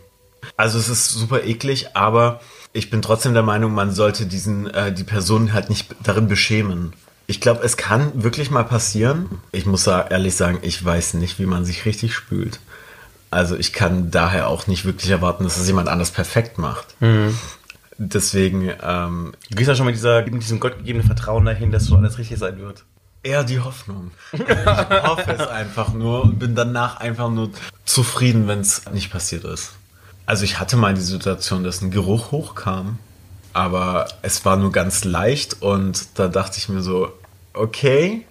Also 0.57 0.79
es 0.79 0.89
ist 0.89 1.09
super 1.09 1.45
eklig, 1.45 1.97
aber 1.97 2.41
ich 2.73 2.91
bin 2.91 3.01
trotzdem 3.01 3.33
der 3.33 3.45
Meinung, 3.45 3.73
man 3.73 3.93
sollte 3.93 4.27
diesen 4.27 4.69
äh, 4.69 4.93
die 4.93 5.05
Person 5.05 5.53
halt 5.53 5.69
nicht 5.69 5.95
darin 6.03 6.27
beschämen. 6.27 6.95
Ich 7.29 7.41
glaube, 7.41 7.63
es 7.63 7.77
kann 7.77 8.25
wirklich 8.25 8.51
mal 8.51 8.65
passieren. 8.65 9.41
Ich 9.53 9.67
muss 9.67 9.87
ehrlich 9.87 10.35
sagen, 10.35 10.59
ich 10.63 10.85
weiß 10.85 11.15
nicht, 11.15 11.39
wie 11.39 11.47
man 11.47 11.65
sich 11.65 11.87
richtig 11.87 12.13
spült. 12.13 12.59
Also 13.31 13.57
ich 13.57 13.73
kann 13.73 14.11
daher 14.11 14.49
auch 14.49 14.67
nicht 14.67 14.85
wirklich 14.85 15.11
erwarten, 15.11 15.45
dass 15.45 15.57
es 15.57 15.67
jemand 15.69 15.89
anders 15.89 16.11
perfekt 16.11 16.59
macht. 16.59 17.01
Mhm. 17.01 17.39
Deswegen. 17.99 18.71
Ähm, 18.83 19.33
du 19.49 19.57
gehst 19.57 19.69
ja 19.69 19.77
schon 19.77 19.87
mit, 19.87 19.95
dieser, 19.95 20.23
mit 20.25 20.43
diesem 20.43 20.59
gottgegebenen 20.59 21.07
Vertrauen 21.07 21.45
dahin, 21.45 21.71
dass 21.71 21.85
so 21.85 21.95
alles 21.95 22.19
richtig 22.19 22.39
sein 22.39 22.59
wird. 22.59 22.85
Eher 23.23 23.45
die 23.45 23.61
Hoffnung. 23.61 24.11
Ich 24.33 24.41
hoffe 24.41 25.31
es 25.39 25.47
einfach 25.47 25.93
nur 25.93 26.23
und 26.23 26.39
bin 26.39 26.55
danach 26.55 26.97
einfach 26.97 27.31
nur 27.31 27.51
zufrieden, 27.85 28.49
wenn 28.49 28.61
es 28.61 28.85
nicht 28.93 29.13
passiert 29.13 29.45
ist. 29.45 29.73
Also 30.27 30.45
ich 30.45 30.59
hatte 30.59 30.77
mal 30.77 30.95
die 30.95 31.01
Situation, 31.01 31.65
dass 31.65 31.83
ein 31.83 31.91
Geruch 31.91 32.33
hochkam, 32.33 32.99
aber 33.53 34.09
es 34.23 34.45
war 34.45 34.57
nur 34.57 34.73
ganz 34.73 35.05
leicht 35.05 35.63
und 35.63 36.19
da 36.19 36.29
dachte 36.29 36.59
ich 36.59 36.69
mir 36.69 36.83
so, 36.83 37.13
okay, 37.55 38.27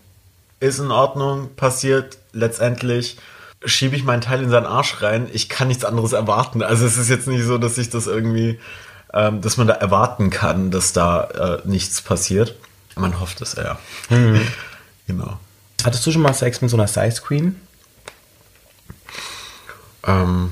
ist 0.59 0.79
in 0.79 0.91
Ordnung, 0.91 1.55
passiert 1.55 2.17
letztendlich 2.33 3.17
schiebe 3.63 3.95
ich 3.95 4.03
meinen 4.03 4.21
Teil 4.21 4.41
in 4.41 4.49
seinen 4.49 4.65
Arsch 4.65 5.03
rein. 5.03 5.29
Ich 5.31 5.47
kann 5.47 5.67
nichts 5.67 5.85
anderes 5.85 6.13
erwarten. 6.13 6.63
Also 6.63 6.85
es 6.85 6.97
ist 6.97 7.09
jetzt 7.09 7.27
nicht 7.27 7.45
so, 7.45 7.59
dass 7.59 7.77
ich 7.77 7.91
das 7.91 8.07
irgendwie 8.07 8.59
ähm, 9.13 9.41
dass 9.41 9.57
man 9.57 9.67
da 9.67 9.73
erwarten 9.73 10.29
kann, 10.29 10.71
dass 10.71 10.93
da 10.93 11.23
äh, 11.23 11.67
nichts 11.67 12.01
passiert. 12.01 12.55
Man 12.95 13.19
hofft 13.19 13.41
es 13.41 13.53
eher. 13.53 13.77
Genau. 15.11 15.39
Hattest 15.83 16.05
du 16.05 16.11
schon 16.11 16.21
mal 16.21 16.33
Sex 16.33 16.61
mit 16.61 16.69
so 16.69 16.77
einer 16.77 16.87
Size 16.87 17.21
Queen? 17.21 17.59
Ähm, 20.03 20.51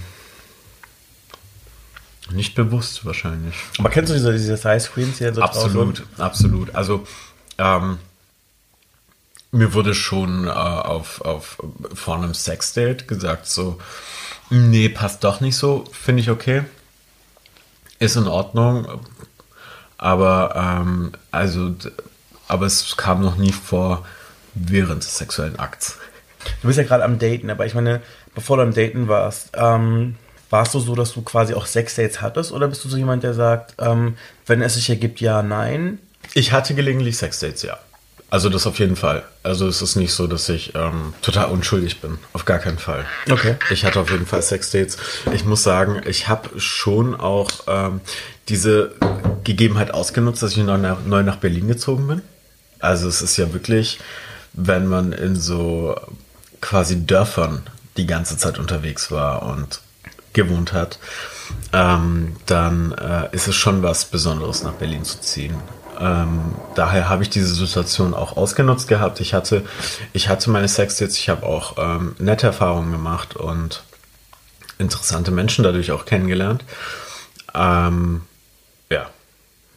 nicht 2.31 2.55
bewusst 2.55 3.05
wahrscheinlich. 3.05 3.55
Aber 3.77 3.89
kennst 3.89 4.11
du 4.11 4.13
diese, 4.15 4.31
diese 4.31 4.57
Size 4.57 4.89
Queens 4.93 5.17
hier 5.17 5.33
so 5.33 5.41
Absolut, 5.41 6.03
absolut. 6.17 6.75
Also 6.75 7.07
ähm, 7.57 7.97
mir 9.51 9.73
wurde 9.73 9.95
schon 9.95 10.47
äh, 10.47 10.49
auf, 10.49 11.21
auf 11.21 11.57
vor 11.93 12.17
einem 12.17 12.33
Sexdate 12.33 13.07
gesagt, 13.07 13.47
so, 13.47 13.79
nee, 14.49 14.89
passt 14.89 15.23
doch 15.23 15.41
nicht 15.41 15.57
so, 15.57 15.85
finde 15.91 16.21
ich 16.21 16.29
okay. 16.29 16.63
Ist 17.99 18.15
in 18.15 18.27
Ordnung. 18.27 18.87
Aber 19.97 20.53
ähm, 20.55 21.11
also 21.31 21.75
aber 22.47 22.65
es 22.65 22.97
kam 22.97 23.21
noch 23.21 23.37
nie 23.37 23.51
vor 23.51 24.05
während 24.53 25.03
des 25.03 25.17
sexuellen 25.17 25.57
Akts. 25.59 25.97
Du 26.61 26.67
bist 26.67 26.77
ja 26.77 26.83
gerade 26.83 27.03
am 27.03 27.19
Daten, 27.19 27.49
aber 27.49 27.65
ich 27.65 27.73
meine, 27.73 28.01
bevor 28.33 28.57
du 28.57 28.63
am 28.63 28.73
Daten 28.73 29.07
warst, 29.07 29.49
ähm, 29.53 30.15
warst 30.49 30.73
du 30.73 30.79
so, 30.79 30.95
dass 30.95 31.13
du 31.13 31.21
quasi 31.21 31.53
auch 31.53 31.65
Sexdates 31.65 32.21
hattest? 32.21 32.51
Oder 32.51 32.67
bist 32.67 32.83
du 32.83 32.89
so 32.89 32.97
jemand, 32.97 33.23
der 33.23 33.33
sagt, 33.33 33.75
ähm, 33.79 34.17
wenn 34.45 34.61
es 34.61 34.75
sich 34.75 34.89
ergibt, 34.89 35.21
ja, 35.21 35.43
nein? 35.43 35.99
Ich 36.33 36.51
hatte 36.51 36.73
gelegentlich 36.73 37.17
Sexdates, 37.17 37.61
ja. 37.63 37.77
Also 38.31 38.49
das 38.49 38.67
auf 38.67 38.77
jeden 38.77 38.95
Fall. 38.95 39.23
Also 39.41 39.67
es 39.67 39.81
ist 39.81 39.95
nicht 39.95 40.13
so, 40.13 40.27
dass 40.27 40.47
ich 40.49 40.75
ähm, 40.75 41.13
total 41.23 41.45
unschuldig 41.45 41.99
bin. 41.99 42.19
Auf 42.33 42.45
gar 42.45 42.59
keinen 42.59 42.77
Fall. 42.77 43.05
Okay. 43.29 43.55
Ich 43.71 43.85
hatte 43.85 43.99
auf 43.99 44.11
jeden 44.11 44.27
Fall 44.27 44.43
Sexdates. 44.43 44.97
Ich 45.33 45.45
muss 45.45 45.63
sagen, 45.63 46.01
ich 46.05 46.27
habe 46.27 46.59
schon 46.59 47.19
auch 47.19 47.49
ähm, 47.67 48.01
diese 48.47 48.93
Gegebenheit 49.43 49.91
ausgenutzt, 49.91 50.43
dass 50.43 50.51
ich 50.51 50.57
neu 50.57 50.77
nach, 50.77 51.03
neu 51.03 51.23
nach 51.23 51.37
Berlin 51.37 51.67
gezogen 51.67 52.07
bin. 52.07 52.21
Also 52.79 53.07
es 53.07 53.23
ist 53.23 53.35
ja 53.37 53.51
wirklich, 53.51 53.99
wenn 54.65 54.87
man 54.87 55.13
in 55.13 55.35
so 55.35 55.95
quasi 56.61 57.05
Dörfern 57.05 57.63
die 57.97 58.05
ganze 58.05 58.37
Zeit 58.37 58.59
unterwegs 58.59 59.11
war 59.11 59.43
und 59.43 59.81
gewohnt 60.33 60.73
hat, 60.73 60.99
ähm, 61.73 62.35
dann 62.45 62.91
äh, 62.91 63.29
ist 63.31 63.47
es 63.47 63.55
schon 63.55 63.81
was 63.81 64.05
Besonderes, 64.05 64.63
nach 64.63 64.73
Berlin 64.73 65.03
zu 65.03 65.19
ziehen. 65.19 65.55
Ähm, 65.99 66.55
daher 66.75 67.09
habe 67.09 67.23
ich 67.23 67.29
diese 67.29 67.53
Situation 67.53 68.13
auch 68.13 68.37
ausgenutzt 68.37 68.87
gehabt. 68.87 69.19
Ich 69.19 69.33
hatte, 69.33 69.65
ich 70.13 70.29
hatte 70.29 70.49
meine 70.49 70.67
Sexdates, 70.67 71.17
ich 71.17 71.29
habe 71.29 71.45
auch 71.45 71.77
ähm, 71.77 72.15
nette 72.19 72.47
Erfahrungen 72.47 72.91
gemacht 72.91 73.35
und 73.35 73.83
interessante 74.77 75.31
Menschen 75.31 75.63
dadurch 75.63 75.91
auch 75.91 76.05
kennengelernt. 76.05 76.63
Ähm. 77.53 78.21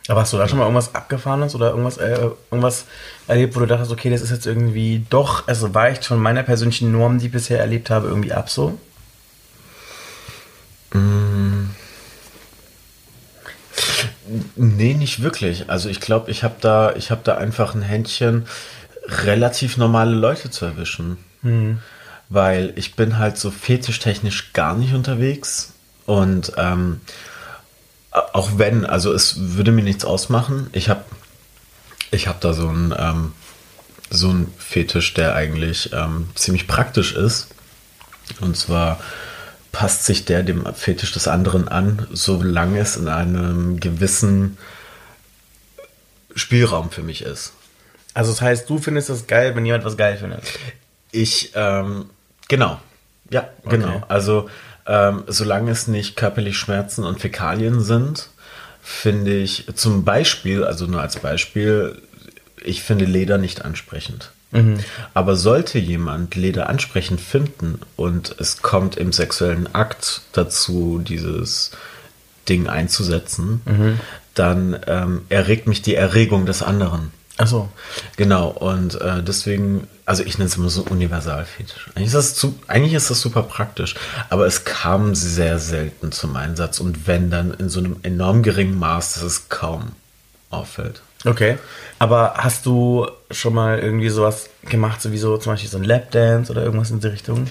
Aber 0.09 0.23
hast 0.23 0.33
du 0.33 0.37
da 0.37 0.49
schon 0.49 0.59
mal 0.59 0.65
irgendwas 0.65 0.95
Abgefahrenes 0.95 1.55
oder 1.55 1.71
irgendwas, 1.71 1.97
äh, 1.99 2.31
irgendwas 2.51 2.87
erlebt, 3.29 3.55
wo 3.55 3.61
du 3.61 3.67
dachtest, 3.67 3.93
okay, 3.93 4.11
das 4.11 4.21
ist 4.21 4.31
jetzt 4.31 4.47
irgendwie 4.47 5.07
doch, 5.11 5.47
also 5.47 5.75
weicht 5.75 6.05
von 6.05 6.19
meiner 6.19 6.43
persönlichen 6.43 6.91
Norm, 6.91 7.19
die 7.19 7.27
ich 7.27 7.33
bisher 7.33 7.61
erlebt 7.61 7.89
habe, 7.89 8.09
irgendwie 8.09 8.33
ab 8.33 8.51
so? 8.51 8.79
Nee, 14.57 14.95
nicht 14.95 15.23
wirklich. 15.23 15.69
Also 15.71 15.89
ich 15.89 16.01
glaube, 16.01 16.31
ich 16.31 16.43
habe 16.43 16.55
da, 16.61 16.95
ich 16.95 17.11
habe 17.11 17.21
da 17.25 17.37
einfach 17.37 17.75
ein 17.75 17.83
Händchen, 17.83 18.47
relativ 19.07 19.77
normale 19.77 20.15
Leute 20.15 20.51
zu 20.51 20.65
erwischen. 20.65 21.19
Weil 22.29 22.73
ich 22.77 22.95
bin 22.97 23.19
halt 23.19 23.37
so 23.37 23.51
fetischtechnisch 23.51 24.53
gar 24.53 24.75
nicht 24.77 24.95
unterwegs. 24.95 25.75
Und 26.07 26.53
ähm, 26.57 27.01
auch 28.13 28.53
wenn, 28.57 28.85
also 28.85 29.13
es 29.13 29.57
würde 29.57 29.73
mir 29.73 29.83
nichts 29.83 30.05
ausmachen. 30.05 30.69
Ich 30.73 30.89
habe 30.89 31.05
ich 32.11 32.29
hab 32.29 32.41
da 32.41 32.53
so 32.53 32.69
ein 32.69 32.95
ähm, 32.97 33.33
so 34.11 34.35
Fetisch, 34.59 35.15
der 35.15 35.35
eigentlich 35.35 35.93
ähm, 35.93 36.29
ziemlich 36.35 36.67
praktisch 36.69 37.15
ist. 37.15 37.49
Und 38.41 38.57
zwar 38.57 39.01
passt 39.73 40.05
sich 40.05 40.27
der 40.27 40.43
dem 40.43 40.67
Fetisch 40.75 41.13
des 41.13 41.29
anderen 41.29 41.69
an, 41.69 42.07
solange 42.13 42.79
es 42.81 42.97
in 42.97 43.09
einem 43.09 43.81
gewissen 43.81 44.59
Spielraum 46.35 46.91
für 46.91 47.03
mich 47.03 47.23
ist. 47.23 47.55
Also 48.15 48.31
das 48.31 48.43
heißt, 48.43 48.69
du 48.69 48.79
findest 48.79 49.09
das 49.09 49.27
geil, 49.27 49.57
wenn 49.57 49.65
jemand 49.65 49.85
was 49.85 49.97
geil 49.97 50.19
findet. 50.19 50.43
Ich, 51.11 51.53
ähm, 51.55 52.11
genau. 52.49 52.79
Ja, 53.31 53.49
genau. 53.65 53.97
Okay. 53.97 54.05
Also, 54.09 54.51
ähm, 54.87 55.25
solange 55.27 55.71
es 55.71 55.87
nicht 55.89 56.17
körperlich 56.17 56.57
Schmerzen 56.57 57.05
und 57.05 57.21
Fäkalien 57.21 57.81
sind, 57.81 58.29
finde 58.83 59.35
ich 59.39 59.67
zum 59.75 60.05
Beispiel, 60.05 60.65
also 60.65 60.87
nur 60.87 61.01
als 61.01 61.19
Beispiel, 61.19 62.01
ich 62.63 62.83
finde 62.83 63.05
Leder 63.05 63.39
nicht 63.39 63.65
ansprechend. 63.65 64.33
Aber 65.15 65.37
sollte 65.37 65.79
jemand 65.79 66.35
Leder 66.35 66.69
ansprechend 66.69 67.21
finden 67.21 67.81
und 67.97 68.35
es 68.39 68.61
kommt 68.61 68.97
im 68.97 69.13
sexuellen 69.13 69.75
Akt 69.75 70.23
dazu, 70.33 71.01
dieses 71.03 71.71
Ding 72.49 72.69
einzusetzen, 72.69 73.63
dann 74.35 74.79
ähm, 74.87 75.23
erregt 75.29 75.69
mich 75.69 75.83
die 75.83 75.95
Erregung 75.95 76.45
des 76.45 76.63
anderen. 76.63 77.13
Achso. 77.43 77.69
Genau, 78.17 78.51
und 78.51 79.01
äh, 79.01 79.21
deswegen, 79.21 79.89
also 80.07 80.23
ich 80.23 80.39
nenne 80.39 80.47
es 80.47 80.57
immer 80.57 80.69
so 80.69 80.83
Universalfetisch. 80.83 81.91
Eigentlich 81.97 82.07
ist, 82.07 82.15
das 82.15 82.35
zu, 82.37 82.57
eigentlich 82.69 82.95
ist 82.95 83.11
das 83.11 83.21
super 83.21 83.43
praktisch, 83.43 83.97
aber 84.31 84.47
es 84.47 84.65
kam 84.65 85.17
sehr 85.17 85.59
selten 85.59 86.13
zum 86.13 86.37
Einsatz 86.37 86.79
und 86.79 87.09
wenn 87.09 87.31
dann 87.31 87.53
in 87.55 87.69
so 87.69 87.81
einem 87.81 87.97
enorm 88.05 88.45
geringen 88.45 88.79
Maß, 88.79 89.15
dass 89.15 89.25
es 89.25 89.49
kaum 89.49 89.91
auffällt. 90.51 91.03
Okay. 91.25 91.59
Aber 91.99 92.35
hast 92.37 92.65
du 92.65 93.09
schon 93.33 93.55
mal 93.55 93.81
irgendwie 93.81 94.11
sowas 94.11 94.49
gemacht, 94.69 95.03
sowieso 95.03 95.37
zum 95.37 95.55
Beispiel 95.55 95.71
so 95.71 95.79
ein 95.79 95.85
Lapdance 95.85 96.53
oder 96.53 96.63
irgendwas 96.63 96.93
in 96.93 97.01
die 97.01 97.09
Richtung? 97.09 97.49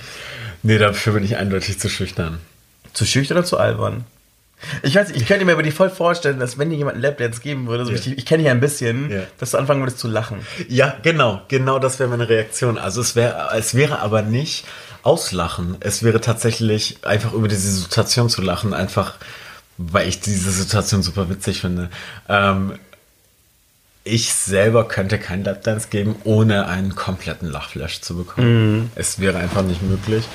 Nee, 0.63 0.77
dafür 0.77 1.11
bin 1.11 1.25
ich 1.25 1.35
eindeutig 1.35 1.81
zu 1.81 1.89
schüchtern. 1.89 2.37
Zu 2.93 3.05
schüchtern 3.05 3.39
oder 3.39 3.45
zu 3.45 3.57
albern? 3.57 4.05
Ich 4.83 4.95
weiß 4.95 5.09
nicht, 5.09 5.21
ich 5.21 5.27
könnte 5.27 5.45
mir 5.45 5.53
aber 5.53 5.63
die 5.63 5.71
voll 5.71 5.89
vorstellen, 5.89 6.39
dass 6.39 6.57
wenn 6.57 6.69
dir 6.69 6.77
jemand 6.77 6.95
einen 6.95 7.03
Lapdance 7.03 7.41
geben 7.41 7.67
würde, 7.67 7.85
so 7.85 7.91
Ja. 7.91 7.97
ich, 7.97 8.17
ich 8.17 8.25
kenne 8.25 8.39
dich 8.39 8.45
ja 8.47 8.51
ein 8.51 8.59
bisschen, 8.59 9.09
Ja. 9.11 9.21
dass 9.39 9.51
du 9.51 9.57
anfangen 9.57 9.81
würdest 9.81 9.99
zu 9.99 10.07
lachen. 10.07 10.45
Ja, 10.67 10.95
genau, 11.01 11.41
genau 11.47 11.79
das 11.79 11.99
wäre 11.99 12.09
meine 12.09 12.29
Reaktion. 12.29 12.77
Also 12.77 13.01
es 13.01 13.15
wäre, 13.15 13.49
es 13.57 13.75
wäre 13.75 13.99
aber 13.99 14.21
nicht 14.21 14.65
auslachen. 15.03 15.77
Es 15.79 16.03
wäre 16.03 16.21
tatsächlich 16.21 16.97
einfach 17.03 17.33
über 17.33 17.47
diese 17.47 17.71
Situation 17.71 18.29
zu 18.29 18.41
lachen, 18.41 18.73
einfach 18.73 19.15
weil 19.77 20.07
ich 20.07 20.19
diese 20.19 20.51
Situation 20.51 21.01
super 21.01 21.29
witzig 21.29 21.59
finde. 21.61 21.89
Ähm, 22.29 22.73
ich 24.03 24.33
selber 24.33 24.87
könnte 24.87 25.19
keinen 25.19 25.43
Lapdance 25.43 25.89
geben, 25.89 26.15
ohne 26.23 26.67
einen 26.67 26.95
kompletten 26.95 27.47
Lachflash 27.47 28.01
zu 28.01 28.17
bekommen. 28.17 28.47
Es 28.95 29.19
wäre 29.19 29.37
einfach 29.37 29.61
nicht 29.61 29.83
möglich. 29.83 30.27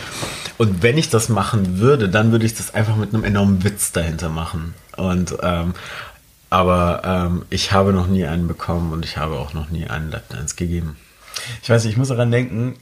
Und 0.57 0.83
wenn 0.83 0.97
ich 0.97 1.11
das 1.11 1.29
machen 1.29 1.79
würde, 1.79 2.09
dann 2.09 2.31
würde 2.31 2.47
ich 2.47 2.55
das 2.55 2.75
einfach 2.75 2.97
mit 2.97 3.13
einem 3.13 3.25
enormen 3.25 3.65
Witz 3.65 3.93
dahinter 3.93 4.29
machen. 4.29 4.75
Und 4.97 5.37
ähm, 5.43 5.75
aber 6.49 7.03
ähm, 7.05 7.45
ich 7.51 7.73
habe 7.73 7.93
noch 7.93 8.07
nie 8.07 8.25
einen 8.25 8.47
bekommen 8.47 8.93
und 8.93 9.05
ich 9.05 9.17
habe 9.17 9.35
auch 9.35 9.53
noch 9.53 9.69
nie 9.71 9.87
einen 9.89 10.11
Lapdance 10.11 10.55
gegeben. 10.55 10.97
Ich 11.63 11.69
weiß 11.69 11.85
nicht, 11.85 11.93
ich 11.93 11.99
muss 11.99 12.09
daran 12.09 12.31
denken, 12.31 12.77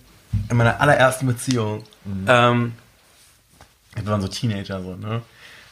in 0.51 0.57
meiner 0.57 0.81
allerersten 0.81 1.27
Beziehung, 1.27 1.83
ähm, 2.29 2.75
wir 3.95 4.07
waren 4.07 4.21
so 4.21 4.29
Teenager 4.29 4.83
so, 4.83 4.97
ne? 4.97 5.23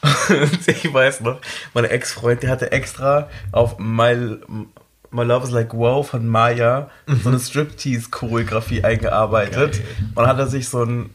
Ich 0.67 0.93
weiß 0.93 1.21
noch, 1.21 1.41
mein 1.75 1.85
Ex-Freund, 1.85 2.43
der 2.43 2.51
hatte 2.51 2.73
extra 2.73 3.29
auf 3.53 3.79
My, 3.79 4.39
My 5.13 5.23
Love 5.23 5.47
is 5.47 5.51
Like 5.51 5.75
Wow 5.75 6.09
von 6.09 6.27
Maya 6.27 6.89
so 7.23 7.29
eine 7.29 7.39
Striptease-Choreografie 7.39 8.83
eingearbeitet 8.83 9.81
und 10.15 10.27
hat 10.27 10.39
er 10.39 10.47
sich 10.47 10.69
so 10.69 10.85
ein 10.85 11.11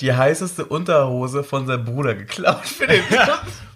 die 0.00 0.12
heißeste 0.12 0.64
Unterhose 0.64 1.44
von 1.44 1.66
seinem 1.66 1.84
Bruder 1.84 2.14
geklaut 2.14 2.66
für 2.66 2.86
den 2.86 3.02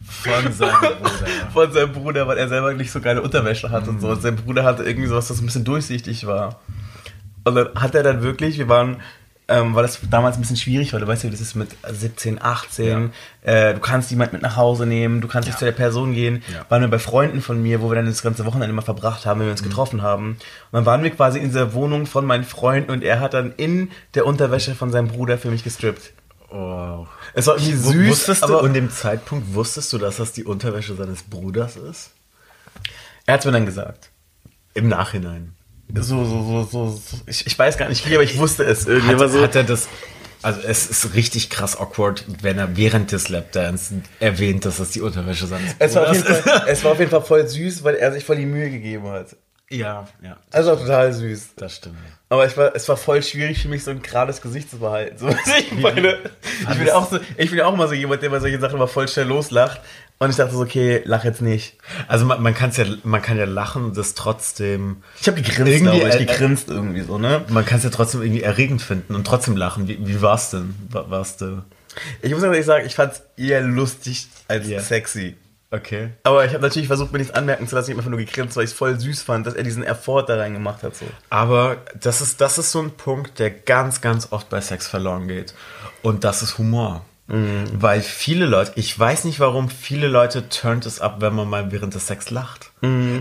Von 0.09 0.53
seinem 0.53 0.73
Bruder. 0.81 1.27
von 1.53 1.73
seinem 1.73 1.93
Bruder, 1.93 2.27
weil 2.27 2.39
er 2.39 2.49
selber 2.49 2.73
nicht 2.73 2.91
so 2.91 3.01
geile 3.01 3.23
Unterwäsche 3.23 3.71
hatte 3.71 3.91
und 3.91 4.01
so. 4.01 4.09
Und 4.09 4.23
sein 4.23 4.37
Bruder 4.37 4.65
hatte 4.65 4.83
irgendwie 4.83 5.07
sowas, 5.07 5.29
das 5.29 5.41
ein 5.41 5.47
bisschen 5.47 5.65
durchsichtig 5.65 6.27
war. 6.27 6.61
Und 7.45 7.55
dann 7.55 7.75
hat 7.75 7.95
er 7.95 8.03
dann 8.03 8.23
wirklich, 8.23 8.59
wir 8.59 8.69
waren, 8.69 8.97
ähm, 9.49 9.75
weil 9.75 9.83
das 9.83 9.99
damals 10.11 10.37
ein 10.37 10.41
bisschen 10.41 10.57
schwierig 10.57 10.93
war, 10.93 11.01
du 11.01 11.07
weißt 11.07 11.25
ja, 11.25 11.29
wie 11.29 11.33
das 11.33 11.41
ist 11.41 11.55
mit 11.55 11.71
17, 11.89 12.41
18, 12.41 13.13
äh, 13.43 13.75
du 13.75 13.81
kannst 13.81 14.11
jemand 14.11 14.33
mit 14.33 14.43
nach 14.43 14.57
Hause 14.57 14.87
nehmen, 14.87 15.21
du 15.21 15.29
kannst 15.29 15.49
nicht 15.49 15.59
zu 15.59 15.65
der 15.65 15.73
Person 15.73 16.13
gehen. 16.13 16.43
Ja. 16.53 16.67
Waren 16.69 16.83
wir 16.83 16.89
bei 16.89 16.99
Freunden 16.99 17.41
von 17.41 17.63
mir, 17.63 17.81
wo 17.81 17.91
wir 17.91 17.95
dann 17.97 18.07
das 18.07 18.23
ganze 18.23 18.45
Wochenende 18.45 18.71
immer 18.71 18.83
verbracht 18.83 19.27
haben, 19.27 19.41
wenn 19.41 19.47
wir 19.47 19.53
uns 19.53 19.63
getroffen 19.63 20.03
haben. 20.03 20.33
Und 20.33 20.39
dann 20.73 20.87
waren 20.87 21.03
wir 21.03 21.11
quasi 21.11 21.39
in 21.39 21.47
dieser 21.47 21.73
Wohnung 21.73 22.07
von 22.07 22.27
meinen 22.27 22.45
Freunden 22.45 22.91
und 22.91 23.03
er 23.03 23.21
hat 23.21 23.35
dann 23.35 23.53
in 23.57 23.91
der 24.15 24.27
Unterwäsche 24.27 24.75
von 24.75 24.91
seinem 24.93 25.09
Bruder 25.09 25.39
für 25.39 25.51
mich 25.51 25.65
gestrippt. 25.65 26.13
Wow. 26.51 27.09
Es 27.35 27.47
war 27.47 27.57
irgendwie 27.57 27.75
Süß, 27.75 28.09
wusstest 28.09 28.43
aber 28.43 28.61
du, 28.61 28.67
in 28.67 28.75
dem 28.75 28.91
Zeitpunkt 28.91 29.55
wusstest 29.55 29.93
du, 29.93 29.99
dass 29.99 30.17
das 30.17 30.33
die 30.33 30.45
Unterwäsche 30.45 30.95
seines 30.95 31.23
Bruders 31.23 31.77
ist? 31.77 32.11
er 33.29 33.35
hat 33.35 33.41
es 33.41 33.47
mir 33.47 33.53
dann 33.53 33.67
gesagt. 33.67 34.11
Im 34.73 34.89
Nachhinein. 34.89 35.55
So, 35.95 36.25
so, 36.25 36.25
so, 36.25 36.65
so, 36.65 36.91
so 36.91 37.17
ich, 37.27 37.47
ich 37.47 37.59
weiß 37.59 37.79
gar 37.79 37.89
nicht 37.89 38.09
wie, 38.09 38.15
aber 38.15 38.25
ich 38.25 38.39
wusste 38.39 38.65
es 38.65 38.87
irgendwie. 38.87 39.17
Hat, 39.17 39.31
so, 39.31 39.41
hat 39.43 39.57
er 39.57 39.65
das 39.65 39.89
Also 40.43 40.61
es 40.61 40.89
ist 40.89 41.15
richtig 41.15 41.51
krass 41.51 41.79
awkward, 41.79 42.25
wenn 42.43 42.59
er 42.59 42.77
während 42.77 43.13
des 43.13 43.29
Lapdance 43.29 44.03
erwähnt, 44.21 44.65
dass 44.65 44.77
das 44.77 44.91
die 44.91 45.01
Unterwäsche 45.01 45.47
seines 45.47 45.75
Es 45.79 45.95
war, 45.95 46.09
auf 46.09 46.15
jeden 46.15 46.25
Fall, 46.25 46.63
es 46.69 46.85
war 46.85 46.93
auf 46.93 46.99
jeden 46.99 47.11
Fall 47.11 47.23
voll 47.23 47.47
süß, 47.49 47.83
weil 47.85 47.97
er 47.97 48.13
sich 48.13 48.25
voll 48.25 48.37
die 48.37 48.47
Mühe 48.47 48.71
gegeben 48.71 49.09
hat. 49.09 49.37
Ja, 49.71 50.09
ja. 50.23 50.37
Also 50.51 50.73
auch 50.73 50.81
total 50.81 51.13
süß. 51.13 51.51
Das 51.57 51.77
stimmt. 51.77 51.99
Aber 52.31 52.47
ich 52.47 52.57
war, 52.57 52.75
es 52.75 52.89
war 52.89 52.97
voll 52.97 53.23
schwierig 53.23 53.61
für 53.61 53.69
mich, 53.69 53.85
so 53.85 53.91
ein 53.91 54.01
gerades 54.01 54.41
Gesicht 54.41 54.71
zu 54.71 54.79
behalten. 54.79 55.19
So, 55.19 55.29
was 55.29 55.37
ich 55.59 55.73
meine. 55.73 56.19
Ich 56.61 56.79
bin 56.79 56.87
ja 56.87 56.95
auch 56.95 57.11
so, 57.11 57.19
ich 57.37 57.51
bin 57.51 57.61
auch 57.61 57.75
immer 57.75 57.89
so 57.89 57.95
jemand, 57.95 58.23
der 58.23 58.31
bei 58.31 58.41
solchen 58.41 58.61
Sachen 58.61 58.77
immer 58.77 58.89
voll 58.89 59.09
schnell 59.09 59.27
loslacht. 59.27 59.81
Und 60.21 60.31
ich 60.31 60.37
dachte 60.37 60.55
so, 60.55 60.61
okay, 60.61 61.01
lach 61.05 61.23
jetzt 61.25 61.43
nicht. 61.43 61.77
Also 62.09 62.25
man, 62.27 62.43
man, 62.43 62.53
kann's 62.53 62.77
ja, 62.77 62.87
man 63.05 63.23
kann 63.23 63.39
ja 63.39 63.45
lachen 63.45 63.85
und 63.85 63.97
das 63.97 64.15
trotzdem... 64.15 65.03
Ich 65.21 65.29
habe 65.29 65.41
gegrinst, 65.41 65.73
Irgendwie, 65.73 66.01
glaube 66.01 66.19
ich, 66.19 66.27
gegrinst 66.27 66.69
irgendwie 66.69 67.03
so, 67.03 67.19
ne? 67.19 67.45
Man 67.49 67.65
kann 67.65 67.79
es 67.79 67.85
ja 67.85 67.91
trotzdem 67.91 68.23
irgendwie 68.23 68.43
erregend 68.43 68.83
finden 68.83 69.15
und 69.15 69.25
trotzdem 69.27 69.57
lachen. 69.57 69.87
Wie, 69.87 70.05
wie 70.05 70.21
war's 70.21 70.51
denn? 70.51 70.75
War, 70.91 71.09
war's 71.11 71.37
du? 71.37 71.63
Ich 72.21 72.33
muss 72.33 72.43
ehrlich 72.43 72.67
sagen, 72.67 72.85
ich 72.85 72.97
fand's 72.97 73.23
eher 73.37 73.61
lustig 73.61 74.27
als 74.49 74.69
Ja. 74.69 74.81
sexy. 74.81 75.37
Okay. 75.71 76.11
Aber 76.23 76.45
ich 76.47 76.55
habe 76.55 76.63
natürlich 76.63 76.89
versucht, 76.89 77.13
mir 77.13 77.19
nichts 77.19 77.35
anmerken 77.35 77.69
zu 77.69 77.77
lassen. 77.77 77.91
Ich 77.91 77.95
habe 77.95 78.01
einfach 78.01 78.11
nur 78.11 78.19
gegrinst, 78.19 78.57
weil 78.57 78.65
ich 78.65 78.71
es 78.71 78.77
voll 78.77 78.99
süß 78.99 79.23
fand, 79.23 79.47
dass 79.47 79.55
er 79.55 79.65
diesen 79.65 79.85
Effort 79.85 80.25
da 80.27 80.37
reingemacht 80.37 80.83
hat. 80.83 80.97
So. 80.97 81.05
Aber 81.31 81.77
das 82.01 82.23
ist, 82.23 82.41
das 82.41 82.57
ist 82.59 82.73
so 82.73 82.81
ein 82.81 82.93
Punkt, 82.93 83.39
der 83.39 83.51
ganz, 83.51 84.01
ganz 84.01 84.29
oft 84.33 84.49
bei 84.49 84.61
Sex 84.63 84.89
verloren 84.89 85.29
geht. 85.29 85.55
Und 86.03 86.25
das 86.25 86.43
ist 86.43 86.57
Humor. 86.59 87.05
Weil 87.31 88.01
viele 88.01 88.47
Leute, 88.47 88.73
ich 88.77 88.99
weiß 88.99 89.25
nicht 89.25 89.39
warum, 89.39 89.69
viele 89.69 90.09
Leute 90.09 90.49
turnt 90.49 90.87
es 90.87 90.99
ab, 91.01 91.17
wenn 91.21 91.35
man 91.35 91.49
mal 91.49 91.71
während 91.71 91.95
des 91.95 92.07
Sex 92.07 92.31
lacht. 92.31 92.71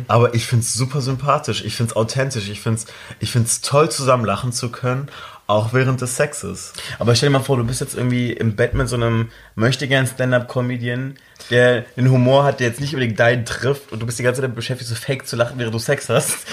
Aber 0.08 0.34
ich 0.34 0.46
find's 0.46 0.74
super 0.74 1.02
sympathisch, 1.02 1.64
ich 1.66 1.76
find's 1.76 1.94
authentisch, 1.96 2.48
ich 2.48 2.62
find's, 2.62 2.86
ich 3.20 3.32
find's 3.32 3.60
toll, 3.60 3.90
zusammen 3.92 4.24
lachen 4.24 4.54
zu 4.54 4.70
können, 4.72 5.10
auch 5.48 5.74
während 5.74 6.02
des 6.02 6.18
Sexes. 6.18 6.74
Aber 7.00 7.16
stell 7.16 7.30
dir 7.30 7.38
mal 7.38 7.44
vor, 7.44 7.56
du 7.56 7.64
bist 7.64 7.80
jetzt 7.80 7.96
irgendwie 7.96 8.34
im 8.34 8.58
Bett 8.58 8.74
mit 8.74 8.90
so 8.90 8.98
einem 8.98 9.30
möchtegern 9.56 10.06
Stand-Up-Comedian, 10.06 11.16
der 11.50 11.86
den 11.96 12.12
Humor 12.12 12.44
hat, 12.44 12.60
der 12.60 12.68
jetzt 12.68 12.82
nicht 12.82 12.94
unbedingt 12.94 13.18
deinen 13.18 13.46
trifft 13.46 13.94
und 13.94 14.02
du 14.02 14.06
bist 14.06 14.20
die 14.20 14.24
ganze 14.24 14.42
Zeit 14.42 14.54
beschäftigt, 14.54 14.90
so 14.90 14.96
fake 14.96 15.26
zu 15.26 15.38
lachen, 15.38 15.58
während 15.58 15.74
du 15.74 15.80
Sex 15.80 16.10
hast. 16.10 16.38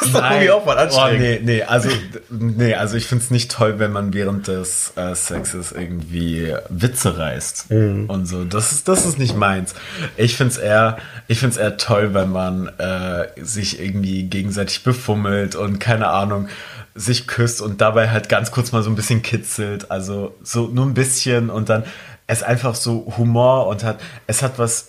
Das 0.00 0.06
ist 0.06 0.14
doch 0.14 0.30
irgendwie 0.30 0.50
auch 0.50 0.64
mal 0.64 0.78
anstrengend. 0.78 1.20
Oh, 1.20 1.22
nee, 1.22 1.40
nee, 1.42 1.62
also, 1.62 1.90
nee, 2.30 2.74
also 2.74 2.96
ich 2.96 3.06
find's 3.06 3.30
nicht 3.30 3.50
toll, 3.50 3.78
wenn 3.78 3.92
man 3.92 4.14
während 4.14 4.48
des 4.48 4.94
äh, 4.96 5.14
Sexes 5.14 5.72
irgendwie 5.72 6.54
Witze 6.70 7.18
reißt 7.18 7.66
und 7.70 8.26
so. 8.26 8.44
Das 8.44 8.72
ist, 8.72 8.88
das 8.88 9.04
ist 9.04 9.18
nicht 9.18 9.36
meins. 9.36 9.74
Ich 10.16 10.38
find's 10.38 10.56
eher, 10.56 10.96
ich 11.28 11.38
find's 11.38 11.58
eher 11.58 11.76
toll, 11.76 12.14
wenn 12.14 12.32
man 12.32 12.68
äh, 12.78 13.26
sich 13.36 13.78
irgendwie 13.78 14.22
gegenseitig 14.22 14.82
befummelt 14.84 15.54
und 15.54 15.80
keine 15.80 16.08
Ahnung 16.08 16.48
sich 16.94 17.26
küsst 17.26 17.60
und 17.60 17.80
dabei 17.80 18.10
halt 18.10 18.28
ganz 18.28 18.50
kurz 18.50 18.72
mal 18.72 18.82
so 18.82 18.90
ein 18.90 18.96
bisschen 18.96 19.22
kitzelt. 19.22 19.90
Also 19.90 20.34
so 20.42 20.66
nur 20.68 20.86
ein 20.86 20.94
bisschen 20.94 21.50
und 21.50 21.68
dann 21.68 21.84
es 22.26 22.42
einfach 22.42 22.74
so 22.74 23.12
Humor 23.16 23.66
und 23.66 23.82
hat, 23.82 24.00
es 24.26 24.42
hat 24.42 24.58
was 24.58 24.88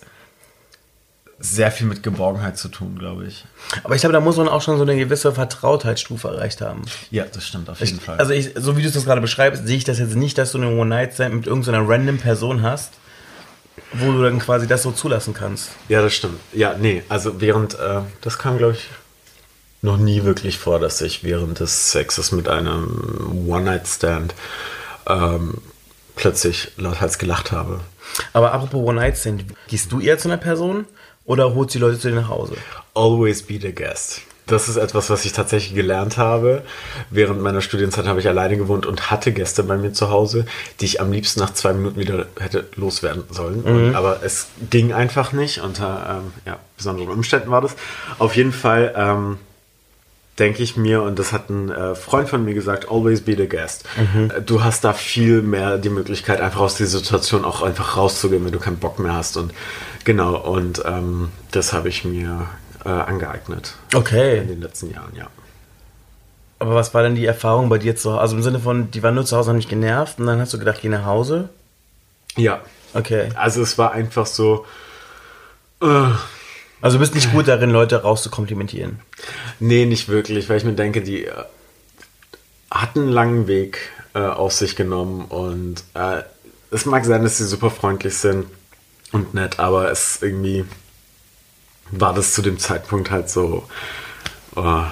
sehr 1.38 1.72
viel 1.72 1.88
mit 1.88 2.04
Geborgenheit 2.04 2.56
zu 2.56 2.68
tun, 2.68 2.96
glaube 2.98 3.26
ich. 3.26 3.44
Aber 3.82 3.96
ich 3.96 4.00
glaube, 4.00 4.12
da 4.12 4.20
muss 4.20 4.36
man 4.36 4.46
auch 4.46 4.62
schon 4.62 4.76
so 4.76 4.84
eine 4.84 4.96
gewisse 4.96 5.32
Vertrautheitsstufe 5.32 6.28
erreicht 6.28 6.60
haben. 6.60 6.82
Ja, 7.10 7.24
das 7.24 7.44
stimmt 7.46 7.68
auf 7.68 7.80
jeden 7.80 7.98
Fall. 7.98 8.18
Also 8.18 8.32
ich, 8.32 8.50
so 8.54 8.76
wie 8.76 8.82
du 8.82 8.88
es 8.88 8.94
das 8.94 9.04
gerade 9.04 9.20
beschreibst, 9.20 9.66
sehe 9.66 9.76
ich 9.76 9.84
das 9.84 9.98
jetzt 9.98 10.14
nicht, 10.14 10.38
dass 10.38 10.52
du 10.52 10.58
eine 10.58 10.68
One-Night-Stand 10.68 11.34
mit 11.34 11.46
irgendeiner 11.48 11.86
random 11.86 12.18
Person 12.18 12.62
hast, 12.62 12.92
wo 13.92 14.12
du 14.12 14.22
dann 14.22 14.38
quasi 14.38 14.68
das 14.68 14.84
so 14.84 14.92
zulassen 14.92 15.34
kannst. 15.34 15.70
Ja, 15.88 16.00
das 16.00 16.14
stimmt. 16.14 16.38
Ja, 16.52 16.76
nee, 16.78 17.02
also 17.08 17.40
während, 17.40 17.74
äh, 17.74 18.02
das 18.20 18.38
kam, 18.38 18.58
glaube 18.58 18.74
ich, 18.74 18.86
noch 19.82 19.96
nie 19.96 20.24
wirklich 20.24 20.58
vor, 20.58 20.78
dass 20.78 21.00
ich 21.00 21.24
während 21.24 21.60
des 21.60 21.90
Sexes 21.90 22.32
mit 22.32 22.48
einem 22.48 23.46
One-Night-Stand 23.48 24.34
ähm, 25.08 25.54
plötzlich 26.16 26.70
lauthals 26.76 27.18
gelacht 27.18 27.52
habe. 27.52 27.80
Aber 28.32 28.52
apropos 28.52 28.80
One-Night-Stand, 28.88 29.44
gehst 29.68 29.90
du 29.90 30.00
eher 30.00 30.18
zu 30.18 30.28
einer 30.28 30.38
Person 30.38 30.86
oder 31.24 31.54
holst 31.54 31.74
die 31.74 31.78
Leute 31.78 31.98
zu 31.98 32.08
dir 32.08 32.14
nach 32.14 32.28
Hause? 32.28 32.54
Always 32.94 33.42
be 33.42 33.58
the 33.60 33.74
guest. 33.74 34.22
Das 34.46 34.68
ist 34.68 34.76
etwas, 34.76 35.08
was 35.08 35.24
ich 35.24 35.32
tatsächlich 35.32 35.74
gelernt 35.74 36.16
habe. 36.16 36.62
Während 37.10 37.40
meiner 37.40 37.60
Studienzeit 37.60 38.06
habe 38.06 38.20
ich 38.20 38.28
alleine 38.28 38.56
gewohnt 38.56 38.86
und 38.86 39.10
hatte 39.10 39.32
Gäste 39.32 39.62
bei 39.62 39.76
mir 39.76 39.92
zu 39.92 40.10
Hause, 40.10 40.46
die 40.80 40.84
ich 40.84 41.00
am 41.00 41.12
liebsten 41.12 41.40
nach 41.40 41.54
zwei 41.54 41.72
Minuten 41.72 41.98
wieder 41.98 42.26
hätte 42.38 42.66
loswerden 42.74 43.22
sollen. 43.30 43.62
Und, 43.62 43.94
aber 43.94 44.22
es 44.22 44.48
ging 44.68 44.92
einfach 44.92 45.32
nicht. 45.32 45.60
Unter 45.60 46.20
ähm, 46.22 46.32
ja, 46.44 46.58
besonderen 46.76 47.10
Umständen 47.10 47.50
war 47.50 47.60
das. 47.60 47.76
Auf 48.18 48.34
jeden 48.36 48.52
Fall 48.52 48.92
ähm, 48.96 49.38
denke 50.38 50.62
ich 50.62 50.76
mir, 50.76 51.02
und 51.02 51.18
das 51.18 51.32
hat 51.32 51.50
ein 51.50 51.70
äh, 51.70 51.94
Freund 51.94 52.28
von 52.28 52.44
mir 52.44 52.54
gesagt, 52.54 52.88
always 52.90 53.20
be 53.20 53.36
the 53.36 53.48
guest. 53.48 53.84
Äh, 53.98 54.40
Du 54.42 54.64
hast 54.64 54.82
da 54.84 54.92
viel 54.92 55.42
mehr 55.42 55.78
die 55.78 55.90
Möglichkeit, 55.90 56.40
einfach 56.40 56.60
aus 56.60 56.74
dieser 56.76 56.98
Situation 56.98 57.44
auch 57.44 57.62
einfach 57.62 57.96
rauszugehen, 57.96 58.44
wenn 58.44 58.52
du 58.52 58.58
keinen 58.58 58.78
Bock 58.78 58.98
mehr 58.98 59.14
hast. 59.14 59.36
Und 59.36 59.52
genau, 60.04 60.36
und 60.36 60.82
ähm, 60.86 61.30
das 61.50 61.72
habe 61.72 61.88
ich 61.90 62.04
mir 62.04 62.46
äh, 62.84 62.88
angeeignet 62.88 63.74
in 63.92 63.98
Okay. 63.98 64.40
den 64.44 64.60
letzten 64.62 64.90
Jahren, 64.90 65.14
ja. 65.14 65.26
Aber 66.58 66.74
was 66.76 66.94
war 66.94 67.02
denn 67.02 67.14
die 67.16 67.26
Erfahrung 67.26 67.68
bei 67.68 67.78
dir 67.78 67.96
zu 67.96 68.12
Hause? 68.12 68.20
Also 68.20 68.36
im 68.36 68.42
Sinne 68.42 68.60
von, 68.60 68.90
die 68.90 69.02
waren 69.02 69.14
nur 69.16 69.24
zu 69.26 69.36
Hause, 69.36 69.50
haben 69.50 69.56
dich 69.58 69.68
genervt 69.68 70.18
und 70.20 70.26
dann 70.26 70.40
hast 70.40 70.54
du 70.54 70.58
gedacht, 70.58 70.78
geh 70.80 70.88
nach 70.88 71.04
Hause? 71.04 71.48
Ja, 72.36 72.60
Okay. 72.94 73.28
also 73.36 73.62
es 73.62 73.78
war 73.78 73.92
einfach 73.92 74.26
so, 74.26 74.64
äh, 75.82 75.86
Also 76.82 76.98
du 76.98 77.00
bist 77.00 77.14
nicht 77.14 77.32
gut 77.32 77.48
darin, 77.48 77.70
Leute 77.70 78.02
rauszukomplimentieren. 78.02 79.00
nee, 79.60 79.86
nicht 79.86 80.08
wirklich, 80.08 80.48
weil 80.48 80.58
ich 80.58 80.64
mir 80.64 80.74
denke, 80.74 81.00
die 81.00 81.24
äh, 81.24 81.32
hatten 82.70 83.00
einen 83.00 83.12
langen 83.12 83.46
Weg 83.46 83.78
äh, 84.14 84.18
auf 84.18 84.52
sich 84.52 84.76
genommen 84.76 85.24
und 85.26 85.84
äh, 85.94 86.22
es 86.70 86.84
mag 86.84 87.04
sein, 87.04 87.22
dass 87.22 87.38
sie 87.38 87.46
super 87.46 87.70
freundlich 87.70 88.16
sind 88.16 88.46
und 89.12 89.32
nett, 89.32 89.58
aber 89.60 89.90
es 89.90 90.20
irgendwie 90.20 90.64
war 91.90 92.14
das 92.14 92.34
zu 92.34 92.42
dem 92.42 92.58
Zeitpunkt 92.58 93.10
halt 93.10 93.30
so, 93.30 93.68
oh, 94.56 94.82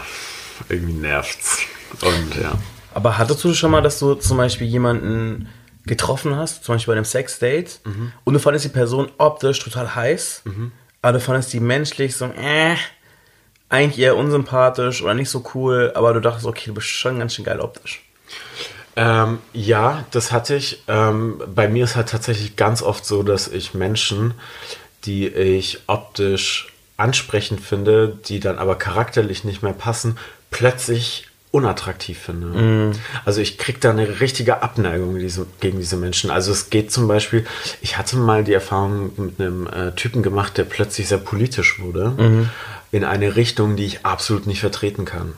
irgendwie 0.69 0.93
nervt's. 0.93 1.59
Und 2.03 2.37
ja. 2.41 2.53
Aber 2.95 3.19
hattest 3.19 3.43
du 3.43 3.55
schon 3.55 3.71
mal, 3.71 3.83
dass 3.83 3.99
du 3.99 4.15
zum 4.15 4.37
Beispiel 4.37 4.67
jemanden 4.67 5.49
getroffen 5.87 6.37
hast, 6.37 6.63
zum 6.65 6.75
Beispiel 6.75 6.93
bei 6.93 6.97
einem 6.99 7.05
Sexdate, 7.05 7.81
und 8.25 8.35
du 8.35 8.39
fandest 8.41 8.67
die 8.67 8.69
Person 8.71 9.11
optisch 9.19 9.59
total 9.61 9.95
heiß, 9.95 10.43
aber 11.03 11.15
du 11.15 11.21
fandest 11.21 11.53
die 11.53 11.61
menschlich 11.61 12.17
so, 12.17 12.27
äh, 12.27 12.77
eigentlich 13.69 14.01
eher 14.01 14.17
unsympathisch 14.17 15.03
oder 15.03 15.15
nicht 15.15 15.31
so 15.31 15.45
cool, 15.55 15.93
aber 15.95 16.13
du 16.13 16.21
dachtest, 16.21 16.47
okay, 16.47 16.65
du 16.67 16.75
bist 16.75 16.89
schon 16.89 17.19
ganz 17.19 17.35
schön 17.35 17.45
geil 17.45 17.61
optisch. 17.61 18.03
Ähm, 18.97 19.39
ja, 19.53 20.05
das 20.11 20.33
hatte 20.33 20.57
ich. 20.57 20.83
Ähm, 20.89 21.41
bei 21.47 21.69
mir 21.69 21.85
ist 21.85 21.97
halt 21.97 22.09
tatsächlich 22.09 22.57
ganz 22.57 22.83
oft 22.83 23.05
so, 23.05 23.23
dass 23.23 23.49
ich 23.49 23.73
Menschen, 23.73 24.35
die 25.05 25.29
ich 25.29 25.81
optisch 25.87 26.73
ansprechend 26.97 27.61
finde, 27.61 28.19
die 28.27 28.41
dann 28.41 28.59
aber 28.59 28.75
charakterlich 28.77 29.45
nicht 29.45 29.63
mehr 29.63 29.73
passen, 29.73 30.19
plötzlich 30.51 31.30
unattraktiv 31.53 32.19
finde. 32.19 32.93
Also 33.25 33.41
ich 33.41 33.59
kriege 33.59 33.79
da 33.81 33.91
eine 33.91 34.21
richtige 34.21 34.63
Abneigung 34.63 35.19
diese, 35.19 35.47
gegen 35.61 35.79
diese 35.79 35.97
Menschen. 35.97 36.31
Also 36.31 36.53
es 36.53 36.71
geht 36.71 36.93
zum 36.93 37.09
Beispiel, 37.09 37.45
ich 37.81 37.99
hatte 37.99 38.17
mal 38.17 38.45
die 38.45 38.53
Erfahrung 38.53 39.11
mit 39.17 39.41
einem 39.41 39.67
äh, 39.67 39.93
Typen 39.93 40.23
gemacht, 40.23 40.59
der 40.59 40.65
plötzlich 40.65 41.09
sehr 41.09 41.19
politisch 41.19 41.81
wurde. 41.81 42.15
In 42.93 43.05
eine 43.05 43.37
Richtung, 43.37 43.77
die 43.77 43.85
ich 43.85 44.05
absolut 44.05 44.47
nicht 44.47 44.61
vertreten 44.61 45.05
kann. 45.05 45.33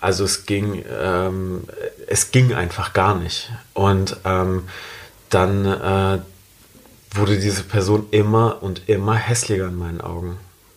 Also 0.00 0.24
es 0.24 0.46
ging, 0.46 0.84
ähm, 1.00 1.64
es 2.06 2.30
ging 2.30 2.52
einfach 2.54 2.92
gar 2.92 3.14
nicht. 3.14 3.50
Und 3.74 4.16
ähm, 4.24 4.64
dann 5.30 5.64
äh, 5.66 6.18
wurde 7.10 7.38
diese 7.38 7.62
Person 7.62 8.06
immer 8.10 8.62
und 8.62 8.82
immer 8.88 9.14
hässlicher 9.14 9.68
in 9.68 9.78
meinen 9.78 10.00
Augen. 10.00 10.36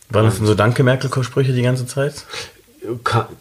Waren 0.10 0.26
das 0.26 0.38
denn 0.38 0.46
so 0.46 0.56
Danke 0.56 0.84
Merkel-Sprüche 0.84 1.54
die 1.54 1.62
ganze 1.62 1.86
Zeit? 1.86 2.26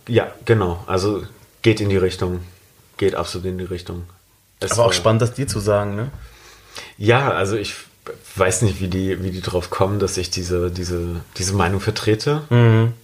Ja, 0.06 0.32
genau. 0.44 0.82
Also 0.86 1.24
geht 1.62 1.80
in 1.80 1.88
die 1.88 1.96
Richtung. 1.96 2.40
Geht 2.96 3.14
absolut 3.14 3.46
in 3.46 3.58
die 3.58 3.64
Richtung. 3.64 4.04
Es 4.60 4.72
Aber 4.72 4.86
auch 4.86 4.92
spannend, 4.92 5.22
das 5.22 5.32
dir 5.32 5.46
zu 5.46 5.60
sagen, 5.60 5.96
ne? 5.96 6.10
Ja, 6.98 7.30
also 7.32 7.56
ich 7.56 7.74
weiß 8.36 8.62
nicht, 8.62 8.80
wie 8.80 8.88
die, 8.88 9.22
wie 9.22 9.30
die 9.30 9.40
drauf 9.40 9.70
kommen, 9.70 9.98
dass 9.98 10.16
ich 10.16 10.30
diese, 10.30 10.70
diese, 10.70 11.20
diese 11.36 11.54
Meinung 11.54 11.80
vertrete 11.80 12.42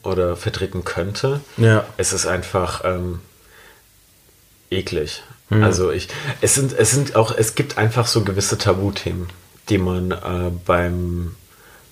oder 0.03 0.37
vertreten 0.37 0.85
könnte. 0.85 1.41
Ja. 1.57 1.85
Es 1.97 2.13
ist 2.13 2.27
einfach 2.27 2.83
ähm, 2.85 3.21
eklig. 4.71 5.23
Also 5.63 5.91
ich, 5.93 6.09
es 6.41 6.55
sind, 6.55 6.73
es 6.73 6.91
sind 6.91 7.15
auch, 7.15 7.35
es 7.37 7.55
gibt 7.55 7.79
einfach 7.79 8.07
so 8.07 8.25
gewisse 8.25 8.59
Tabuthemen, 8.59 9.29
die 9.69 9.79
man 9.79 10.11
äh, 10.11 10.51
beim 10.65 11.37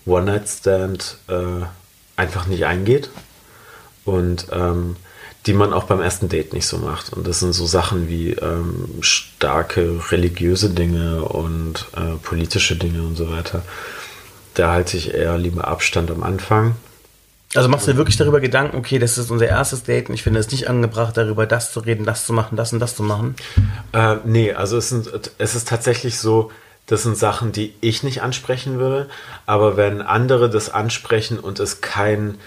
One-Night-Stand 0.06 1.18
äh, 1.28 1.64
einfach 2.16 2.46
nicht 2.46 2.66
eingeht 2.66 3.10
und 4.04 4.46
ähm, 4.52 4.96
die 5.46 5.52
man 5.52 5.72
auch 5.72 5.84
beim 5.84 6.00
ersten 6.00 6.28
Date 6.28 6.52
nicht 6.52 6.66
so 6.66 6.78
macht. 6.78 7.12
Und 7.12 7.26
das 7.26 7.40
sind 7.40 7.52
so 7.52 7.66
Sachen 7.66 8.08
wie 8.08 8.30
ähm, 8.30 8.88
starke 9.00 10.00
religiöse 10.10 10.70
Dinge 10.70 11.22
und 11.22 11.86
äh, 11.96 12.16
politische 12.22 12.76
Dinge 12.76 13.02
und 13.02 13.16
so 13.16 13.30
weiter. 13.30 13.62
Da 14.54 14.72
halte 14.72 14.96
ich 14.96 15.12
eher 15.12 15.36
lieber 15.36 15.68
Abstand 15.68 16.10
am 16.10 16.22
Anfang. 16.22 16.76
Also 17.54 17.68
machst 17.68 17.86
du 17.86 17.92
dir 17.92 17.98
wirklich 17.98 18.16
darüber 18.16 18.40
Gedanken, 18.40 18.76
okay, 18.76 18.98
das 18.98 19.18
ist 19.18 19.30
unser 19.30 19.46
erstes 19.46 19.84
Date 19.84 20.08
und 20.08 20.14
ich 20.14 20.22
finde 20.22 20.40
es 20.40 20.50
nicht 20.50 20.68
angebracht, 20.68 21.16
darüber 21.16 21.46
das 21.46 21.72
zu 21.72 21.80
reden, 21.80 22.04
das 22.04 22.26
zu 22.26 22.32
machen, 22.32 22.56
das 22.56 22.72
und 22.72 22.80
das 22.80 22.96
zu 22.96 23.02
machen? 23.02 23.36
Äh, 23.92 24.16
nee, 24.24 24.52
also 24.52 24.76
es, 24.76 24.88
sind, 24.88 25.08
es 25.38 25.54
ist 25.54 25.68
tatsächlich 25.68 26.18
so, 26.18 26.50
das 26.86 27.04
sind 27.04 27.16
Sachen, 27.16 27.52
die 27.52 27.74
ich 27.80 28.02
nicht 28.02 28.22
ansprechen 28.22 28.78
würde, 28.78 29.08
aber 29.46 29.76
wenn 29.76 30.02
andere 30.02 30.50
das 30.50 30.68
ansprechen 30.68 31.38
und 31.38 31.60
es 31.60 31.80
kein 31.80 32.38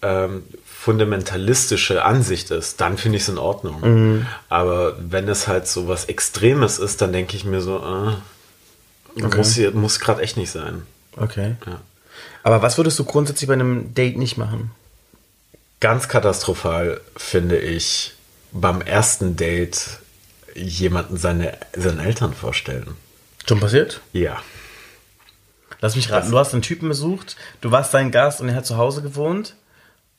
ähm, 0.00 0.44
fundamentalistische 0.84 2.04
Ansicht 2.04 2.50
ist, 2.50 2.78
dann 2.80 2.98
finde 2.98 3.16
ich 3.16 3.22
es 3.22 3.28
in 3.30 3.38
Ordnung. 3.38 3.80
Mhm. 3.80 4.26
Aber 4.50 4.96
wenn 4.98 5.28
es 5.28 5.48
halt 5.48 5.66
so 5.66 5.88
was 5.88 6.04
Extremes 6.06 6.78
ist, 6.78 7.00
dann 7.00 7.12
denke 7.12 7.36
ich 7.36 7.44
mir 7.46 7.62
so, 7.62 7.78
äh, 9.16 9.22
muss, 9.22 9.54
hier- 9.54 9.70
muss 9.70 9.98
gerade 9.98 10.20
echt 10.20 10.36
nicht 10.36 10.50
sein. 10.50 10.82
Okay. 11.16 11.56
Ja. 11.66 11.80
Aber 12.42 12.60
was 12.60 12.76
würdest 12.76 12.98
du 12.98 13.04
grundsätzlich 13.04 13.48
bei 13.48 13.54
einem 13.54 13.94
Date 13.94 14.18
nicht 14.18 14.36
machen? 14.36 14.72
Ganz 15.80 16.08
katastrophal 16.08 17.00
finde 17.16 17.58
ich 17.58 18.12
beim 18.52 18.82
ersten 18.82 19.36
Date 19.36 20.00
jemanden 20.54 21.16
seine, 21.16 21.56
seinen 21.74 21.98
Eltern 22.00 22.34
vorstellen. 22.34 22.94
Schon 23.48 23.58
passiert? 23.60 24.00
Ja. 24.12 24.42
Lass 25.80 25.96
mich 25.96 26.10
raten, 26.10 26.30
du 26.30 26.38
hast 26.38 26.52
einen 26.52 26.62
Typen 26.62 26.88
besucht, 26.88 27.36
du 27.62 27.70
warst 27.70 27.90
sein 27.92 28.10
Gast 28.10 28.40
und 28.42 28.48
er 28.50 28.54
hat 28.54 28.66
zu 28.66 28.76
Hause 28.76 29.00
gewohnt 29.02 29.54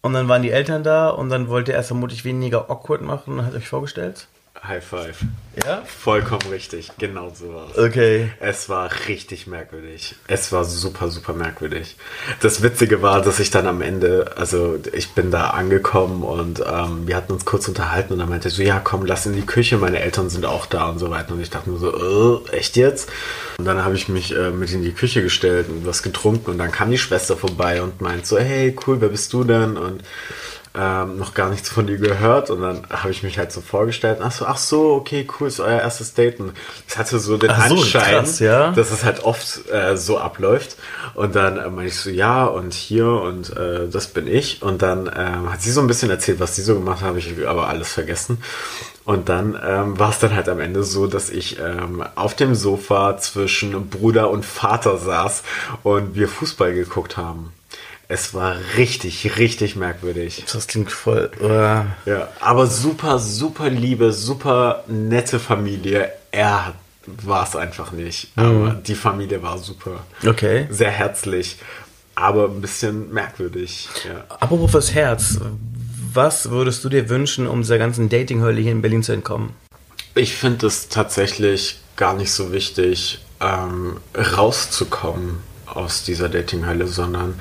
und 0.05 0.13
dann 0.13 0.27
waren 0.27 0.43
die 0.43 0.51
Eltern 0.51 0.83
da 0.83 1.09
und 1.09 1.29
dann 1.29 1.47
wollte 1.49 1.73
er 1.73 1.79
es 1.79 1.87
vermutlich 1.87 2.25
weniger 2.25 2.69
awkward 2.69 3.01
machen 3.01 3.39
und 3.39 3.45
hat 3.47 3.55
euch 3.55 3.67
vorgestellt? 3.67 4.27
High 4.63 4.83
five. 4.83 5.17
Ja? 5.63 5.83
Vollkommen 5.85 6.47
richtig. 6.49 6.91
Genau 6.97 7.31
so 7.33 7.53
war's. 7.53 7.77
Okay. 7.77 8.31
Es 8.39 8.67
war 8.67 8.89
richtig 9.07 9.47
merkwürdig. 9.47 10.15
Es 10.27 10.51
war 10.51 10.65
super, 10.65 11.09
super 11.09 11.33
merkwürdig. 11.33 11.95
Das 12.41 12.61
Witzige 12.63 13.01
war, 13.01 13.21
dass 13.21 13.39
ich 13.39 13.51
dann 13.51 13.67
am 13.67 13.81
Ende, 13.81 14.33
also 14.37 14.77
ich 14.93 15.11
bin 15.11 15.31
da 15.31 15.51
angekommen 15.51 16.23
und 16.23 16.63
ähm, 16.67 17.07
wir 17.07 17.15
hatten 17.15 17.31
uns 17.33 17.45
kurz 17.45 17.67
unterhalten 17.67 18.13
und 18.13 18.19
dann 18.19 18.29
meinte 18.29 18.49
er 18.49 18.51
so, 18.51 18.63
ja 18.63 18.79
komm, 18.83 19.05
lass 19.05 19.25
in 19.25 19.33
die 19.33 19.45
Küche, 19.45 19.77
meine 19.77 19.99
Eltern 19.99 20.29
sind 20.29 20.45
auch 20.45 20.65
da 20.65 20.89
und 20.89 20.99
so 20.99 21.09
weiter. 21.09 21.33
Und 21.33 21.41
ich 21.41 21.49
dachte 21.49 21.69
nur 21.69 21.79
so, 21.79 22.43
äh, 22.49 22.57
echt 22.57 22.75
jetzt? 22.75 23.09
Und 23.57 23.65
dann 23.65 23.83
habe 23.83 23.95
ich 23.95 24.09
mich 24.09 24.35
äh, 24.35 24.49
mit 24.49 24.71
in 24.71 24.83
die 24.83 24.93
Küche 24.93 25.21
gestellt 25.21 25.69
und 25.69 25.85
was 25.85 26.03
getrunken 26.03 26.51
und 26.51 26.57
dann 26.57 26.71
kam 26.71 26.91
die 26.91 26.97
Schwester 26.97 27.37
vorbei 27.37 27.81
und 27.81 28.01
meint 28.01 28.25
so, 28.25 28.37
hey, 28.37 28.75
cool, 28.85 28.99
wer 28.99 29.09
bist 29.09 29.31
du 29.33 29.43
denn? 29.43 29.77
Und 29.77 30.03
ähm, 30.77 31.17
noch 31.17 31.33
gar 31.33 31.49
nichts 31.49 31.69
von 31.69 31.87
dir 31.87 31.97
gehört. 31.97 32.49
Und 32.49 32.61
dann 32.61 32.83
habe 32.89 33.11
ich 33.11 33.23
mich 33.23 33.37
halt 33.37 33.51
so 33.51 33.61
vorgestellt, 33.61 34.19
ach 34.21 34.31
so, 34.31 34.45
ach 34.45 34.57
so, 34.57 34.93
okay, 34.93 35.27
cool, 35.39 35.47
ist 35.47 35.59
euer 35.59 35.79
erstes 35.79 36.13
Date. 36.13 36.39
Und 36.39 36.53
es 36.87 36.97
hatte 36.97 37.19
so 37.19 37.37
den 37.37 37.51
Ach 37.51 37.67
so, 37.67 37.75
Anschein, 37.75 38.15
krass, 38.15 38.39
ja. 38.39 38.71
dass 38.71 38.91
es 38.91 39.03
halt 39.03 39.23
oft 39.23 39.69
äh, 39.71 39.95
so 39.97 40.17
abläuft. 40.17 40.77
Und 41.13 41.35
dann 41.35 41.57
äh, 41.57 41.69
meine 41.69 41.87
ich 41.87 41.95
so, 41.95 42.09
ja 42.09 42.45
und 42.45 42.73
hier 42.73 43.07
und 43.07 43.55
äh, 43.55 43.87
das 43.89 44.07
bin 44.07 44.27
ich. 44.27 44.61
Und 44.61 44.81
dann 44.81 45.09
ähm, 45.15 45.51
hat 45.51 45.61
sie 45.61 45.71
so 45.71 45.81
ein 45.81 45.87
bisschen 45.87 46.09
erzählt, 46.09 46.39
was 46.39 46.55
sie 46.55 46.61
so 46.61 46.75
gemacht 46.75 47.01
hat, 47.01 47.07
habe 47.07 47.19
ich 47.19 47.47
aber 47.47 47.67
alles 47.67 47.93
vergessen. 47.93 48.41
Und 49.05 49.29
dann 49.29 49.57
ähm, 49.63 49.99
war 49.99 50.09
es 50.09 50.19
dann 50.19 50.35
halt 50.35 50.49
am 50.49 50.59
Ende 50.59 50.83
so, 50.83 51.05
dass 51.05 51.29
ich 51.29 51.59
ähm, 51.59 52.03
auf 52.15 52.33
dem 52.33 52.55
Sofa 52.55 53.17
zwischen 53.17 53.89
Bruder 53.89 54.31
und 54.31 54.43
Vater 54.43 54.97
saß 54.97 55.43
und 55.83 56.15
wir 56.15 56.27
Fußball 56.27 56.73
geguckt 56.73 57.15
haben. 57.15 57.53
Es 58.07 58.33
war 58.33 58.55
richtig, 58.77 59.37
richtig 59.37 59.75
merkwürdig. 59.75 60.43
Das 60.51 60.67
klingt 60.67 60.91
voll. 60.91 61.31
Uh, 61.41 62.09
Ja, 62.09 62.29
aber 62.39 62.67
super, 62.67 63.17
super 63.19 63.69
liebe, 63.69 64.11
super 64.13 64.83
nette 64.87 65.39
Familie. 65.39 66.11
Er 66.31 66.73
war 67.07 67.47
es 67.47 67.55
einfach 67.55 67.91
nicht. 67.91 68.29
Aber 68.35 68.71
die 68.73 68.95
Familie 68.95 69.41
war 69.41 69.57
super. 69.57 70.03
okay. 70.25 70.67
Sehr 70.69 70.91
herzlich, 70.91 71.57
aber 72.15 72.45
ein 72.45 72.61
bisschen 72.61 73.11
merkwürdig. 73.11 73.89
Ja. 74.07 74.23
Apropos 74.39 74.71
fürs 74.71 74.93
Herz, 74.93 75.39
was 76.13 76.49
würdest 76.49 76.83
du 76.83 76.89
dir 76.89 77.09
wünschen, 77.09 77.47
um 77.47 77.61
dieser 77.61 77.77
ganzen 77.77 78.09
Dating-Hölle 78.09 78.61
hier 78.61 78.71
in 78.71 78.81
Berlin 78.81 79.03
zu 79.03 79.11
entkommen? 79.11 79.53
Ich 80.15 80.35
finde 80.35 80.67
es 80.67 80.89
tatsächlich 80.89 81.79
gar 81.95 82.13
nicht 82.13 82.31
so 82.31 82.51
wichtig, 82.51 83.19
ähm, 83.41 83.97
rauszukommen 84.15 85.39
aus 85.65 86.03
dieser 86.03 86.29
Dating-Hölle, 86.29 86.87
sondern 86.87 87.39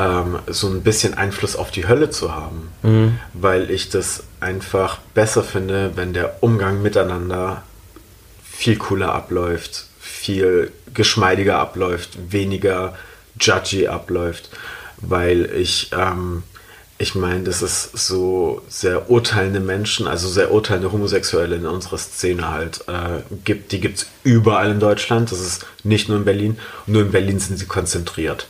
ähm, 0.00 0.38
so 0.46 0.68
ein 0.68 0.82
bisschen 0.82 1.14
Einfluss 1.14 1.54
auf 1.54 1.70
die 1.70 1.86
Hölle 1.86 2.10
zu 2.10 2.34
haben. 2.34 2.70
Weil 3.34 3.70
ich 3.70 3.90
das 3.90 4.24
einfach 4.40 4.98
besser 5.14 5.44
finde, 5.44 5.92
wenn 5.94 6.14
der 6.14 6.42
Umgang 6.42 6.80
miteinander 6.80 7.62
viel 8.42 8.76
cooler 8.76 9.14
abläuft, 9.14 9.86
viel 10.00 10.72
geschmeidiger 10.94 11.58
abläuft, 11.58 12.10
weniger 12.30 12.96
judgy 13.38 13.88
abläuft, 13.88 14.50
weil 14.96 15.44
ich, 15.54 15.90
ähm, 15.92 16.44
ich 16.98 17.14
meine, 17.14 17.44
dass 17.44 17.62
es 17.62 17.90
so 17.92 18.62
sehr 18.68 19.10
urteilende 19.10 19.60
Menschen, 19.60 20.06
also 20.06 20.28
sehr 20.28 20.50
urteilende 20.50 20.92
Homosexuelle 20.92 21.56
in 21.56 21.66
unserer 21.66 21.98
Szene 21.98 22.50
halt 22.50 22.84
äh, 22.88 23.22
gibt. 23.44 23.72
Die 23.72 23.80
gibt 23.80 23.98
es 23.98 24.06
überall 24.24 24.70
in 24.70 24.80
Deutschland, 24.80 25.30
das 25.30 25.40
ist 25.40 25.66
nicht 25.84 26.08
nur 26.08 26.18
in 26.18 26.24
Berlin, 26.24 26.58
nur 26.86 27.02
in 27.02 27.12
Berlin 27.12 27.38
sind 27.38 27.58
sie 27.58 27.66
konzentriert. 27.66 28.46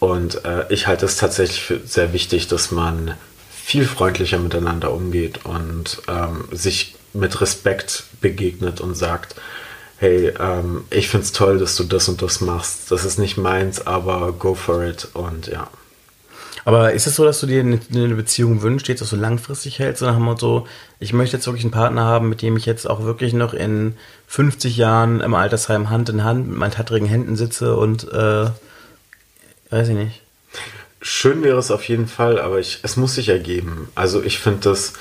Und 0.00 0.44
äh, 0.44 0.64
ich 0.70 0.86
halte 0.86 1.06
es 1.06 1.16
tatsächlich 1.16 1.62
für 1.62 1.80
sehr 1.84 2.12
wichtig, 2.12 2.48
dass 2.48 2.70
man 2.70 3.14
viel 3.50 3.84
freundlicher 3.84 4.38
miteinander 4.38 4.92
umgeht 4.92 5.44
und 5.44 6.00
ähm, 6.08 6.44
sich 6.52 6.94
mit 7.12 7.40
Respekt 7.40 8.04
begegnet 8.20 8.80
und 8.80 8.94
sagt, 8.94 9.34
hey, 9.98 10.32
ähm, 10.38 10.84
ich 10.90 11.08
find's 11.08 11.32
toll, 11.32 11.58
dass 11.58 11.76
du 11.76 11.84
das 11.84 12.08
und 12.08 12.22
das 12.22 12.40
machst. 12.40 12.90
Das 12.90 13.04
ist 13.04 13.18
nicht 13.18 13.36
meins, 13.36 13.86
aber 13.86 14.32
go 14.32 14.54
for 14.54 14.84
it. 14.84 15.08
Und 15.14 15.48
ja. 15.48 15.68
Aber 16.64 16.92
ist 16.92 17.06
es 17.06 17.16
so, 17.16 17.24
dass 17.24 17.40
du 17.40 17.46
dir 17.46 17.60
eine, 17.60 17.80
eine 17.92 18.14
Beziehung 18.14 18.62
wünschst, 18.62 18.88
jetzt 18.88 19.02
auch 19.02 19.06
so 19.06 19.16
langfristig 19.16 19.78
hältst, 19.78 20.00
so 20.00 20.06
nach 20.06 20.14
dem 20.14 20.24
Motto, 20.24 20.66
ich 21.00 21.12
möchte 21.12 21.36
jetzt 21.36 21.46
wirklich 21.46 21.64
einen 21.64 21.72
Partner 21.72 22.04
haben, 22.04 22.28
mit 22.28 22.42
dem 22.42 22.56
ich 22.56 22.66
jetzt 22.66 22.88
auch 22.88 23.02
wirklich 23.02 23.32
noch 23.32 23.54
in 23.54 23.94
50 24.26 24.76
Jahren 24.76 25.20
im 25.20 25.34
Altersheim 25.34 25.90
Hand 25.90 26.08
in 26.10 26.24
Hand 26.24 26.48
mit 26.48 26.58
meinen 26.58 26.72
tattrigen 26.72 27.08
Händen 27.08 27.36
sitze 27.36 27.76
und, 27.76 28.12
äh, 28.12 28.50
weiß 29.70 29.88
ich 29.88 29.94
nicht. 29.94 30.22
Schön 31.00 31.42
wäre 31.42 31.58
es 31.58 31.70
auf 31.70 31.88
jeden 31.88 32.08
Fall, 32.08 32.40
aber 32.40 32.58
ich, 32.58 32.80
es 32.82 32.96
muss 32.96 33.14
sich 33.14 33.28
ergeben. 33.28 33.88
Also 33.94 34.22
ich 34.22 34.38
finde 34.38 34.60
das, 34.60 34.94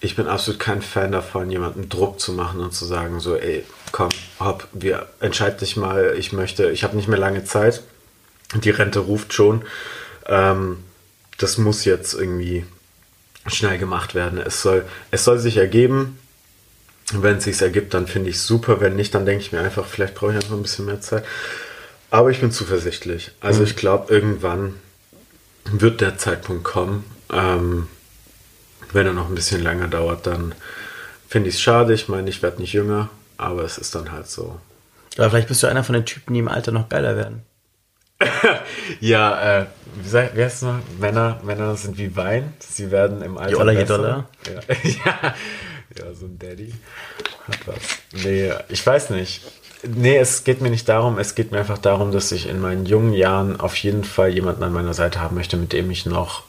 ich 0.00 0.16
bin 0.16 0.26
absolut 0.26 0.60
kein 0.60 0.82
Fan 0.82 1.12
davon, 1.12 1.50
jemanden 1.50 1.88
Druck 1.88 2.20
zu 2.20 2.32
machen 2.32 2.60
und 2.60 2.72
zu 2.72 2.84
sagen, 2.84 3.20
so, 3.20 3.36
ey, 3.36 3.64
komm, 3.92 4.10
hopp, 4.40 4.66
wir 4.72 5.06
entscheid 5.20 5.60
dich 5.60 5.76
mal, 5.76 6.14
ich 6.18 6.32
möchte, 6.32 6.70
ich 6.70 6.82
habe 6.82 6.96
nicht 6.96 7.08
mehr 7.08 7.18
lange 7.18 7.44
Zeit, 7.44 7.82
die 8.54 8.70
Rente 8.70 9.00
ruft 9.00 9.32
schon. 9.32 9.64
Ähm, 10.26 10.78
das 11.38 11.58
muss 11.58 11.84
jetzt 11.84 12.14
irgendwie 12.14 12.64
schnell 13.46 13.78
gemacht 13.78 14.14
werden. 14.14 14.38
Es 14.38 14.62
soll, 14.62 14.84
es 15.10 15.24
soll 15.24 15.38
sich 15.38 15.56
ergeben. 15.56 16.18
Wenn 17.12 17.36
es 17.36 17.44
sich 17.44 17.60
ergibt, 17.60 17.92
dann 17.94 18.06
finde 18.06 18.30
ich 18.30 18.36
es 18.36 18.46
super. 18.46 18.80
Wenn 18.80 18.96
nicht, 18.96 19.14
dann 19.14 19.26
denke 19.26 19.42
ich 19.42 19.52
mir 19.52 19.60
einfach, 19.60 19.86
vielleicht 19.86 20.14
brauche 20.14 20.32
ich 20.32 20.36
einfach 20.36 20.52
ein 20.54 20.62
bisschen 20.62 20.86
mehr 20.86 21.00
Zeit. 21.00 21.24
Aber 22.14 22.30
ich 22.30 22.38
bin 22.38 22.52
zuversichtlich. 22.52 23.32
Also 23.40 23.64
ich 23.64 23.74
glaube, 23.74 24.14
irgendwann 24.14 24.76
wird 25.64 26.00
der 26.00 26.16
Zeitpunkt 26.16 26.62
kommen. 26.62 27.04
Ähm, 27.32 27.88
wenn 28.92 29.04
er 29.04 29.12
noch 29.12 29.28
ein 29.28 29.34
bisschen 29.34 29.60
länger 29.60 29.88
dauert, 29.88 30.24
dann 30.28 30.54
finde 31.28 31.48
ich 31.48 31.56
es 31.56 31.60
schade. 31.60 31.92
Ich 31.92 32.08
meine, 32.08 32.30
ich 32.30 32.40
werde 32.40 32.60
nicht 32.60 32.72
jünger, 32.72 33.08
aber 33.36 33.64
es 33.64 33.78
ist 33.78 33.96
dann 33.96 34.12
halt 34.12 34.28
so. 34.28 34.60
Aber 35.16 35.28
vielleicht 35.28 35.48
bist 35.48 35.64
du 35.64 35.66
einer 35.66 35.82
von 35.82 35.94
den 35.94 36.04
Typen, 36.04 36.34
die 36.34 36.38
im 36.38 36.46
Alter 36.46 36.70
noch 36.70 36.88
geiler 36.88 37.16
werden. 37.16 37.42
Ja, 39.00 39.62
äh, 39.62 39.66
wie, 39.96 40.08
sag, 40.08 40.36
wie 40.36 40.44
heißt 40.44 40.56
es 40.56 40.62
noch? 40.62 40.78
Männer, 41.00 41.40
Männer 41.42 41.74
sind 41.76 41.98
wie 41.98 42.14
Wein. 42.14 42.52
Sie 42.60 42.92
werden 42.92 43.22
im 43.22 43.38
Alter 43.38 43.72
je 43.72 43.78
besser. 43.78 43.96
Doller. 43.96 44.28
Ja. 44.46 44.74
ja, 44.84 45.34
ja, 45.98 46.14
so 46.14 46.26
ein 46.26 46.38
Daddy 46.38 46.72
hat 47.48 47.66
was. 47.66 47.76
Nee, 48.24 48.52
ich 48.68 48.86
weiß 48.86 49.10
nicht. 49.10 49.42
Nee, 49.86 50.16
es 50.16 50.44
geht 50.44 50.60
mir 50.60 50.70
nicht 50.70 50.88
darum. 50.88 51.18
Es 51.18 51.34
geht 51.34 51.52
mir 51.52 51.58
einfach 51.58 51.78
darum, 51.78 52.12
dass 52.12 52.32
ich 52.32 52.48
in 52.48 52.60
meinen 52.60 52.86
jungen 52.86 53.12
Jahren 53.12 53.60
auf 53.60 53.76
jeden 53.76 54.04
Fall 54.04 54.30
jemanden 54.30 54.62
an 54.62 54.72
meiner 54.72 54.94
Seite 54.94 55.20
haben 55.20 55.34
möchte, 55.36 55.56
mit 55.56 55.72
dem 55.72 55.90
ich 55.90 56.06
noch 56.06 56.42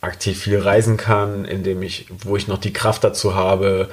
aktiv 0.00 0.42
viel 0.42 0.58
reisen 0.58 0.96
kann, 0.96 1.44
in 1.44 1.62
dem 1.62 1.82
ich, 1.82 2.06
wo 2.10 2.36
ich 2.36 2.48
noch 2.48 2.58
die 2.58 2.72
Kraft 2.72 3.04
dazu 3.04 3.34
habe, 3.34 3.88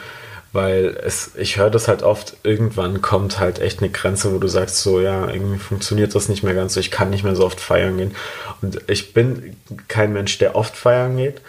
weil 0.53 0.97
es, 1.03 1.31
ich 1.35 1.57
höre 1.57 1.69
das 1.69 1.87
halt 1.87 2.03
oft, 2.03 2.37
irgendwann 2.43 3.01
kommt 3.01 3.39
halt 3.39 3.59
echt 3.59 3.79
eine 3.79 3.89
Grenze, 3.89 4.33
wo 4.33 4.37
du 4.37 4.47
sagst, 4.47 4.77
so, 4.77 5.01
ja, 5.01 5.27
irgendwie 5.29 5.57
funktioniert 5.57 6.15
das 6.15 6.29
nicht 6.29 6.43
mehr 6.43 6.53
ganz 6.53 6.75
so, 6.75 6.79
ich 6.79 6.91
kann 6.91 7.09
nicht 7.09 7.23
mehr 7.23 7.35
so 7.35 7.45
oft 7.45 7.59
feiern 7.59 7.97
gehen. 7.97 8.15
Und 8.61 8.79
ich 8.87 9.13
bin 9.13 9.57
kein 9.87 10.13
Mensch, 10.13 10.37
der 10.37 10.55
oft 10.55 10.77
feiern 10.77 11.17
geht, 11.17 11.41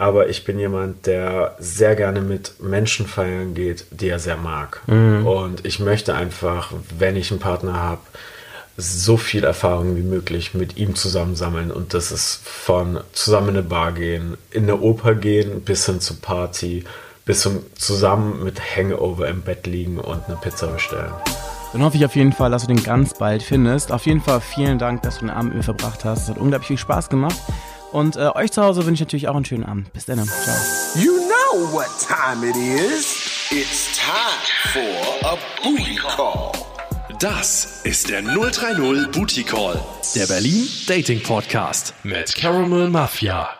aber 0.00 0.30
ich 0.30 0.44
bin 0.44 0.58
jemand, 0.58 1.06
der 1.06 1.56
sehr 1.58 1.94
gerne 1.94 2.22
mit 2.22 2.54
Menschen 2.62 3.06
feiern 3.06 3.52
geht, 3.52 3.84
die 3.90 4.08
er 4.08 4.18
sehr 4.18 4.38
mag. 4.38 4.80
Und 4.86 5.66
ich 5.66 5.78
möchte 5.78 6.14
einfach, 6.14 6.72
wenn 6.98 7.16
ich 7.16 7.30
einen 7.30 7.38
Partner 7.38 7.74
habe, 7.74 8.00
so 8.78 9.18
viel 9.18 9.44
Erfahrung 9.44 9.96
wie 9.96 10.02
möglich 10.02 10.54
mit 10.54 10.78
ihm 10.78 10.94
zusammensammeln 10.94 11.70
und 11.70 11.92
das 11.92 12.12
ist 12.12 12.40
von 12.48 13.00
zusammen 13.12 13.50
in 13.50 13.56
eine 13.58 13.62
Bar 13.62 13.92
gehen, 13.92 14.38
in 14.50 14.62
eine 14.62 14.80
Oper 14.80 15.14
gehen, 15.14 15.60
bis 15.60 15.84
hin 15.84 16.00
zur 16.00 16.16
Party, 16.16 16.84
bis 17.26 17.42
zum 17.42 17.58
zusammen 17.74 18.42
mit 18.42 18.58
Hangover 18.74 19.28
im 19.28 19.42
Bett 19.42 19.66
liegen 19.66 19.98
und 19.98 20.24
eine 20.26 20.36
Pizza 20.36 20.68
bestellen. 20.68 21.12
Dann 21.72 21.82
hoffe 21.84 21.98
ich 21.98 22.06
auf 22.06 22.16
jeden 22.16 22.32
Fall, 22.32 22.50
dass 22.50 22.62
du 22.62 22.68
den 22.68 22.82
ganz 22.82 23.12
bald 23.14 23.42
findest. 23.42 23.92
Auf 23.92 24.06
jeden 24.06 24.22
Fall 24.22 24.40
vielen 24.40 24.78
Dank, 24.78 25.02
dass 25.02 25.18
du 25.18 25.26
den 25.26 25.30
Abend 25.30 25.50
mit 25.50 25.58
mir 25.58 25.62
verbracht 25.62 26.06
hast. 26.06 26.22
Es 26.22 26.28
hat 26.30 26.38
unglaublich 26.38 26.68
viel 26.68 26.78
Spaß 26.78 27.10
gemacht. 27.10 27.36
Und 27.92 28.16
äh, 28.16 28.30
euch 28.34 28.52
zu 28.52 28.62
Hause 28.62 28.86
wünsche 28.86 29.02
ich 29.02 29.08
natürlich 29.08 29.28
auch 29.28 29.36
einen 29.36 29.44
schönen 29.44 29.64
Abend. 29.64 29.92
Bis 29.92 30.06
dann. 30.06 30.24
Ciao. 30.24 30.54
You 30.94 31.12
know 31.12 31.72
what 31.72 31.88
time 31.98 32.48
it 32.48 32.56
is. 32.56 33.50
It's 33.50 33.98
time 33.98 34.72
for 34.72 35.28
a 35.32 35.36
booty 35.62 35.96
call. 35.96 36.52
Das 37.18 37.82
ist 37.84 38.08
der 38.08 38.22
030 38.22 39.10
Booty 39.12 39.42
Call, 39.42 39.78
der 40.14 40.26
Berlin 40.26 40.66
Dating 40.86 41.22
Podcast 41.22 41.92
mit 42.02 42.34
Caramel 42.34 42.88
Mafia. 42.88 43.59